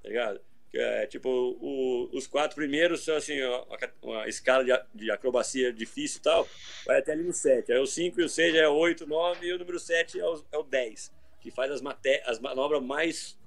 Tá 0.02 0.08
ligado? 0.08 0.40
É, 0.76 1.06
tipo, 1.06 1.28
o, 1.30 2.10
os 2.12 2.26
quatro 2.26 2.56
primeiros 2.56 3.04
são 3.04 3.16
assim, 3.16 3.40
uma, 3.42 3.66
uma 4.02 4.28
escala 4.28 4.64
de, 4.64 4.72
de, 4.92 5.10
acrobacia 5.10 5.72
difícil 5.72 6.18
e 6.18 6.22
tal, 6.22 6.48
vai 6.84 6.98
até 6.98 7.12
ali 7.12 7.22
no 7.22 7.32
7. 7.32 7.72
Aí 7.72 7.78
o 7.78 7.86
5 7.86 8.20
e 8.20 8.24
o 8.24 8.28
6 8.28 8.54
é 8.56 8.68
8, 8.68 9.06
9 9.06 9.46
e 9.46 9.52
o 9.52 9.58
número 9.58 9.78
7 9.78 10.18
é 10.18 10.26
o, 10.26 10.44
é 10.50 10.58
o 10.58 10.64
10, 10.64 11.12
que 11.40 11.50
faz 11.50 11.70
as, 11.70 11.80
as 12.26 12.40
manobras 12.40 12.82
mais, 12.82 13.38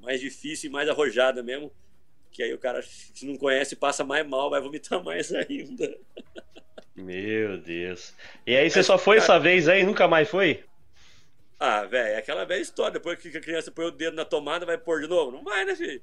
mais 0.00 0.18
difíceis 0.18 0.64
e 0.64 0.68
mais 0.70 0.88
arrojadas 0.88 1.44
mesmo. 1.44 1.70
Que 2.32 2.42
aí 2.42 2.54
o 2.54 2.58
cara, 2.58 2.82
se 2.82 3.26
não 3.26 3.36
conhece, 3.36 3.76
passa 3.76 4.02
mais 4.02 4.26
mal, 4.26 4.50
vai 4.50 4.60
vomitar 4.60 5.02
mais 5.04 5.32
ainda. 5.32 5.96
Meu 6.96 7.58
Deus. 7.58 8.14
E 8.46 8.56
aí 8.56 8.68
você 8.70 8.82
só 8.82 8.98
foi 8.98 9.16
cara... 9.16 9.24
essa 9.24 9.38
vez 9.38 9.68
aí, 9.68 9.84
nunca 9.84 10.08
mais 10.08 10.28
foi? 10.28 10.64
Ah, 11.58 11.84
velho, 11.84 12.14
é 12.14 12.16
aquela 12.16 12.44
velha 12.44 12.60
história. 12.60 12.92
Depois 12.92 13.18
que 13.18 13.36
a 13.36 13.40
criança 13.40 13.70
põe 13.70 13.84
o 13.84 13.90
dedo 13.90 14.16
na 14.16 14.24
tomada, 14.24 14.66
vai 14.66 14.76
pôr 14.76 15.00
de 15.00 15.06
novo? 15.06 15.30
Não 15.30 15.44
vai, 15.44 15.64
né, 15.64 15.76
filho? 15.76 16.02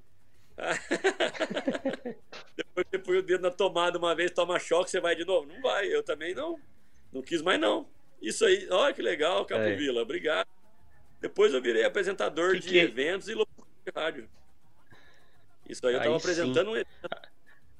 Depois 2.55 2.85
que 2.85 2.91
você 2.91 2.99
põe 2.99 3.17
o 3.17 3.23
dedo 3.23 3.41
na 3.41 3.51
tomada 3.51 3.97
uma 3.97 4.15
vez, 4.15 4.31
toma 4.31 4.59
choque, 4.59 4.89
você 4.89 5.01
vai 5.01 5.15
de 5.15 5.25
novo? 5.25 5.47
Não 5.47 5.61
vai. 5.61 5.87
Eu 5.87 6.01
também 6.01 6.33
não. 6.33 6.59
Não 7.11 7.21
quis 7.21 7.41
mais, 7.41 7.59
não. 7.59 7.87
Isso 8.21 8.45
aí, 8.45 8.67
olha 8.69 8.93
que 8.93 9.01
legal, 9.01 9.45
Capovila. 9.45 9.99
É. 9.99 10.03
Obrigado. 10.03 10.47
Depois 11.19 11.53
eu 11.53 11.61
virei 11.61 11.83
apresentador 11.83 12.53
que 12.53 12.59
de 12.59 12.69
que... 12.69 12.79
É? 12.79 12.83
eventos 12.83 13.27
e 13.27 13.33
loucura 13.33 13.67
de 13.85 13.91
rádio. 13.93 14.29
Isso 15.69 15.85
aí 15.85 15.93
eu 15.93 15.99
estava 15.99 16.17
apresentando 16.17 16.71
um 16.71 16.75
evento, 16.75 17.09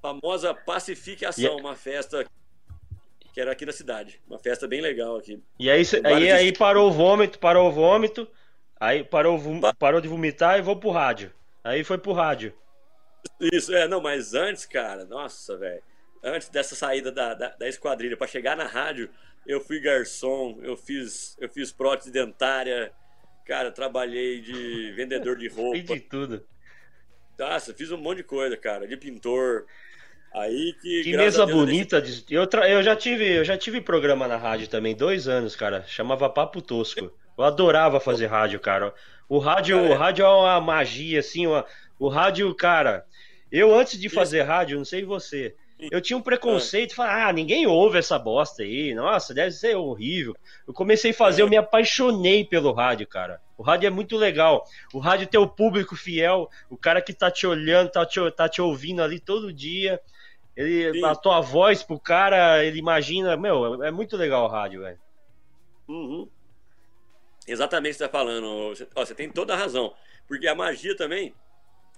famosa 0.01 0.53
Pacifique 0.53 1.25
Ação, 1.25 1.57
uma 1.57 1.75
festa 1.75 2.23
que 3.33 3.41
era 3.41 3.51
aqui 3.51 3.65
na 3.65 3.71
cidade. 3.71 4.21
Uma 4.27 4.39
festa 4.39 4.67
bem 4.67 4.81
legal 4.81 5.17
aqui. 5.17 5.41
E 5.59 5.69
aí, 5.69 5.83
aí, 6.03 6.31
aí 6.31 6.53
parou 6.53 6.89
o 6.89 6.91
vômito, 6.91 7.39
parou 7.39 7.67
o 7.67 7.71
vômito, 7.71 8.27
aí 8.79 9.03
parou, 9.03 9.39
parou 9.77 9.99
de 9.99 10.07
vomitar 10.07 10.59
e 10.59 10.61
vou 10.61 10.75
pro 10.75 10.91
rádio. 10.91 11.33
Aí 11.63 11.83
foi 11.83 11.97
pro 11.97 12.13
rádio. 12.13 12.53
Isso, 13.39 13.73
é, 13.73 13.87
não, 13.87 14.01
mas 14.01 14.33
antes, 14.33 14.65
cara, 14.65 15.05
nossa, 15.05 15.57
velho. 15.57 15.81
Antes 16.23 16.49
dessa 16.49 16.75
saída 16.75 17.11
da, 17.11 17.33
da, 17.33 17.49
da 17.49 17.67
esquadrilha 17.67 18.17
para 18.17 18.27
chegar 18.27 18.55
na 18.55 18.65
rádio, 18.65 19.09
eu 19.47 19.59
fui 19.61 19.79
garçom, 19.79 20.59
eu 20.61 20.75
fiz, 20.75 21.35
eu 21.39 21.49
fiz 21.49 21.71
prótese 21.71 22.11
dentária, 22.11 22.91
cara, 23.45 23.71
trabalhei 23.71 24.41
de 24.41 24.91
vendedor 24.93 25.37
de 25.37 25.47
roupa. 25.49 25.77
E 25.77 25.81
de 25.81 25.99
tudo. 26.01 26.45
Nossa, 27.39 27.73
fiz 27.73 27.89
um 27.91 27.97
monte 27.97 28.17
de 28.17 28.23
coisa, 28.23 28.57
cara, 28.57 28.85
de 28.85 28.97
pintor. 28.97 29.65
Aí 30.33 30.75
que. 30.81 31.03
Que 31.03 31.17
mesa 31.17 31.45
bonita. 31.45 32.01
De... 32.01 32.23
Eu, 32.29 32.45
tra... 32.45 32.69
eu, 32.69 32.83
já 32.83 32.95
tive, 32.95 33.37
eu 33.37 33.45
já 33.45 33.57
tive 33.57 33.79
programa 33.79 34.27
na 34.27 34.35
rádio 34.35 34.67
também, 34.67 34.93
dois 34.93 35.27
anos, 35.27 35.55
cara. 35.55 35.83
Chamava 35.87 36.29
Papo 36.29 36.61
Tosco. 36.61 37.11
Eu 37.37 37.43
adorava 37.43 37.99
fazer 37.99 38.27
rádio, 38.27 38.59
cara. 38.59 38.93
O 39.29 39.39
rádio, 39.39 39.77
é. 39.77 39.89
o 39.89 39.93
rádio 39.95 40.25
é 40.25 40.27
uma 40.27 40.59
magia, 40.59 41.21
assim. 41.21 41.47
Uma... 41.47 41.65
O 41.97 42.09
rádio, 42.09 42.53
cara. 42.53 43.05
Eu, 43.49 43.73
antes 43.73 43.97
de 43.97 44.09
fazer 44.09 44.41
rádio, 44.41 44.77
não 44.77 44.85
sei 44.85 45.03
você, 45.03 45.55
eu 45.79 46.01
tinha 46.01 46.17
um 46.17 46.21
preconceito, 46.21 46.93
falar, 46.93 47.27
ah, 47.27 47.33
ninguém 47.33 47.65
ouve 47.65 47.97
essa 47.97 48.19
bosta 48.19 48.63
aí, 48.63 48.93
nossa, 48.93 49.33
deve 49.33 49.51
ser 49.51 49.75
horrível. 49.75 50.35
Eu 50.67 50.73
comecei 50.73 51.11
a 51.11 51.13
fazer, 51.13 51.41
eu 51.41 51.49
me 51.49 51.55
apaixonei 51.55 52.43
pelo 52.43 52.73
rádio, 52.73 53.07
cara. 53.07 53.41
O 53.57 53.63
rádio 53.63 53.87
é 53.87 53.89
muito 53.89 54.17
legal. 54.17 54.65
O 54.93 54.99
rádio 54.99 55.27
tem 55.27 55.39
o 55.39 55.47
público 55.47 55.95
fiel, 55.95 56.49
o 56.69 56.75
cara 56.75 57.01
que 57.01 57.13
tá 57.13 57.31
te 57.31 57.47
olhando, 57.47 57.91
tá 57.91 58.05
te, 58.05 58.19
tá 58.31 58.49
te 58.49 58.61
ouvindo 58.61 59.01
ali 59.01 59.19
todo 59.19 59.53
dia. 59.53 60.01
Ele, 60.55 60.99
Sim. 60.99 61.05
a 61.05 61.15
tua 61.15 61.39
voz 61.39 61.81
pro 61.81 61.97
cara, 61.97 62.63
ele 62.63 62.79
imagina, 62.79 63.37
meu, 63.37 63.81
é 63.81 63.91
muito 63.91 64.17
legal 64.17 64.43
o 64.45 64.49
rádio, 64.49 64.81
velho. 64.81 64.99
Uhum. 65.87 66.27
Exatamente 67.47 67.91
o 67.91 67.93
que 67.93 67.97
você 67.99 68.09
tá 68.09 68.17
falando. 68.17 68.69
Você, 68.69 68.87
ó, 68.93 69.05
você 69.05 69.15
tem 69.15 69.29
toda 69.29 69.53
a 69.53 69.57
razão. 69.57 69.93
Porque 70.27 70.47
a 70.47 70.53
magia 70.53 70.95
também 70.95 71.33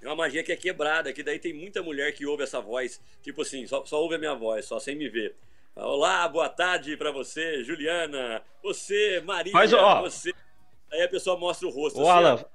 é 0.01 0.07
uma 0.07 0.15
magia 0.15 0.43
que 0.43 0.51
é 0.51 0.55
quebrada, 0.55 1.13
que 1.13 1.21
daí 1.21 1.37
tem 1.37 1.53
muita 1.53 1.83
mulher 1.83 2.11
que 2.13 2.25
ouve 2.25 2.43
essa 2.43 2.59
voz, 2.59 2.99
tipo 3.21 3.43
assim, 3.43 3.67
só, 3.67 3.85
só 3.85 4.01
ouve 4.01 4.15
a 4.15 4.17
minha 4.17 4.33
voz, 4.33 4.65
só 4.65 4.79
sem 4.79 4.95
me 4.95 5.07
ver. 5.07 5.35
Olá, 5.75 6.27
boa 6.27 6.49
tarde 6.49 6.97
para 6.97 7.11
você, 7.11 7.63
Juliana. 7.63 8.41
Você, 8.63 9.21
Maria, 9.23 9.53
Mas, 9.53 9.71
ó, 9.71 10.01
você. 10.01 10.33
Aí 10.91 11.03
a 11.03 11.07
pessoa 11.07 11.37
mostra 11.37 11.67
o 11.67 11.71
rosto. 11.71 11.99
Ô, 11.99 12.09
assim, 12.09 12.11
Alan, 12.11 12.45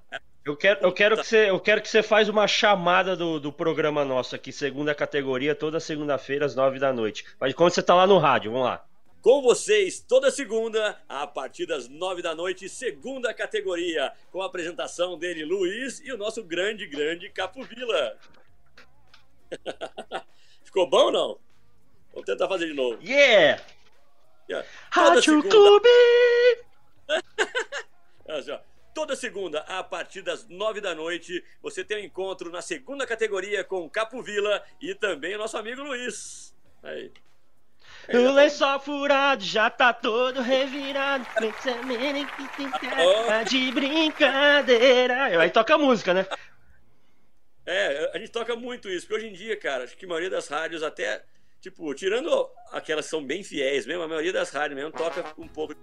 eu 0.45 0.57
quero, 0.57 0.81
eu, 0.83 0.93
quero 0.93 1.17
que 1.17 1.27
você, 1.27 1.49
eu 1.49 1.59
quero 1.59 1.81
que 1.81 1.89
você 1.89 2.03
faz 2.03 2.29
uma 2.29 2.47
chamada 2.47 3.17
do, 3.17 3.41
do 3.41 3.53
programa 3.53 4.05
nosso 4.05 4.35
aqui, 4.35 4.53
segunda 4.53 4.95
categoria, 4.95 5.55
toda 5.55 5.81
segunda-feira 5.81 6.45
às 6.45 6.55
nove 6.55 6.79
da 6.79 6.93
noite. 6.93 7.25
Mas 7.41 7.55
quando 7.55 7.71
você 7.71 7.83
tá 7.83 7.95
lá 7.95 8.07
no 8.07 8.19
rádio, 8.19 8.51
vamos 8.51 8.67
lá 8.67 8.85
com 9.27 9.43
vocês 9.43 9.99
toda 9.99 10.31
segunda, 10.31 11.03
a 11.09 11.27
partir 11.27 11.67
das 11.67 11.89
nove 11.89 12.23
da 12.23 12.33
noite, 12.33 12.69
segunda 12.69 13.35
categoria, 13.35 14.13
com 14.31 14.41
a 14.41 14.47
apresentação 14.47 15.19
dele, 15.19 15.45
Luiz, 15.45 15.99
e 15.99 16.13
o 16.13 16.17
nosso 16.17 16.45
grande, 16.45 16.87
grande 16.87 17.29
Capo 17.31 17.65
Vila. 17.65 18.17
Ficou 20.63 20.89
bom 20.89 21.07
ou 21.07 21.11
não? 21.11 21.41
Vamos 22.13 22.25
tentar 22.25 22.47
fazer 22.47 22.69
de 22.69 22.75
novo. 22.75 23.03
Yeah! 23.03 23.61
yeah. 24.49 24.69
Rádio 24.93 25.43
Clube! 25.43 25.89
Toda 28.95 29.17
segunda, 29.17 29.63
a 29.63 29.83
partir 29.83 30.23
das 30.23 30.47
nove 30.49 30.81
da 30.81 30.95
noite, 30.95 31.45
você 31.61 31.83
tem 31.83 31.97
um 31.97 32.05
encontro 32.05 32.49
na 32.49 32.63
segunda 32.63 33.05
categoria 33.05 33.65
com 33.65 33.91
Capo 33.91 34.23
Vila 34.23 34.63
e 34.81 34.95
também 34.95 35.35
o 35.35 35.39
nosso 35.39 35.59
amigo 35.59 35.83
Luiz. 35.83 36.57
Aí. 36.81 37.13
O 38.13 38.33
lençol 38.33 38.79
furado 38.81 39.43
já 39.43 39.69
tá 39.69 39.93
todo 39.93 40.41
revirado. 40.41 41.27
Tá 43.27 43.43
de 43.43 43.73
brincadeira. 43.73 45.41
Aí 45.41 45.51
toca 45.51 45.77
música, 45.77 46.15
né? 46.15 46.27
É, 47.65 48.13
a 48.15 48.19
gente 48.19 48.31
toca 48.31 48.55
muito 48.55 48.89
isso, 48.89 49.07
porque 49.07 49.25
hoje 49.25 49.33
em 49.33 49.37
dia, 49.37 49.57
cara, 49.57 49.85
acho 49.85 49.97
que 49.97 50.05
a 50.05 50.09
maioria 50.09 50.31
das 50.31 50.47
rádios 50.47 50.85
até, 50.85 51.25
tipo, 51.61 51.93
tirando 51.95 52.49
aquelas 52.71 53.07
que 53.07 53.11
são 53.11 53.25
bem 53.25 53.43
fiéis 53.43 53.85
mesmo, 53.87 54.05
a 54.05 54.09
maioria 54.09 54.33
das 54.33 54.51
rádios 54.51 54.79
mesmo 54.79 54.93
toca 54.93 55.25
um 55.37 55.49
pouco 55.49 55.75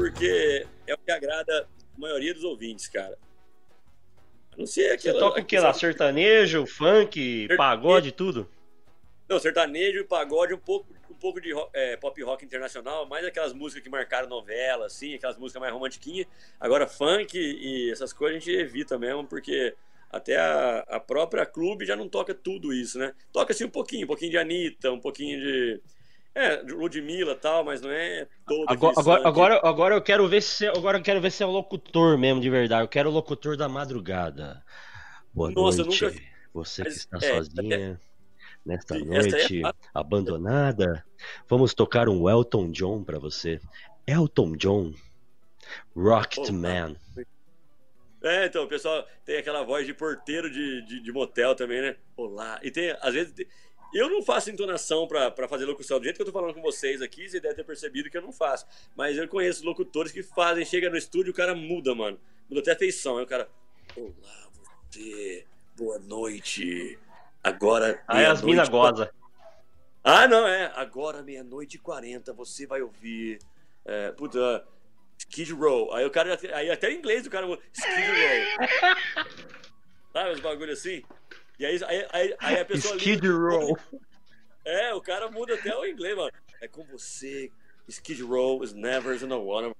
porque 0.00 0.66
é 0.86 0.94
o 0.94 0.98
que 0.98 1.10
agrada 1.10 1.68
a 1.94 2.00
maioria 2.00 2.32
dos 2.32 2.42
ouvintes, 2.42 2.88
cara. 2.88 3.18
Não 4.56 4.66
sei 4.66 4.92
aquela. 4.92 5.18
Você 5.18 5.20
toca 5.20 5.40
o 5.40 5.44
que 5.44 5.58
lá? 5.58 5.74
Sertanejo, 5.74 6.64
funk, 6.66 7.48
pagode, 7.56 8.10
tudo? 8.10 8.48
Não, 9.30 9.38
sertanejo 9.38 10.00
e 10.00 10.04
pagode, 10.04 10.52
um 10.52 10.58
pouco, 10.58 10.92
um 11.08 11.14
pouco 11.14 11.40
de 11.40 11.52
é, 11.72 11.96
pop 11.96 12.20
rock 12.20 12.44
internacional, 12.44 13.06
mais 13.06 13.24
aquelas 13.24 13.52
músicas 13.52 13.84
que 13.84 13.88
marcaram 13.88 14.28
novela, 14.28 14.86
assim, 14.86 15.14
aquelas 15.14 15.38
músicas 15.38 15.60
mais 15.60 15.72
romantiquinhas. 15.72 16.26
Agora, 16.58 16.88
funk 16.88 17.38
e 17.38 17.92
essas 17.92 18.12
coisas 18.12 18.38
a 18.38 18.40
gente 18.40 18.50
evita 18.50 18.98
mesmo, 18.98 19.24
porque 19.24 19.72
até 20.10 20.36
a, 20.36 20.80
a 20.80 20.98
própria 20.98 21.46
clube 21.46 21.86
já 21.86 21.94
não 21.94 22.08
toca 22.08 22.34
tudo 22.34 22.72
isso, 22.72 22.98
né? 22.98 23.14
Toca 23.32 23.52
assim 23.52 23.62
um 23.62 23.70
pouquinho, 23.70 24.02
um 24.02 24.08
pouquinho 24.08 24.32
de 24.32 24.38
Anitta, 24.38 24.90
um 24.90 24.98
pouquinho 24.98 25.38
de. 25.38 25.80
É, 26.34 26.62
Ludmilla 26.62 27.32
e 27.32 27.36
tal, 27.36 27.64
mas 27.64 27.80
não 27.80 27.90
é 27.90 28.26
todo 28.46 28.64
agora, 28.68 28.94
agora, 28.98 29.28
agora, 29.28 29.60
agora, 29.62 29.94
eu 29.94 30.02
quero 30.02 30.28
ver 30.28 30.40
se 30.40 30.66
agora 30.66 30.98
eu 30.98 31.02
quero 31.02 31.20
ver 31.20 31.30
se 31.30 31.42
é 31.42 31.46
o 31.46 31.50
locutor 31.50 32.18
mesmo 32.18 32.40
de 32.40 32.50
verdade. 32.50 32.82
Eu 32.82 32.88
quero 32.88 33.10
o 33.10 33.12
locutor 33.12 33.56
da 33.56 33.68
madrugada. 33.68 34.64
Boa 35.32 35.52
Nossa, 35.52 35.84
noite. 35.84 36.04
Nunca... 36.04 36.20
Você 36.52 36.82
que 36.82 36.88
está 36.88 37.18
é, 37.18 37.36
sozinha. 37.36 37.98
É 38.04 38.09
nesta 38.64 38.96
é 38.96 39.04
noite 39.04 39.64
é 39.64 39.72
abandonada, 39.94 41.04
vamos 41.48 41.74
tocar 41.74 42.08
um 42.08 42.28
Elton 42.28 42.70
John 42.70 43.02
para 43.02 43.18
você. 43.18 43.60
Elton 44.06 44.56
John, 44.56 44.92
Rocket 45.94 46.50
Man. 46.50 46.96
É, 48.22 48.46
então, 48.46 48.64
o 48.64 48.68
pessoal 48.68 49.06
tem 49.24 49.38
aquela 49.38 49.62
voz 49.62 49.86
de 49.86 49.94
porteiro 49.94 50.50
de, 50.50 50.82
de, 50.82 51.00
de, 51.00 51.12
motel 51.12 51.54
também, 51.54 51.80
né? 51.80 51.96
Olá. 52.16 52.60
E 52.62 52.70
tem, 52.70 52.94
às 53.00 53.14
vezes, 53.14 53.32
eu 53.94 54.10
não 54.10 54.22
faço 54.22 54.50
entonação 54.50 55.08
para 55.08 55.48
fazer 55.48 55.64
locução. 55.64 55.98
Do 55.98 56.04
jeito 56.04 56.16
que 56.16 56.22
eu 56.22 56.26
tô 56.26 56.32
falando 56.32 56.54
com 56.54 56.60
vocês 56.60 57.00
aqui, 57.00 57.28
você 57.28 57.40
deve 57.40 57.54
ter 57.54 57.64
percebido 57.64 58.10
que 58.10 58.18
eu 58.18 58.22
não 58.22 58.32
faço. 58.32 58.66
Mas 58.94 59.16
eu 59.16 59.26
conheço 59.26 59.64
locutores 59.64 60.12
que 60.12 60.22
fazem, 60.22 60.64
chega 60.64 60.90
no 60.90 60.98
estúdio, 60.98 61.32
o 61.32 61.36
cara 61.36 61.54
muda, 61.54 61.94
mano. 61.94 62.20
Muda 62.48 62.60
até 62.60 62.72
a 62.72 62.78
feição. 62.78 63.16
Aí 63.16 63.24
o 63.24 63.26
cara. 63.26 63.48
Olá, 63.96 64.48
você. 64.90 65.46
Boa 65.76 65.98
noite. 65.98 66.98
Agora. 67.42 68.02
Aí 68.06 68.24
as 68.24 68.42
minas 68.42 68.68
gozam. 68.68 69.08
Ah, 70.02 70.26
não, 70.26 70.46
é. 70.46 70.72
Agora, 70.74 71.22
meia-noite 71.22 71.76
e 71.76 71.80
quarenta, 71.80 72.32
você 72.32 72.66
vai 72.66 72.82
ouvir. 72.82 73.38
É, 73.84 74.12
puta. 74.12 74.66
Skid 75.18 75.52
Row. 75.52 75.92
Aí 75.94 76.04
o 76.04 76.10
cara. 76.10 76.38
Aí 76.54 76.70
até 76.70 76.90
em 76.90 76.98
inglês 76.98 77.26
o 77.26 77.30
cara. 77.30 77.46
Skid 77.72 78.06
Row. 78.06 79.26
Sabe 80.12 80.30
os 80.32 80.40
bagulho 80.40 80.72
assim? 80.72 81.02
E 81.58 81.66
aí, 81.66 81.80
aí, 81.84 82.06
aí, 82.10 82.36
aí 82.38 82.60
a 82.60 82.64
pessoa. 82.64 82.96
Skid 82.96 83.26
Row. 83.28 83.76
É, 84.64 84.94
o 84.94 85.00
cara 85.00 85.30
muda 85.30 85.54
até 85.54 85.76
o 85.76 85.86
inglês, 85.86 86.16
mano. 86.16 86.32
É 86.60 86.68
com 86.68 86.84
você. 86.84 87.50
Skid 87.88 88.22
Row 88.22 88.62
is 88.62 88.72
never 88.72 89.20
in 89.22 89.32
a 89.32 89.36
one. 89.36 89.74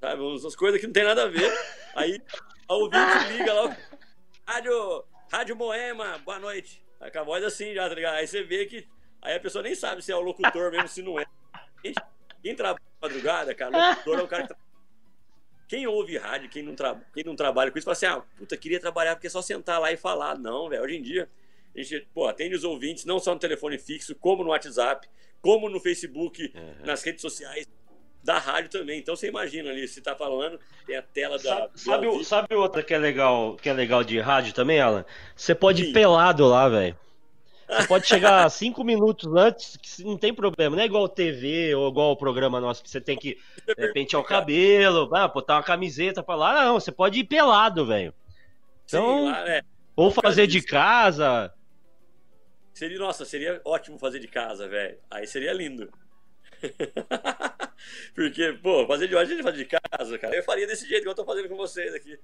Sabe? 0.00 0.22
Umas 0.22 0.56
coisas 0.56 0.80
que 0.80 0.86
não 0.86 0.92
tem 0.92 1.04
nada 1.04 1.24
a 1.24 1.28
ver. 1.28 1.52
Aí 1.94 2.20
a 2.68 2.74
ouvinte 2.74 3.32
liga 3.32 3.52
lá. 3.52 3.76
Rádio, 4.46 5.04
Rádio 5.30 5.56
Moema, 5.56 6.18
boa 6.18 6.38
noite. 6.38 6.85
Aí 7.00 7.10
com 7.10 7.18
a 7.18 7.22
voz 7.22 7.44
assim 7.44 7.74
já, 7.74 7.88
tá 7.88 7.94
ligado? 7.94 8.14
Aí 8.14 8.26
você 8.26 8.42
vê 8.42 8.66
que. 8.66 8.86
Aí 9.22 9.34
a 9.34 9.40
pessoa 9.40 9.62
nem 9.62 9.74
sabe 9.74 10.02
se 10.02 10.12
é 10.12 10.16
o 10.16 10.20
locutor 10.20 10.70
mesmo, 10.70 10.88
se 10.88 11.02
não 11.02 11.18
é. 11.18 11.26
Quem, 11.82 11.94
quem 12.42 12.54
trabalha 12.54 12.84
madrugada, 13.00 13.54
cara, 13.54 13.76
o 13.76 13.90
locutor 13.90 14.18
é 14.18 14.22
o 14.22 14.28
cara 14.28 14.42
que. 14.42 14.48
Tra... 14.48 14.58
Quem 15.68 15.86
ouve 15.86 16.16
rádio, 16.16 16.48
quem 16.48 16.62
não, 16.62 16.76
tra... 16.76 17.00
quem 17.12 17.24
não 17.24 17.34
trabalha 17.34 17.70
com 17.70 17.78
isso, 17.78 17.84
fala 17.84 17.92
assim: 17.92 18.06
ah, 18.06 18.22
puta, 18.38 18.56
queria 18.56 18.80
trabalhar 18.80 19.16
porque 19.16 19.26
é 19.26 19.30
só 19.30 19.42
sentar 19.42 19.80
lá 19.80 19.92
e 19.92 19.96
falar. 19.96 20.38
Não, 20.38 20.68
velho, 20.68 20.82
hoje 20.82 20.96
em 20.96 21.02
dia. 21.02 21.28
A 21.74 21.82
gente, 21.82 22.08
pô, 22.14 22.26
atende 22.26 22.54
os 22.54 22.64
ouvintes 22.64 23.04
não 23.04 23.18
só 23.18 23.34
no 23.34 23.40
telefone 23.40 23.78
fixo, 23.78 24.14
como 24.14 24.42
no 24.42 24.50
WhatsApp, 24.50 25.06
como 25.42 25.68
no 25.68 25.78
Facebook, 25.78 26.52
uhum. 26.54 26.86
nas 26.86 27.02
redes 27.02 27.20
sociais 27.20 27.68
da 28.22 28.38
rádio 28.38 28.70
também. 28.70 28.98
Então 28.98 29.14
você 29.14 29.28
imagina 29.28 29.70
ali, 29.70 29.86
se 29.86 30.00
tá 30.00 30.14
falando, 30.14 30.58
tem 30.86 30.96
a 30.96 31.02
tela 31.02 31.36
da. 31.38 31.42
Sabe, 31.42 31.70
sabe, 31.76 32.24
sabe 32.24 32.54
outra 32.54 32.82
que 32.82 32.92
é 32.92 32.98
legal, 32.98 33.56
que 33.56 33.68
é 33.68 33.72
legal 33.72 34.02
de 34.02 34.18
rádio 34.18 34.52
também, 34.52 34.80
Alan? 34.80 35.04
Você 35.34 35.54
pode 35.54 35.84
Sim. 35.84 35.90
ir 35.90 35.92
pelado 35.92 36.46
lá, 36.46 36.68
velho. 36.68 36.96
Você 37.68 37.86
pode 37.88 38.06
chegar 38.06 38.48
cinco 38.50 38.84
minutos 38.84 39.32
antes, 39.34 39.76
que 39.76 40.04
não 40.04 40.16
tem 40.16 40.32
problema. 40.32 40.76
Não 40.76 40.82
é 40.82 40.86
igual 40.86 41.08
TV 41.08 41.74
ou 41.74 41.88
igual 41.88 42.12
o 42.12 42.16
programa 42.16 42.60
nosso, 42.60 42.82
que 42.82 42.90
você 42.90 43.00
tem 43.00 43.16
que 43.16 43.38
é, 43.66 43.88
pentear 43.88 44.20
o 44.20 44.24
cabelo, 44.24 45.08
ah, 45.14 45.28
botar 45.28 45.56
uma 45.56 45.62
camiseta 45.62 46.22
pra 46.22 46.34
lá. 46.34 46.64
Não, 46.64 46.74
você 46.74 46.92
pode 46.92 47.20
ir 47.20 47.24
pelado, 47.24 47.86
velho. 47.86 48.14
Então, 48.84 49.18
Sim, 49.18 49.30
lá, 49.30 49.48
é. 49.48 49.62
ou 49.96 50.10
fazer 50.10 50.46
de 50.46 50.62
casa. 50.62 51.52
Seria, 52.72 52.98
nossa, 52.98 53.24
seria 53.24 53.60
ótimo 53.64 53.98
fazer 53.98 54.20
de 54.20 54.28
casa, 54.28 54.68
velho. 54.68 54.98
Aí 55.10 55.26
seria 55.26 55.52
lindo. 55.52 55.90
Porque, 58.14 58.52
pô, 58.62 58.86
fazer 58.86 59.08
de 59.08 59.14
hoje 59.14 59.32
a 59.32 59.34
gente 59.34 59.42
fazer 59.42 59.58
de 59.58 59.64
casa, 59.66 60.18
cara. 60.18 60.36
Eu 60.36 60.42
faria 60.42 60.66
desse 60.66 60.88
jeito 60.88 61.02
que 61.02 61.08
eu 61.08 61.14
tô 61.14 61.24
fazendo 61.24 61.48
com 61.48 61.56
vocês 61.56 61.94
aqui. 61.94 62.18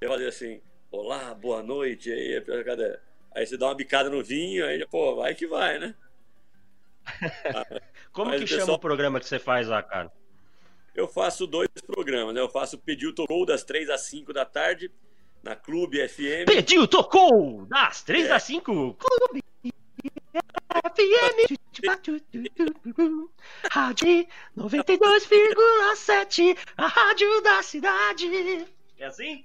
Eu 0.00 0.08
fazer 0.08 0.28
assim, 0.28 0.60
olá, 0.90 1.34
boa 1.34 1.62
noite, 1.62 2.12
aí, 2.12 2.40
cadê? 2.64 2.98
Aí 3.34 3.46
você 3.46 3.56
dá 3.56 3.66
uma 3.66 3.74
bicada 3.74 4.08
no 4.08 4.22
vinho, 4.22 4.66
aí, 4.66 4.84
pô, 4.86 5.16
vai 5.16 5.34
que 5.34 5.46
vai, 5.46 5.78
né? 5.78 5.94
Como 8.12 8.30
que 8.32 8.46
chama 8.46 8.74
o 8.74 8.78
programa 8.78 9.20
que 9.20 9.26
você 9.26 9.38
faz 9.38 9.68
lá, 9.68 9.82
cara? 9.82 10.12
Eu 10.94 11.06
faço 11.06 11.46
dois 11.46 11.68
programas, 11.86 12.34
né? 12.34 12.40
Eu 12.40 12.48
faço 12.48 12.76
Pediu 12.78 13.14
Tocou 13.14 13.46
das 13.46 13.62
3 13.62 13.88
às 13.90 14.00
5 14.02 14.32
da 14.32 14.44
tarde, 14.44 14.90
na 15.42 15.54
Clube 15.54 16.06
FM. 16.08 16.46
Pediu 16.46 16.88
Tocou 16.88 17.64
das 17.66 18.02
3 18.02 18.26
é. 18.26 18.32
às 18.32 18.42
5, 18.42 18.94
Clube 18.94 19.42
FM. 20.68 21.56
Rádio 23.70 24.26
92,7, 24.56 26.56
a 26.76 26.86
rádio 26.86 27.40
da 27.42 27.62
cidade. 27.62 28.66
É 28.98 29.06
assim? 29.06 29.44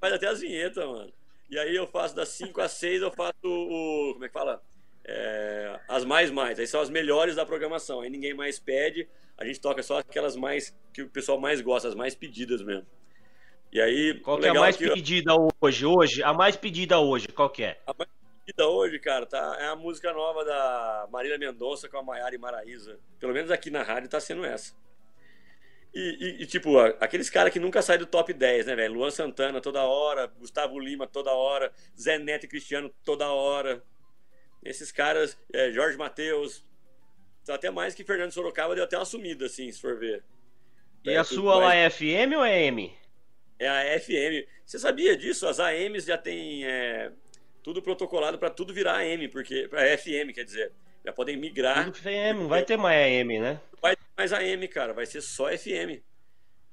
Faz 0.00 0.12
até 0.12 0.28
as 0.28 0.40
vinhetas, 0.40 0.84
mano. 0.84 1.12
E 1.50 1.58
aí 1.58 1.74
eu 1.74 1.86
faço 1.86 2.14
das 2.14 2.28
5 2.30 2.60
às 2.60 2.72
6, 2.72 3.02
eu 3.02 3.10
faço 3.10 3.34
o. 3.44 4.12
Como 4.12 4.24
é 4.24 4.28
que 4.28 4.34
fala? 4.34 4.62
É, 5.04 5.80
as 5.88 6.04
mais 6.04 6.30
mais. 6.30 6.58
Aí 6.58 6.66
são 6.66 6.80
as 6.80 6.90
melhores 6.90 7.36
da 7.36 7.46
programação. 7.46 8.02
Aí 8.02 8.10
ninguém 8.10 8.34
mais 8.34 8.58
pede. 8.58 9.08
A 9.38 9.44
gente 9.44 9.60
toca 9.60 9.82
só 9.82 9.98
aquelas 9.98 10.36
mais 10.36 10.76
que 10.92 11.02
o 11.02 11.08
pessoal 11.08 11.40
mais 11.40 11.60
gosta, 11.60 11.88
as 11.88 11.94
mais 11.94 12.14
pedidas 12.14 12.60
mesmo. 12.60 12.86
E 13.72 13.80
aí. 13.80 14.20
Qual 14.20 14.38
que 14.38 14.46
é 14.46 14.50
a 14.50 14.54
mais 14.54 14.80
é 14.80 14.92
pedida 14.92 15.34
hoje? 15.62 15.86
Hoje? 15.86 16.22
A 16.22 16.34
mais 16.34 16.56
pedida 16.56 16.98
hoje, 16.98 17.28
qual 17.28 17.48
que 17.48 17.62
é? 17.62 17.80
A 17.86 17.94
mais 17.96 18.10
pedida 18.48 18.66
hoje, 18.66 18.98
cara, 18.98 19.26
tá, 19.26 19.56
é 19.60 19.66
a 19.66 19.76
música 19.76 20.12
nova 20.12 20.44
da 20.44 21.06
Marília 21.10 21.38
Mendonça 21.38 21.88
com 21.88 21.98
a 21.98 22.02
Maiara 22.02 22.34
e 22.34 22.38
Maraísa. 22.38 22.98
Pelo 23.20 23.34
menos 23.34 23.50
aqui 23.50 23.70
na 23.70 23.82
rádio 23.82 24.08
tá 24.08 24.18
sendo 24.18 24.44
essa. 24.44 24.74
E, 25.94 26.16
e, 26.40 26.42
e, 26.42 26.46
tipo, 26.46 26.78
aqueles 26.78 27.28
caras 27.28 27.52
que 27.52 27.58
nunca 27.58 27.82
saem 27.82 27.98
do 27.98 28.06
top 28.06 28.32
10, 28.32 28.66
né, 28.66 28.76
velho? 28.76 28.94
Luan 28.94 29.10
Santana 29.10 29.60
toda 29.60 29.82
hora, 29.82 30.26
Gustavo 30.26 30.78
Lima 30.78 31.06
toda 31.06 31.32
hora, 31.32 31.72
Zé 31.98 32.18
Neto 32.18 32.44
e 32.44 32.48
Cristiano 32.48 32.90
toda 33.04 33.28
hora. 33.28 33.82
Esses 34.64 34.92
caras, 34.92 35.38
é, 35.52 35.70
Jorge 35.70 35.96
Matheus, 35.96 36.64
até 37.48 37.70
mais 37.70 37.94
que 37.94 38.04
Fernando 38.04 38.32
Sorocaba 38.32 38.74
deu 38.74 38.84
até 38.84 38.96
uma 38.96 39.04
sumida, 39.04 39.46
assim, 39.46 39.70
se 39.70 39.80
for 39.80 39.98
ver. 39.98 40.22
E 41.04 41.10
é, 41.10 41.16
a 41.16 41.24
sua 41.24 41.56
lá 41.56 41.74
é 41.74 41.88
FM 41.88 42.36
ou 42.36 42.44
é 42.44 42.64
M? 42.64 42.94
É 43.58 43.68
a 43.68 44.00
FM. 44.00 44.46
Você 44.64 44.78
sabia 44.78 45.16
disso? 45.16 45.46
As 45.46 45.58
AMs 45.58 46.04
já 46.04 46.18
tem 46.18 46.64
é, 46.64 47.10
tudo 47.62 47.82
protocolado 47.82 48.38
para 48.38 48.50
tudo 48.50 48.72
virar 48.72 48.98
AM, 48.98 49.28
porque 49.28 49.68
para 49.68 49.96
FM, 49.96 50.32
quer 50.34 50.44
dizer, 50.44 50.72
já 51.04 51.12
podem 51.12 51.36
migrar. 51.36 51.84
Tudo 51.84 51.98
FM, 51.98 52.36
não 52.36 52.48
vai 52.48 52.64
ter 52.64 52.76
mais 52.76 53.20
AM, 53.20 53.38
né? 53.38 53.60
vai 53.80 53.96
ter 53.96 54.02
mais 54.16 54.32
AM, 54.32 54.68
cara, 54.68 54.92
vai 54.92 55.06
ser 55.06 55.20
só 55.20 55.48
FM. 55.56 56.02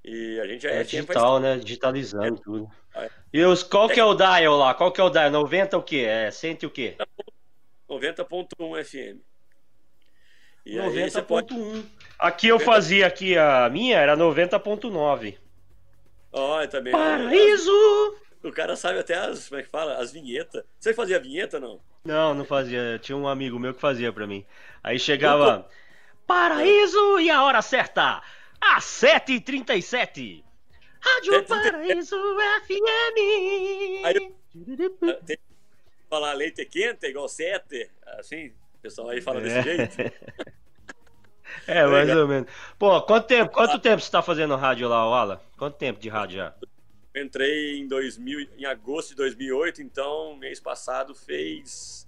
E 0.04 0.40
a 0.40 0.46
gente 0.46 0.68
é, 0.68 0.82
é 0.82 0.84
digital, 0.84 1.40
né? 1.40 1.58
Digitalizando 1.58 2.36
é. 2.36 2.44
tudo. 2.44 2.72
E 3.34 3.44
os, 3.44 3.64
qual 3.64 3.90
que 3.90 4.00
é 4.00 4.06
o 4.06 4.14
dial 4.14 4.56
lá? 4.56 4.74
Qual 4.74 4.92
que 4.92 5.02
é 5.02 5.04
o 5.04 5.10
dial? 5.10 5.32
90 5.32 5.78
o 5.78 5.84
quê? 5.84 6.06
É 6.08 6.30
100 6.30 6.60
o 6.64 6.70
quê? 6.70 6.96
90.1 7.90 8.84
FM. 8.84 9.20
90.1. 10.68 11.24
Pode... 11.24 11.86
Aqui 12.20 12.48
eu 12.48 12.60
fazia 12.60 13.08
aqui 13.08 13.38
a 13.38 13.70
minha 13.70 13.98
era 13.98 14.16
90.9. 14.16 15.38
Ó, 16.32 16.62
oh, 16.62 16.68
também. 16.68 16.92
Paraíso! 16.92 17.72
O 18.46 18.52
cara 18.52 18.76
sabe 18.76 19.00
até 19.00 19.16
as, 19.16 19.50
como 19.50 19.60
é 19.60 19.64
que 19.64 19.70
fala? 19.70 19.98
As 19.98 20.12
vinhetas. 20.12 20.64
Você 20.80 20.94
fazia 20.94 21.20
vinheta 21.20 21.60
não? 21.60 21.80
Não, 22.04 22.36
não 22.36 22.46
fazia. 22.46 23.00
Tinha 23.00 23.18
um 23.18 23.28
amigo 23.28 23.58
meu 23.58 23.74
que 23.74 23.82
fazia 23.82 24.14
pra 24.14 24.28
mim. 24.28 24.46
Aí 24.84 25.00
chegava. 25.00 25.68
Paraíso 26.28 27.20
e 27.20 27.30
a 27.30 27.44
hora 27.44 27.62
certa! 27.62 28.22
Às 28.62 28.84
7h37. 28.84 30.44
Rádio 31.00 31.44
Paraíso 31.46 32.16
FM. 32.66 33.18
Aí, 34.06 34.34
tem, 35.26 35.38
falar 36.10 36.34
leite 36.34 36.66
quente 36.66 37.08
igual 37.08 37.28
7, 37.28 37.90
assim, 38.20 38.48
o 38.48 38.80
pessoal 38.82 39.10
aí 39.10 39.22
fala 39.22 39.40
é. 39.40 39.44
desse 39.44 39.62
jeito. 39.62 39.98
É, 41.68 41.86
mais 41.86 42.10
ou 42.10 42.28
menos. 42.28 42.50
Pô, 42.78 43.02
quanto 43.04 43.28
tempo, 43.28 43.52
quanto 43.52 43.80
tempo 43.80 44.02
você 44.02 44.12
tá 44.12 44.22
fazendo 44.22 44.56
rádio 44.56 44.90
lá, 44.90 45.08
Wala? 45.08 45.42
Quanto 45.58 45.78
tempo 45.78 46.00
de 46.00 46.10
rádio 46.10 46.38
já? 46.38 46.54
Eu 47.16 47.24
entrei 47.24 47.80
em 47.80 47.88
2000, 47.88 48.50
em 48.58 48.66
agosto 48.66 49.12
de 49.12 49.16
2008, 49.16 49.82
então 49.82 50.36
mês 50.36 50.60
passado 50.60 51.16
fez. 51.16 52.06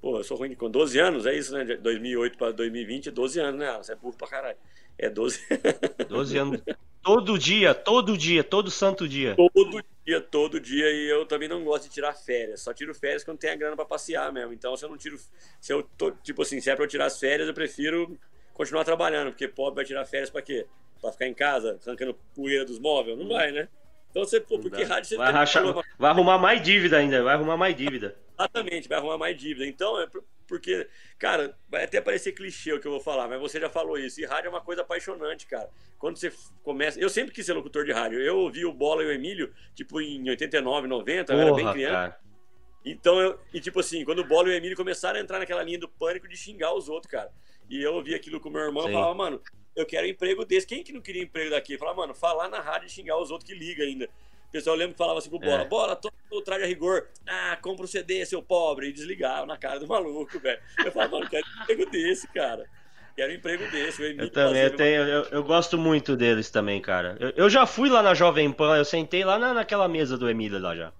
Pô, 0.00 0.18
eu 0.18 0.22
sou 0.22 0.36
ruim 0.36 0.54
com 0.54 0.70
12 0.70 1.00
anos, 1.00 1.26
é 1.26 1.36
isso, 1.36 1.52
né? 1.52 1.64
De 1.64 1.76
2008 1.78 2.38
para 2.38 2.52
2020, 2.52 3.10
12 3.10 3.40
anos, 3.40 3.58
né? 3.58 3.76
Você 3.78 3.92
é 3.92 3.96
burro 3.96 4.16
pra 4.16 4.28
caralho. 4.28 4.56
É 4.96 5.10
12. 5.10 5.40
12 6.08 6.38
anos. 6.38 6.62
Todo 7.02 7.36
dia, 7.36 7.74
todo 7.74 8.16
dia, 8.16 8.44
todo 8.44 8.70
santo 8.70 9.08
dia. 9.08 9.34
Todo 9.34 9.84
dia, 10.04 10.20
todo 10.20 10.60
dia. 10.60 10.92
E 10.92 11.10
eu 11.10 11.26
também 11.26 11.48
não 11.48 11.64
gosto 11.64 11.88
de 11.88 11.90
tirar 11.90 12.12
férias. 12.12 12.60
Só 12.60 12.72
tiro 12.72 12.94
férias 12.94 13.24
quando 13.24 13.38
tem 13.38 13.50
a 13.50 13.56
grana 13.56 13.74
para 13.74 13.84
passear 13.84 14.32
mesmo. 14.32 14.52
Então, 14.52 14.76
se 14.76 14.84
eu 14.84 14.88
não 14.88 14.96
tiro. 14.96 15.18
Se 15.60 15.72
eu 15.72 15.82
tô, 15.82 16.12
tipo 16.12 16.42
assim, 16.42 16.60
se 16.60 16.70
é 16.70 16.76
pra 16.76 16.84
eu 16.84 16.88
tirar 16.88 17.06
as 17.06 17.18
férias, 17.18 17.48
eu 17.48 17.54
prefiro 17.54 18.16
continuar 18.54 18.84
trabalhando. 18.84 19.32
Porque 19.32 19.48
pobre 19.48 19.74
vai 19.74 19.84
tirar 19.84 20.04
férias 20.04 20.30
pra 20.30 20.40
quê? 20.40 20.66
Pra 21.00 21.10
ficar 21.10 21.26
em 21.26 21.34
casa, 21.34 21.80
arrancando 21.84 22.14
poeira 22.32 22.64
dos 22.64 22.78
móveis? 22.78 23.18
Não 23.18 23.26
vai, 23.26 23.50
né? 23.50 23.68
Então 24.16 24.24
você, 24.24 24.40
pô, 24.40 24.58
porque 24.58 24.82
rádio 24.82 25.10
você 25.10 25.16
vai, 25.18 25.30
rachar, 25.30 25.62
vai 25.98 26.10
arrumar 26.10 26.38
mais 26.38 26.62
dívida 26.62 26.96
ainda, 26.96 27.22
vai 27.22 27.34
arrumar 27.34 27.58
mais 27.58 27.76
dívida. 27.76 28.16
Exatamente, 28.38 28.88
vai 28.88 28.96
arrumar 28.96 29.18
mais 29.18 29.36
dívida. 29.36 29.66
Então, 29.66 30.00
é 30.00 30.08
porque, 30.46 30.88
cara, 31.18 31.54
vai 31.68 31.84
até 31.84 32.00
parecer 32.00 32.32
clichê 32.32 32.72
o 32.72 32.80
que 32.80 32.86
eu 32.86 32.92
vou 32.92 33.00
falar, 33.00 33.28
mas 33.28 33.38
você 33.38 33.60
já 33.60 33.68
falou 33.68 33.98
isso. 33.98 34.18
E 34.18 34.24
rádio 34.24 34.46
é 34.46 34.50
uma 34.50 34.62
coisa 34.62 34.80
apaixonante, 34.80 35.46
cara. 35.46 35.68
Quando 35.98 36.16
você 36.16 36.32
começa. 36.62 36.98
Eu 36.98 37.10
sempre 37.10 37.34
quis 37.34 37.44
ser 37.44 37.52
locutor 37.52 37.84
de 37.84 37.92
rádio. 37.92 38.18
Eu 38.18 38.38
ouvi 38.38 38.64
o 38.64 38.72
Bola 38.72 39.02
e 39.02 39.06
o 39.06 39.12
Emílio, 39.12 39.52
tipo, 39.74 40.00
em 40.00 40.26
89, 40.30 40.88
90, 40.88 41.24
Porra, 41.26 41.38
eu 41.38 41.46
era 41.46 41.54
bem 41.54 41.72
criança. 41.72 41.92
Cara. 41.92 42.20
Então, 42.86 43.20
eu, 43.20 43.38
e 43.52 43.60
tipo 43.60 43.80
assim, 43.80 44.02
quando 44.02 44.20
o 44.20 44.26
Bola 44.26 44.48
e 44.48 44.52
o 44.52 44.54
Emílio 44.54 44.78
começaram 44.78 45.18
a 45.18 45.22
entrar 45.22 45.38
naquela 45.38 45.62
linha 45.62 45.78
do 45.78 45.90
pânico 45.90 46.26
de 46.26 46.38
xingar 46.38 46.72
os 46.72 46.88
outros, 46.88 47.10
cara. 47.10 47.30
E 47.68 47.82
eu 47.82 47.92
ouvi 47.94 48.14
aquilo 48.14 48.40
com 48.40 48.48
meu 48.48 48.62
irmão 48.62 48.88
e 48.88 48.92
falava, 48.92 49.14
mano, 49.14 49.42
eu 49.76 49.86
quero 49.86 50.06
um 50.06 50.10
emprego 50.10 50.44
desse. 50.44 50.66
Quem 50.66 50.82
que 50.82 50.92
não 50.92 51.00
queria 51.00 51.22
emprego 51.22 51.50
daqui? 51.50 51.76
Falava, 51.76 51.98
mano, 51.98 52.14
falar 52.14 52.48
na 52.48 52.60
rádio 52.60 52.86
e 52.86 52.90
xingar 52.90 53.18
os 53.18 53.30
outros 53.30 53.48
que 53.48 53.56
liga 53.56 53.84
ainda. 53.84 54.06
O 54.48 54.52
pessoal 54.52 54.74
lembra 54.74 54.94
que 54.94 54.98
falava 54.98 55.18
assim 55.18 55.28
pro 55.28 55.38
Bola, 55.38 55.62
É. 55.62 55.64
Bola, 55.66 55.94
toma 55.94 56.14
o 56.30 56.40
traje 56.40 56.64
a 56.64 56.66
rigor. 56.66 57.06
Ah, 57.26 57.58
compra 57.60 57.84
o 57.84 57.88
CD, 57.88 58.24
seu 58.24 58.42
pobre. 58.42 58.88
E 58.88 58.92
desligava 58.92 59.44
na 59.44 59.56
cara 59.56 59.78
do 59.78 59.86
maluco, 59.86 60.38
velho. 60.40 60.60
Eu 60.84 60.90
falava, 60.90 61.18
mano, 61.18 61.28
quero 61.28 61.46
um 61.46 61.62
emprego 61.62 61.90
desse, 61.90 62.26
cara. 62.28 62.66
Quero 63.14 63.32
um 63.32 63.34
emprego 63.36 63.70
desse. 63.70 64.00
O 64.00 64.04
Emílio 64.04 64.24
Eu 64.24 64.30
também, 64.30 64.62
eu, 64.62 64.76
tenho, 64.76 65.02
eu, 65.02 65.22
eu 65.24 65.44
gosto 65.44 65.76
muito 65.76 66.16
deles 66.16 66.50
também, 66.50 66.80
cara. 66.80 67.16
Eu, 67.20 67.30
eu 67.36 67.50
já 67.50 67.66
fui 67.66 67.88
lá 67.88 68.02
na 68.02 68.14
Jovem 68.14 68.50
Pan, 68.52 68.76
eu 68.76 68.84
sentei 68.84 69.24
lá 69.24 69.38
na, 69.38 69.52
naquela 69.52 69.88
mesa 69.88 70.16
do 70.16 70.28
Emílio 70.28 70.58
lá 70.58 70.74
já. 70.74 70.92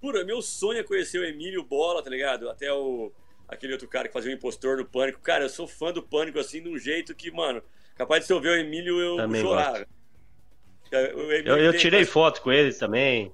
Pura, 0.00 0.24
meu 0.24 0.42
sonho 0.42 0.80
é 0.80 0.82
conhecer 0.82 1.18
o 1.18 1.24
Emílio 1.24 1.62
Bola, 1.62 2.02
tá 2.02 2.10
ligado? 2.10 2.50
Até 2.50 2.72
o 2.72 3.12
aquele 3.48 3.74
outro 3.74 3.86
cara 3.86 4.08
que 4.08 4.14
fazia 4.14 4.30
o 4.30 4.34
impostor 4.34 4.78
no 4.78 4.84
Pânico. 4.84 5.20
Cara, 5.20 5.44
eu 5.44 5.48
sou 5.48 5.68
fã 5.68 5.92
do 5.92 6.02
Pânico, 6.02 6.38
assim, 6.38 6.62
de 6.62 6.68
um 6.68 6.78
jeito 6.78 7.14
que, 7.14 7.30
mano, 7.30 7.62
capaz 8.02 8.20
de 8.22 8.26
se 8.26 8.32
eu 8.32 8.40
ver 8.40 8.50
o 8.50 8.60
Emílio, 8.60 8.98
eu 9.00 9.16
Também 9.16 9.40
chorar. 9.42 9.86
O 10.92 11.20
Emílio 11.32 11.48
Eu, 11.52 11.58
eu 11.58 11.70
tem- 11.72 11.80
tirei 11.80 12.04
foto 12.04 12.40
com 12.42 12.52
eles 12.52 12.78
também. 12.78 13.32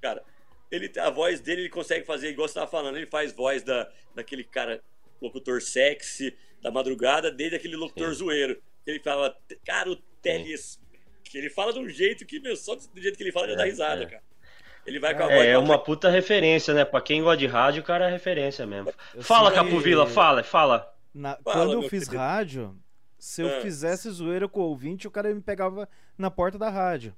Cara, 0.00 0.22
ele, 0.70 0.90
a 0.98 1.10
voz 1.10 1.40
dele 1.40 1.62
ele 1.62 1.68
consegue 1.68 2.06
fazer, 2.06 2.30
igual 2.30 2.48
você 2.48 2.54
tava 2.54 2.66
falando, 2.70 2.96
ele 2.96 3.06
faz 3.06 3.32
voz 3.32 3.62
da, 3.62 3.90
daquele 4.14 4.44
cara, 4.44 4.80
locutor 5.20 5.60
sexy, 5.60 6.34
da 6.62 6.70
madrugada, 6.70 7.30
desde 7.30 7.56
aquele 7.56 7.76
locutor 7.76 8.08
Sim. 8.08 8.14
zoeiro. 8.14 8.60
Ele 8.86 9.00
fala, 9.00 9.36
cara, 9.64 9.90
o 9.90 9.96
Teles. 10.22 10.80
Que 11.24 11.36
ele 11.36 11.50
fala 11.50 11.72
de 11.74 11.78
um 11.78 11.88
jeito 11.88 12.24
que, 12.24 12.40
meu, 12.40 12.56
só 12.56 12.74
do 12.74 13.00
jeito 13.00 13.16
que 13.18 13.22
ele 13.22 13.32
fala 13.32 13.48
já 13.48 13.54
dá 13.54 13.66
É, 13.66 13.70
risada, 13.70 14.02
é. 14.04 14.06
cara. 14.06 14.22
Ele 14.86 14.98
vai 14.98 15.14
com 15.14 15.22
a 15.24 15.26
voz. 15.26 15.40
É, 15.40 15.50
é 15.50 15.58
uma 15.58 15.78
puta 15.78 16.08
referência, 16.08 16.72
né? 16.72 16.82
Pra 16.86 17.02
quem 17.02 17.22
gosta 17.22 17.36
de 17.36 17.46
rádio, 17.46 17.82
o 17.82 17.84
cara 17.84 18.08
é 18.08 18.10
referência 18.10 18.66
mesmo. 18.66 18.90
Eu 19.14 19.22
Fala, 19.22 19.50
sei 19.50 19.58
Capovila, 19.58 20.06
fala, 20.06 20.42
fala. 20.42 20.90
na- 21.14 21.36
Fala, 21.44 21.66
quando 21.66 21.72
eu 21.74 21.82
fiz 21.82 22.04
querido. 22.04 22.16
rádio, 22.16 22.76
se 23.18 23.42
eu 23.42 23.48
Ah. 23.58 23.60
fizesse 23.60 24.08
zoeira 24.10 24.48
com 24.48 24.60
o 24.60 24.64
ouvinte, 24.64 25.06
o 25.08 25.10
cara 25.10 25.34
me 25.34 25.40
pegava 25.40 25.88
na 26.16 26.30
porta 26.30 26.58
da 26.58 26.68
rádio. 26.70 27.14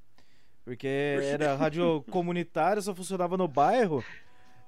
Porque 0.64 0.86
era 1.22 1.54
rádio 1.56 2.02
comunitária, 2.10 2.80
só 2.82 2.94
funcionava 2.94 3.36
no 3.36 3.48
bairro. 3.48 4.04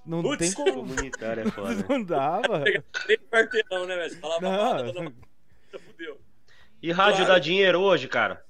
Não 0.04 0.20
Putz. 0.22 0.38
tem 0.38 0.52
como. 0.52 0.86
Comunitário 0.86 1.46
é 1.46 1.50
foda. 1.52 1.86
Não 1.88 2.02
dava. 2.02 2.64
Três 2.64 3.20
quarteirão, 3.30 3.86
né, 3.86 3.96
velho? 3.96 4.10
Você 4.10 4.16
falava 4.16 4.40
nada, 4.50 4.84
toda 4.84 5.00
Não. 5.00 5.06
hora, 5.06 5.78
fudeu. 5.78 6.20
E 6.82 6.90
rádio 6.90 7.18
Claro. 7.24 7.32
dá 7.34 7.38
dinheiro 7.38 7.78
hoje, 7.80 8.08
cara? 8.08 8.44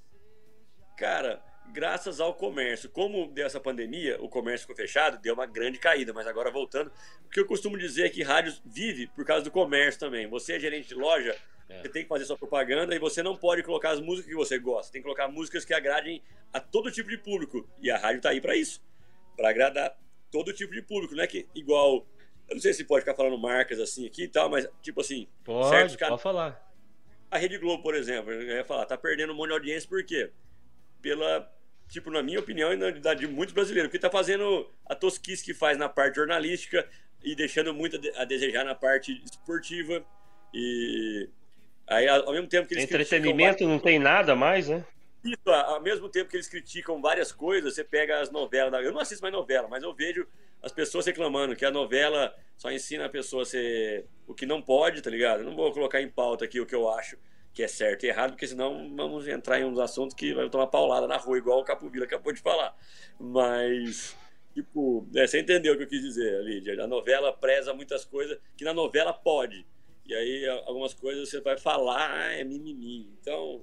Cara, 0.97 1.43
graças 1.72 2.20
ao 2.20 2.33
comércio, 2.35 2.89
como 2.89 3.30
deu 3.33 3.45
essa 3.47 3.61
pandemia, 3.61 4.16
o 4.22 4.28
comércio 4.28 4.61
ficou 4.66 4.76
fechado, 4.76 5.20
deu 5.20 5.35
uma 5.35 5.47
grande 5.47 5.78
caída, 5.78 6.12
mas 6.12 6.26
agora 6.26 6.51
voltando, 6.51 6.91
o 7.26 7.28
que 7.28 7.41
eu 7.41 7.47
costumo 7.47 7.76
dizer 7.76 8.07
é 8.07 8.09
que 8.09 8.22
rádio 8.22 8.55
vive 8.64 9.09
por 9.09 9.24
causa 9.24 9.45
do 9.45 9.51
comércio 9.51 10.01
também. 10.01 10.26
Você 10.28 10.55
é 10.55 10.61
gerente 10.61 10.89
de 10.89 10.95
loja, 10.95 11.37
É. 11.72 11.82
você 11.82 11.88
tem 11.88 12.02
que 12.02 12.08
fazer 12.08 12.24
sua 12.24 12.36
propaganda 12.36 12.94
e 12.94 12.98
você 12.98 13.22
não 13.22 13.36
pode 13.36 13.62
colocar 13.62 13.90
as 13.90 14.00
músicas 14.00 14.28
que 14.28 14.36
você 14.36 14.58
gosta, 14.58 14.92
tem 14.92 15.00
que 15.00 15.04
colocar 15.04 15.28
músicas 15.28 15.64
que 15.64 15.72
agradem 15.72 16.22
a 16.52 16.60
todo 16.60 16.90
tipo 16.90 17.08
de 17.08 17.18
público. 17.18 17.66
E 17.80 17.90
a 17.90 17.96
rádio 17.96 18.20
tá 18.20 18.30
aí 18.30 18.40
pra 18.40 18.54
isso, 18.56 18.82
Pra 19.36 19.48
agradar 19.48 19.96
todo 20.30 20.52
tipo 20.52 20.72
de 20.72 20.82
público, 20.82 21.14
não 21.14 21.24
é 21.24 21.26
que 21.26 21.46
igual, 21.54 22.06
eu 22.48 22.54
não 22.54 22.60
sei 22.60 22.72
se 22.72 22.84
pode 22.84 23.02
ficar 23.02 23.14
falando 23.14 23.38
marcas 23.38 23.80
assim 23.80 24.06
aqui 24.06 24.24
e 24.24 24.28
tal, 24.28 24.48
mas 24.50 24.68
tipo 24.82 25.00
assim, 25.00 25.26
Pode, 25.44 25.96
pode 25.96 26.22
falar. 26.22 26.72
a 27.30 27.38
Rede 27.38 27.58
Globo, 27.58 27.82
por 27.82 27.94
exemplo, 27.94 28.30
eu 28.32 28.56
ia 28.56 28.64
falar, 28.64 28.84
tá 28.86 28.96
perdendo 28.96 29.32
um 29.32 29.36
monte 29.36 29.48
de 29.48 29.54
audiência 29.54 29.88
por 29.88 30.04
quê? 30.04 30.30
Pela, 31.00 31.50
tipo, 31.88 32.10
na 32.10 32.22
minha 32.22 32.38
opinião 32.40 32.72
e 32.72 32.76
na 32.76 33.14
de 33.14 33.26
muitos 33.26 33.54
brasileiros, 33.54 33.88
porque 33.88 33.98
tá 33.98 34.10
fazendo 34.10 34.70
a 34.86 34.94
tosquice 34.94 35.44
que 35.44 35.54
faz 35.54 35.76
na 35.78 35.88
parte 35.88 36.16
jornalística 36.16 36.86
e 37.22 37.34
deixando 37.34 37.72
muito 37.72 37.98
a 38.16 38.24
desejar 38.24 38.64
na 38.64 38.74
parte 38.74 39.22
esportiva 39.24 40.04
e 40.52 41.28
aí 41.93 42.09
ao 42.09 42.32
mesmo 42.32 42.49
tempo 42.49 42.68
que 42.68 42.74
eles 42.74 42.86
criticam 42.86 43.18
Entretenimento 43.18 43.66
não 43.66 43.78
tem 43.78 43.99
nada 43.99 44.34
mais, 44.34 44.68
né? 44.68 44.84
isso, 45.24 45.49
ao 45.49 45.80
mesmo 45.80 46.09
tempo 46.09 46.28
que 46.28 46.36
eles 46.36 46.49
criticam 46.49 47.01
várias 47.01 47.30
coisas, 47.30 47.74
você 47.74 47.84
pega 47.84 48.20
as 48.20 48.30
novelas. 48.30 48.84
Eu 48.84 48.93
não 48.93 49.01
assisto 49.01 49.22
mais 49.22 49.32
novela, 49.32 49.68
mas 49.68 49.82
eu 49.82 49.95
vejo 49.95 50.26
as 50.61 50.72
pessoas 50.72 51.07
reclamando 51.07 51.55
que 51.55 51.64
a 51.64 51.70
novela 51.70 52.34
só 52.57 52.70
ensina 52.70 53.07
a 53.07 53.09
pessoa 53.09 53.43
a 53.43 53.47
ser 53.47 54.07
o 54.26 54.34
que 54.34 54.47
não 54.47 54.61
pode, 54.61 55.01
tá 55.01 55.11
ligado? 55.11 55.40
Eu 55.40 55.47
não 55.47 55.55
vou 55.55 55.72
colocar 55.72 56.01
em 56.01 56.09
pauta 56.09 56.45
aqui 56.45 56.61
o 56.61 56.66
que 56.66 56.74
eu 56.74 56.88
acho 56.90 57.16
que 57.53 57.62
é 57.62 57.68
certo 57.68 58.05
e 58.05 58.09
errado, 58.09 58.30
porque 58.30 58.47
senão 58.47 58.95
vamos 58.97 59.28
entrar 59.28 59.61
em 59.61 59.64
uns 59.64 59.78
assuntos 59.78 60.14
que 60.14 60.32
vai 60.32 60.49
tomar 60.49 60.68
paulada 60.68 61.07
na 61.07 61.18
rua, 61.18 61.36
igual 61.36 61.61
o 61.61 61.64
Capovila 61.64 62.07
acabou 62.07 62.32
de 62.32 62.40
falar. 62.40 62.74
Mas, 63.20 64.16
tipo, 64.55 65.07
é, 65.14 65.26
você 65.26 65.40
entendeu 65.40 65.74
o 65.74 65.76
que 65.76 65.82
eu 65.82 65.88
quis 65.88 66.01
dizer, 66.01 66.43
Lídia. 66.43 66.82
A 66.82 66.86
novela 66.86 67.30
preza 67.32 67.74
muitas 67.74 68.05
coisas 68.05 68.38
que 68.57 68.64
na 68.64 68.72
novela 68.72 69.12
pode. 69.12 69.66
E 70.05 70.14
aí, 70.14 70.48
algumas 70.66 70.92
coisas 70.94 71.28
você 71.28 71.40
vai 71.40 71.57
falar, 71.57 72.11
ah, 72.11 72.32
é 72.32 72.42
mimimi. 72.44 73.09
Então, 73.20 73.62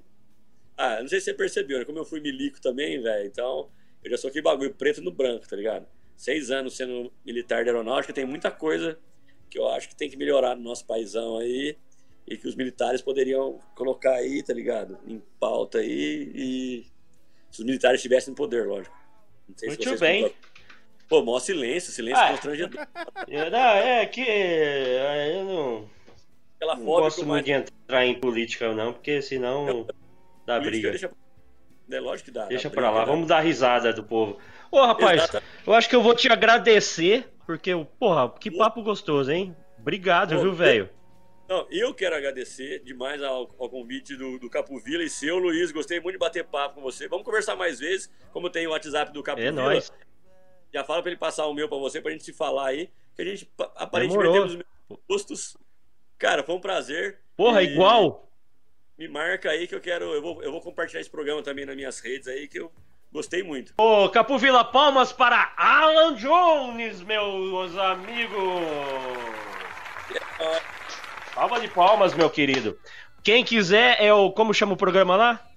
ah, 0.78 1.02
não 1.02 1.08
sei 1.08 1.20
se 1.20 1.26
você 1.26 1.34
percebeu, 1.34 1.80
né? 1.80 1.86
Como 1.86 1.98
eu 2.00 2.06
fui 2.06 2.20
milico 2.22 2.62
também, 2.62 3.02
velho. 3.02 3.26
Então, 3.28 3.70
eu 4.04 4.12
já 4.12 4.18
sou 4.18 4.30
aquele 4.30 4.44
bagulho 4.44 4.74
preto 4.74 5.02
no 5.02 5.12
branco, 5.12 5.48
tá 5.48 5.56
ligado? 5.56 5.86
Seis 6.16 6.50
anos 6.52 6.76
sendo 6.76 7.12
militar 7.26 7.64
de 7.64 7.70
aeronáutica, 7.70 8.14
tem 8.14 8.26
muita 8.26 8.50
coisa 8.52 8.98
que 9.50 9.60
eu 9.60 9.68
acho 9.68 9.90
que 9.90 9.96
tem 9.96 10.10
que 10.10 10.16
melhorar 10.18 10.56
no 10.56 10.62
nosso 10.64 10.86
paizão 10.86 11.38
aí. 11.38 11.78
E 12.28 12.38
que 12.38 12.48
os 12.48 12.56
militares 12.56 13.02
poderiam 13.02 13.60
colocar 13.76 14.14
aí, 14.14 14.44
tá 14.44 14.54
ligado? 14.54 15.00
Em 15.08 15.20
pauta 15.40 15.80
aí. 15.80 16.32
E 16.36 16.86
se 17.50 17.60
os 17.62 17.66
militares 17.66 17.98
estivessem 18.00 18.30
no 18.32 18.36
poder, 18.36 18.68
lógico. 18.68 18.96
Não 19.48 19.58
sei 19.58 19.72
se 19.72 19.78
Muito 19.78 20.00
bem. 20.00 20.32
Pô, 21.08 21.24
maior 21.26 21.40
silêncio, 21.40 21.92
silêncio 21.92 22.24
Ah. 22.24 22.30
constrangedor. 22.30 22.88
Não, 23.52 23.68
é 23.68 24.06
que 24.06 24.22
eu 24.22 25.44
não, 25.46 25.90
Aquela 26.60 26.76
não 26.76 26.86
foto 26.86 27.02
gosto 27.04 27.26
muito 27.26 27.46
de 27.46 27.52
entrar 27.54 28.06
em 28.06 28.20
política, 28.20 28.74
não, 28.74 28.92
porque 28.94 29.22
senão 29.22 29.88
dá 30.46 30.60
briga. 30.60 30.90
Deixa, 30.90 31.10
é 31.92 32.00
lógico 32.00 32.26
que 32.26 32.32
dá. 32.32 32.46
Deixa 32.48 32.68
dá 32.70 32.76
pra 32.76 32.92
lá, 32.92 33.00
dá. 33.00 33.06
vamos 33.06 33.28
dar 33.28 33.40
risada 33.40 33.94
do 33.94 34.04
povo. 34.04 34.38
Ô, 34.70 34.86
rapaz, 34.86 35.24
Exata- 35.24 35.44
eu 35.66 35.74
acho 35.74 35.88
que 35.90 35.96
eu 35.96 36.04
vou 36.04 36.14
te 36.14 36.30
agradecer, 36.32 37.30
porque, 37.46 37.72
porra, 37.98 38.30
que 38.38 38.52
papo 38.52 38.84
gostoso, 38.84 39.32
hein? 39.32 39.56
Obrigado, 39.80 40.36
Pô, 40.36 40.42
viu, 40.42 40.54
velho? 40.54 40.90
Não, 41.48 41.66
eu 41.72 41.94
quero 41.96 42.16
agradecer 42.16 42.84
demais 42.84 43.24
ao, 43.24 43.50
ao 43.58 43.70
convite 43.70 44.16
do, 44.16 44.38
do 44.38 44.50
Capovila 44.50 45.02
e 45.02 45.10
seu, 45.10 45.38
Luiz. 45.40 45.72
Gostei 45.72 46.00
muito 46.00 46.14
de 46.16 46.20
bater 46.20 46.44
papo 46.44 46.76
com 46.76 46.82
você. 46.82 47.08
Vamos 47.08 47.26
conversar 47.26 47.56
mais 47.56 47.80
vezes, 47.80 48.12
como 48.32 48.50
tem 48.52 48.68
o 48.68 48.72
WhatsApp 48.72 49.12
do 49.12 49.22
É 49.22 49.24
Capovila. 49.24 49.52
nóis. 49.54 49.92
Já 50.72 50.84
fala 50.84 51.02
pra 51.02 51.10
ele 51.10 51.20
passar 51.20 51.48
o 51.48 51.54
meu 51.56 51.68
pra 51.68 51.78
você, 51.80 52.00
pra 52.02 52.12
gente 52.12 52.24
se 52.24 52.34
falar 52.34 52.68
aí. 52.68 52.92
Que 53.16 53.24
a 53.24 53.26
gente 53.26 53.46
pa- 53.48 53.72
aparentemente 53.76 54.22
Demorou. 54.22 54.34
temos 54.34 54.52
os 54.52 54.58
mesmos 54.58 55.06
gostos. 55.10 55.58
Cara, 56.20 56.44
foi 56.44 56.54
um 56.56 56.60
prazer. 56.60 57.18
Porra, 57.36 57.64
E 57.64 57.72
igual. 57.74 58.30
Me 58.98 59.08
marca 59.08 59.50
aí 59.50 59.66
que 59.66 59.74
eu 59.74 59.80
quero. 59.80 60.06
Eu 60.14 60.22
vou, 60.22 60.44
eu 60.44 60.52
vou 60.52 60.60
compartilhar 60.62 61.00
esse 61.00 61.10
programa 61.10 61.42
também 61.42 61.66
nas 61.66 61.76
minhas 61.76 62.00
redes 62.02 62.28
aí, 62.28 62.48
que 62.50 62.60
eu 62.60 62.70
gostei 63.12 63.42
muito. 63.42 63.74
Ô, 63.78 64.10
Capovila, 64.10 64.64
palmas 64.66 65.14
para 65.14 65.54
Alan 65.56 66.14
Jones, 66.16 67.02
meus 67.02 67.78
amigos. 67.78 68.62
Palma 71.34 71.60
de 71.62 71.68
palmas, 71.70 72.14
meu 72.14 72.30
querido. 72.30 72.78
Quem 73.24 73.44
quiser 73.44 73.98
é 74.04 74.14
o. 74.14 74.32
Como 74.32 74.54
chama 74.54 74.74
o 74.74 74.78
programa 74.78 75.16
lá? 75.16 75.48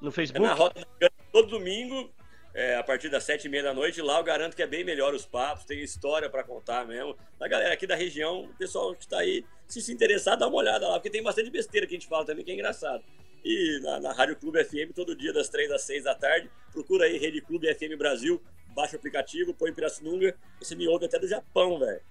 No 0.00 0.08
É 0.08 0.12
Facebook? 0.12 0.46
na 0.46 0.54
Rota 0.54 0.80
da 0.80 0.86
Cana, 0.98 1.12
todo 1.32 1.48
domingo, 1.48 2.10
é, 2.54 2.76
a 2.76 2.82
partir 2.82 3.08
das 3.08 3.24
sete 3.24 3.46
e 3.46 3.48
meia 3.48 3.62
da 3.62 3.74
noite. 3.74 4.00
Lá 4.00 4.18
eu 4.18 4.24
garanto 4.24 4.56
que 4.56 4.62
é 4.62 4.66
bem 4.66 4.84
melhor 4.84 5.14
os 5.14 5.24
papos, 5.24 5.64
tem 5.64 5.82
história 5.82 6.28
pra 6.28 6.42
contar 6.42 6.86
mesmo. 6.86 7.16
A 7.40 7.48
galera 7.48 7.74
aqui 7.74 7.86
da 7.86 7.94
região, 7.94 8.44
o 8.44 8.54
pessoal 8.54 8.94
que 8.94 9.06
tá 9.06 9.18
aí, 9.18 9.44
se 9.66 9.80
se 9.80 9.92
interessar, 9.92 10.36
dá 10.36 10.46
uma 10.46 10.56
olhada 10.56 10.88
lá, 10.88 10.94
porque 10.94 11.10
tem 11.10 11.22
bastante 11.22 11.50
besteira 11.50 11.86
que 11.86 11.94
a 11.94 11.98
gente 11.98 12.08
fala 12.08 12.24
também, 12.24 12.44
que 12.44 12.50
é 12.50 12.54
engraçado. 12.54 13.02
E 13.44 13.80
na, 13.82 14.00
na 14.00 14.12
Rádio 14.12 14.36
Clube 14.36 14.62
FM, 14.62 14.92
todo 14.94 15.16
dia, 15.16 15.32
das 15.32 15.48
três 15.48 15.70
às 15.70 15.82
seis 15.82 16.04
da 16.04 16.14
tarde, 16.14 16.50
procura 16.72 17.06
aí 17.06 17.16
Rede 17.16 17.40
Clube 17.40 17.72
FM 17.74 17.96
Brasil, 17.96 18.42
baixa 18.74 18.96
o 18.96 18.98
aplicativo, 18.98 19.54
põe 19.54 19.72
Pirassununga, 19.72 20.36
você 20.58 20.74
me 20.74 20.86
ouve 20.86 21.06
até 21.06 21.18
do 21.18 21.26
Japão, 21.26 21.78
velho. 21.78 22.02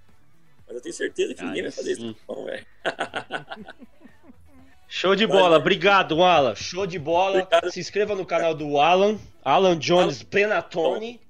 Mas 0.65 0.75
eu 0.75 0.81
tenho 0.81 0.93
certeza 0.93 1.33
que 1.33 1.41
Aí 1.41 1.47
ninguém 1.47 1.63
vai 1.63 1.71
fazer 1.71 1.91
isso 1.91 2.01
no 2.01 2.13
Japão, 2.13 2.45
velho. 2.45 2.65
Show 4.89 5.15
de 5.15 5.25
Valeu. 5.27 5.41
bola, 5.43 5.57
obrigado, 5.57 6.23
Alan. 6.23 6.55
Show 6.55 6.87
de 6.87 6.97
bola. 6.97 7.43
Obrigado. 7.43 7.71
Se 7.71 7.79
inscreva 7.79 8.15
no 8.15 8.25
canal 8.25 8.53
do 8.55 8.79
Alan, 8.79 9.19
Alan 9.45 9.77
Jones 9.77 10.23
Benatoni. 10.23 11.21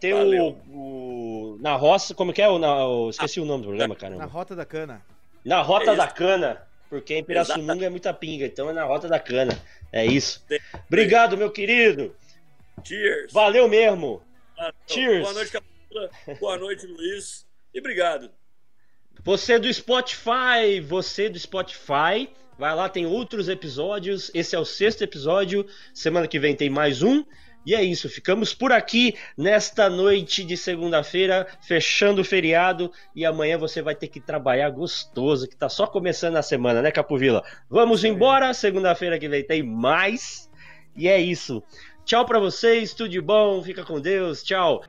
Tem 0.00 0.12
o, 0.12 0.56
o- 0.70 1.58
Na 1.60 1.76
roça, 1.76 2.14
como 2.14 2.32
que 2.32 2.42
é? 2.42 2.48
O, 2.48 2.58
na, 2.58 2.86
o- 2.86 3.10
esqueci 3.10 3.38
o 3.38 3.44
nome 3.44 3.62
do 3.62 3.68
programa, 3.68 3.94
Na 3.94 4.00
caramba. 4.00 4.24
Rota 4.24 4.56
da 4.56 4.64
Cana. 4.64 5.02
Na 5.44 5.62
Rota 5.62 5.92
É 5.92 5.96
da. 5.96 6.06
Cana. 6.08 6.62
Porque 6.88 7.14
em 7.14 7.22
Pirassununga 7.22 7.86
é 7.86 7.88
muita 7.88 8.12
pinga, 8.12 8.44
então 8.46 8.68
é 8.68 8.72
na 8.72 8.82
Rota 8.84 9.06
da 9.06 9.20
Cana. 9.20 9.56
É 9.92 10.04
isso. 10.04 10.44
Obrigado, 10.88 11.36
meu 11.36 11.50
querido. 11.50 12.14
Cheers! 12.82 13.32
Valeu 13.32 13.68
mesmo. 13.68 14.20
Ah, 14.58 14.72
então, 14.84 14.96
Cheers. 14.96 15.22
Boa 15.22 15.32
noite, 15.34 15.52
Capula. 15.52 16.10
Boa 16.40 16.56
noite, 16.58 16.86
Luiz. 16.86 17.46
E 17.72 17.78
obrigado. 17.78 18.30
Você 19.22 19.58
do 19.58 19.72
Spotify, 19.72 20.80
você 20.82 21.28
do 21.28 21.38
Spotify, 21.38 22.28
vai 22.58 22.74
lá, 22.74 22.88
tem 22.88 23.04
outros 23.04 23.48
episódios. 23.48 24.30
Esse 24.34 24.56
é 24.56 24.58
o 24.58 24.64
sexto 24.64 25.02
episódio. 25.02 25.66
Semana 25.92 26.26
que 26.26 26.38
vem 26.38 26.56
tem 26.56 26.70
mais 26.70 27.02
um. 27.02 27.22
E 27.66 27.74
é 27.74 27.82
isso, 27.82 28.08
ficamos 28.08 28.54
por 28.54 28.72
aqui 28.72 29.14
nesta 29.36 29.90
noite 29.90 30.42
de 30.42 30.56
segunda-feira, 30.56 31.46
fechando 31.60 32.22
o 32.22 32.24
feriado. 32.24 32.90
E 33.14 33.26
amanhã 33.26 33.58
você 33.58 33.82
vai 33.82 33.94
ter 33.94 34.08
que 34.08 34.18
trabalhar 34.20 34.70
gostoso, 34.70 35.46
que 35.46 35.56
tá 35.56 35.68
só 35.68 35.86
começando 35.86 36.36
a 36.36 36.42
semana, 36.42 36.80
né, 36.80 36.90
Capovila? 36.90 37.44
Vamos 37.68 38.02
embora, 38.02 38.54
segunda-feira 38.54 39.18
que 39.18 39.28
vem 39.28 39.44
tem 39.44 39.62
mais. 39.62 40.50
E 40.96 41.06
é 41.06 41.20
isso. 41.20 41.62
Tchau 42.06 42.24
para 42.24 42.40
vocês, 42.40 42.94
tudo 42.94 43.10
de 43.10 43.20
bom, 43.20 43.62
fica 43.62 43.84
com 43.84 44.00
Deus, 44.00 44.42
tchau. 44.42 44.82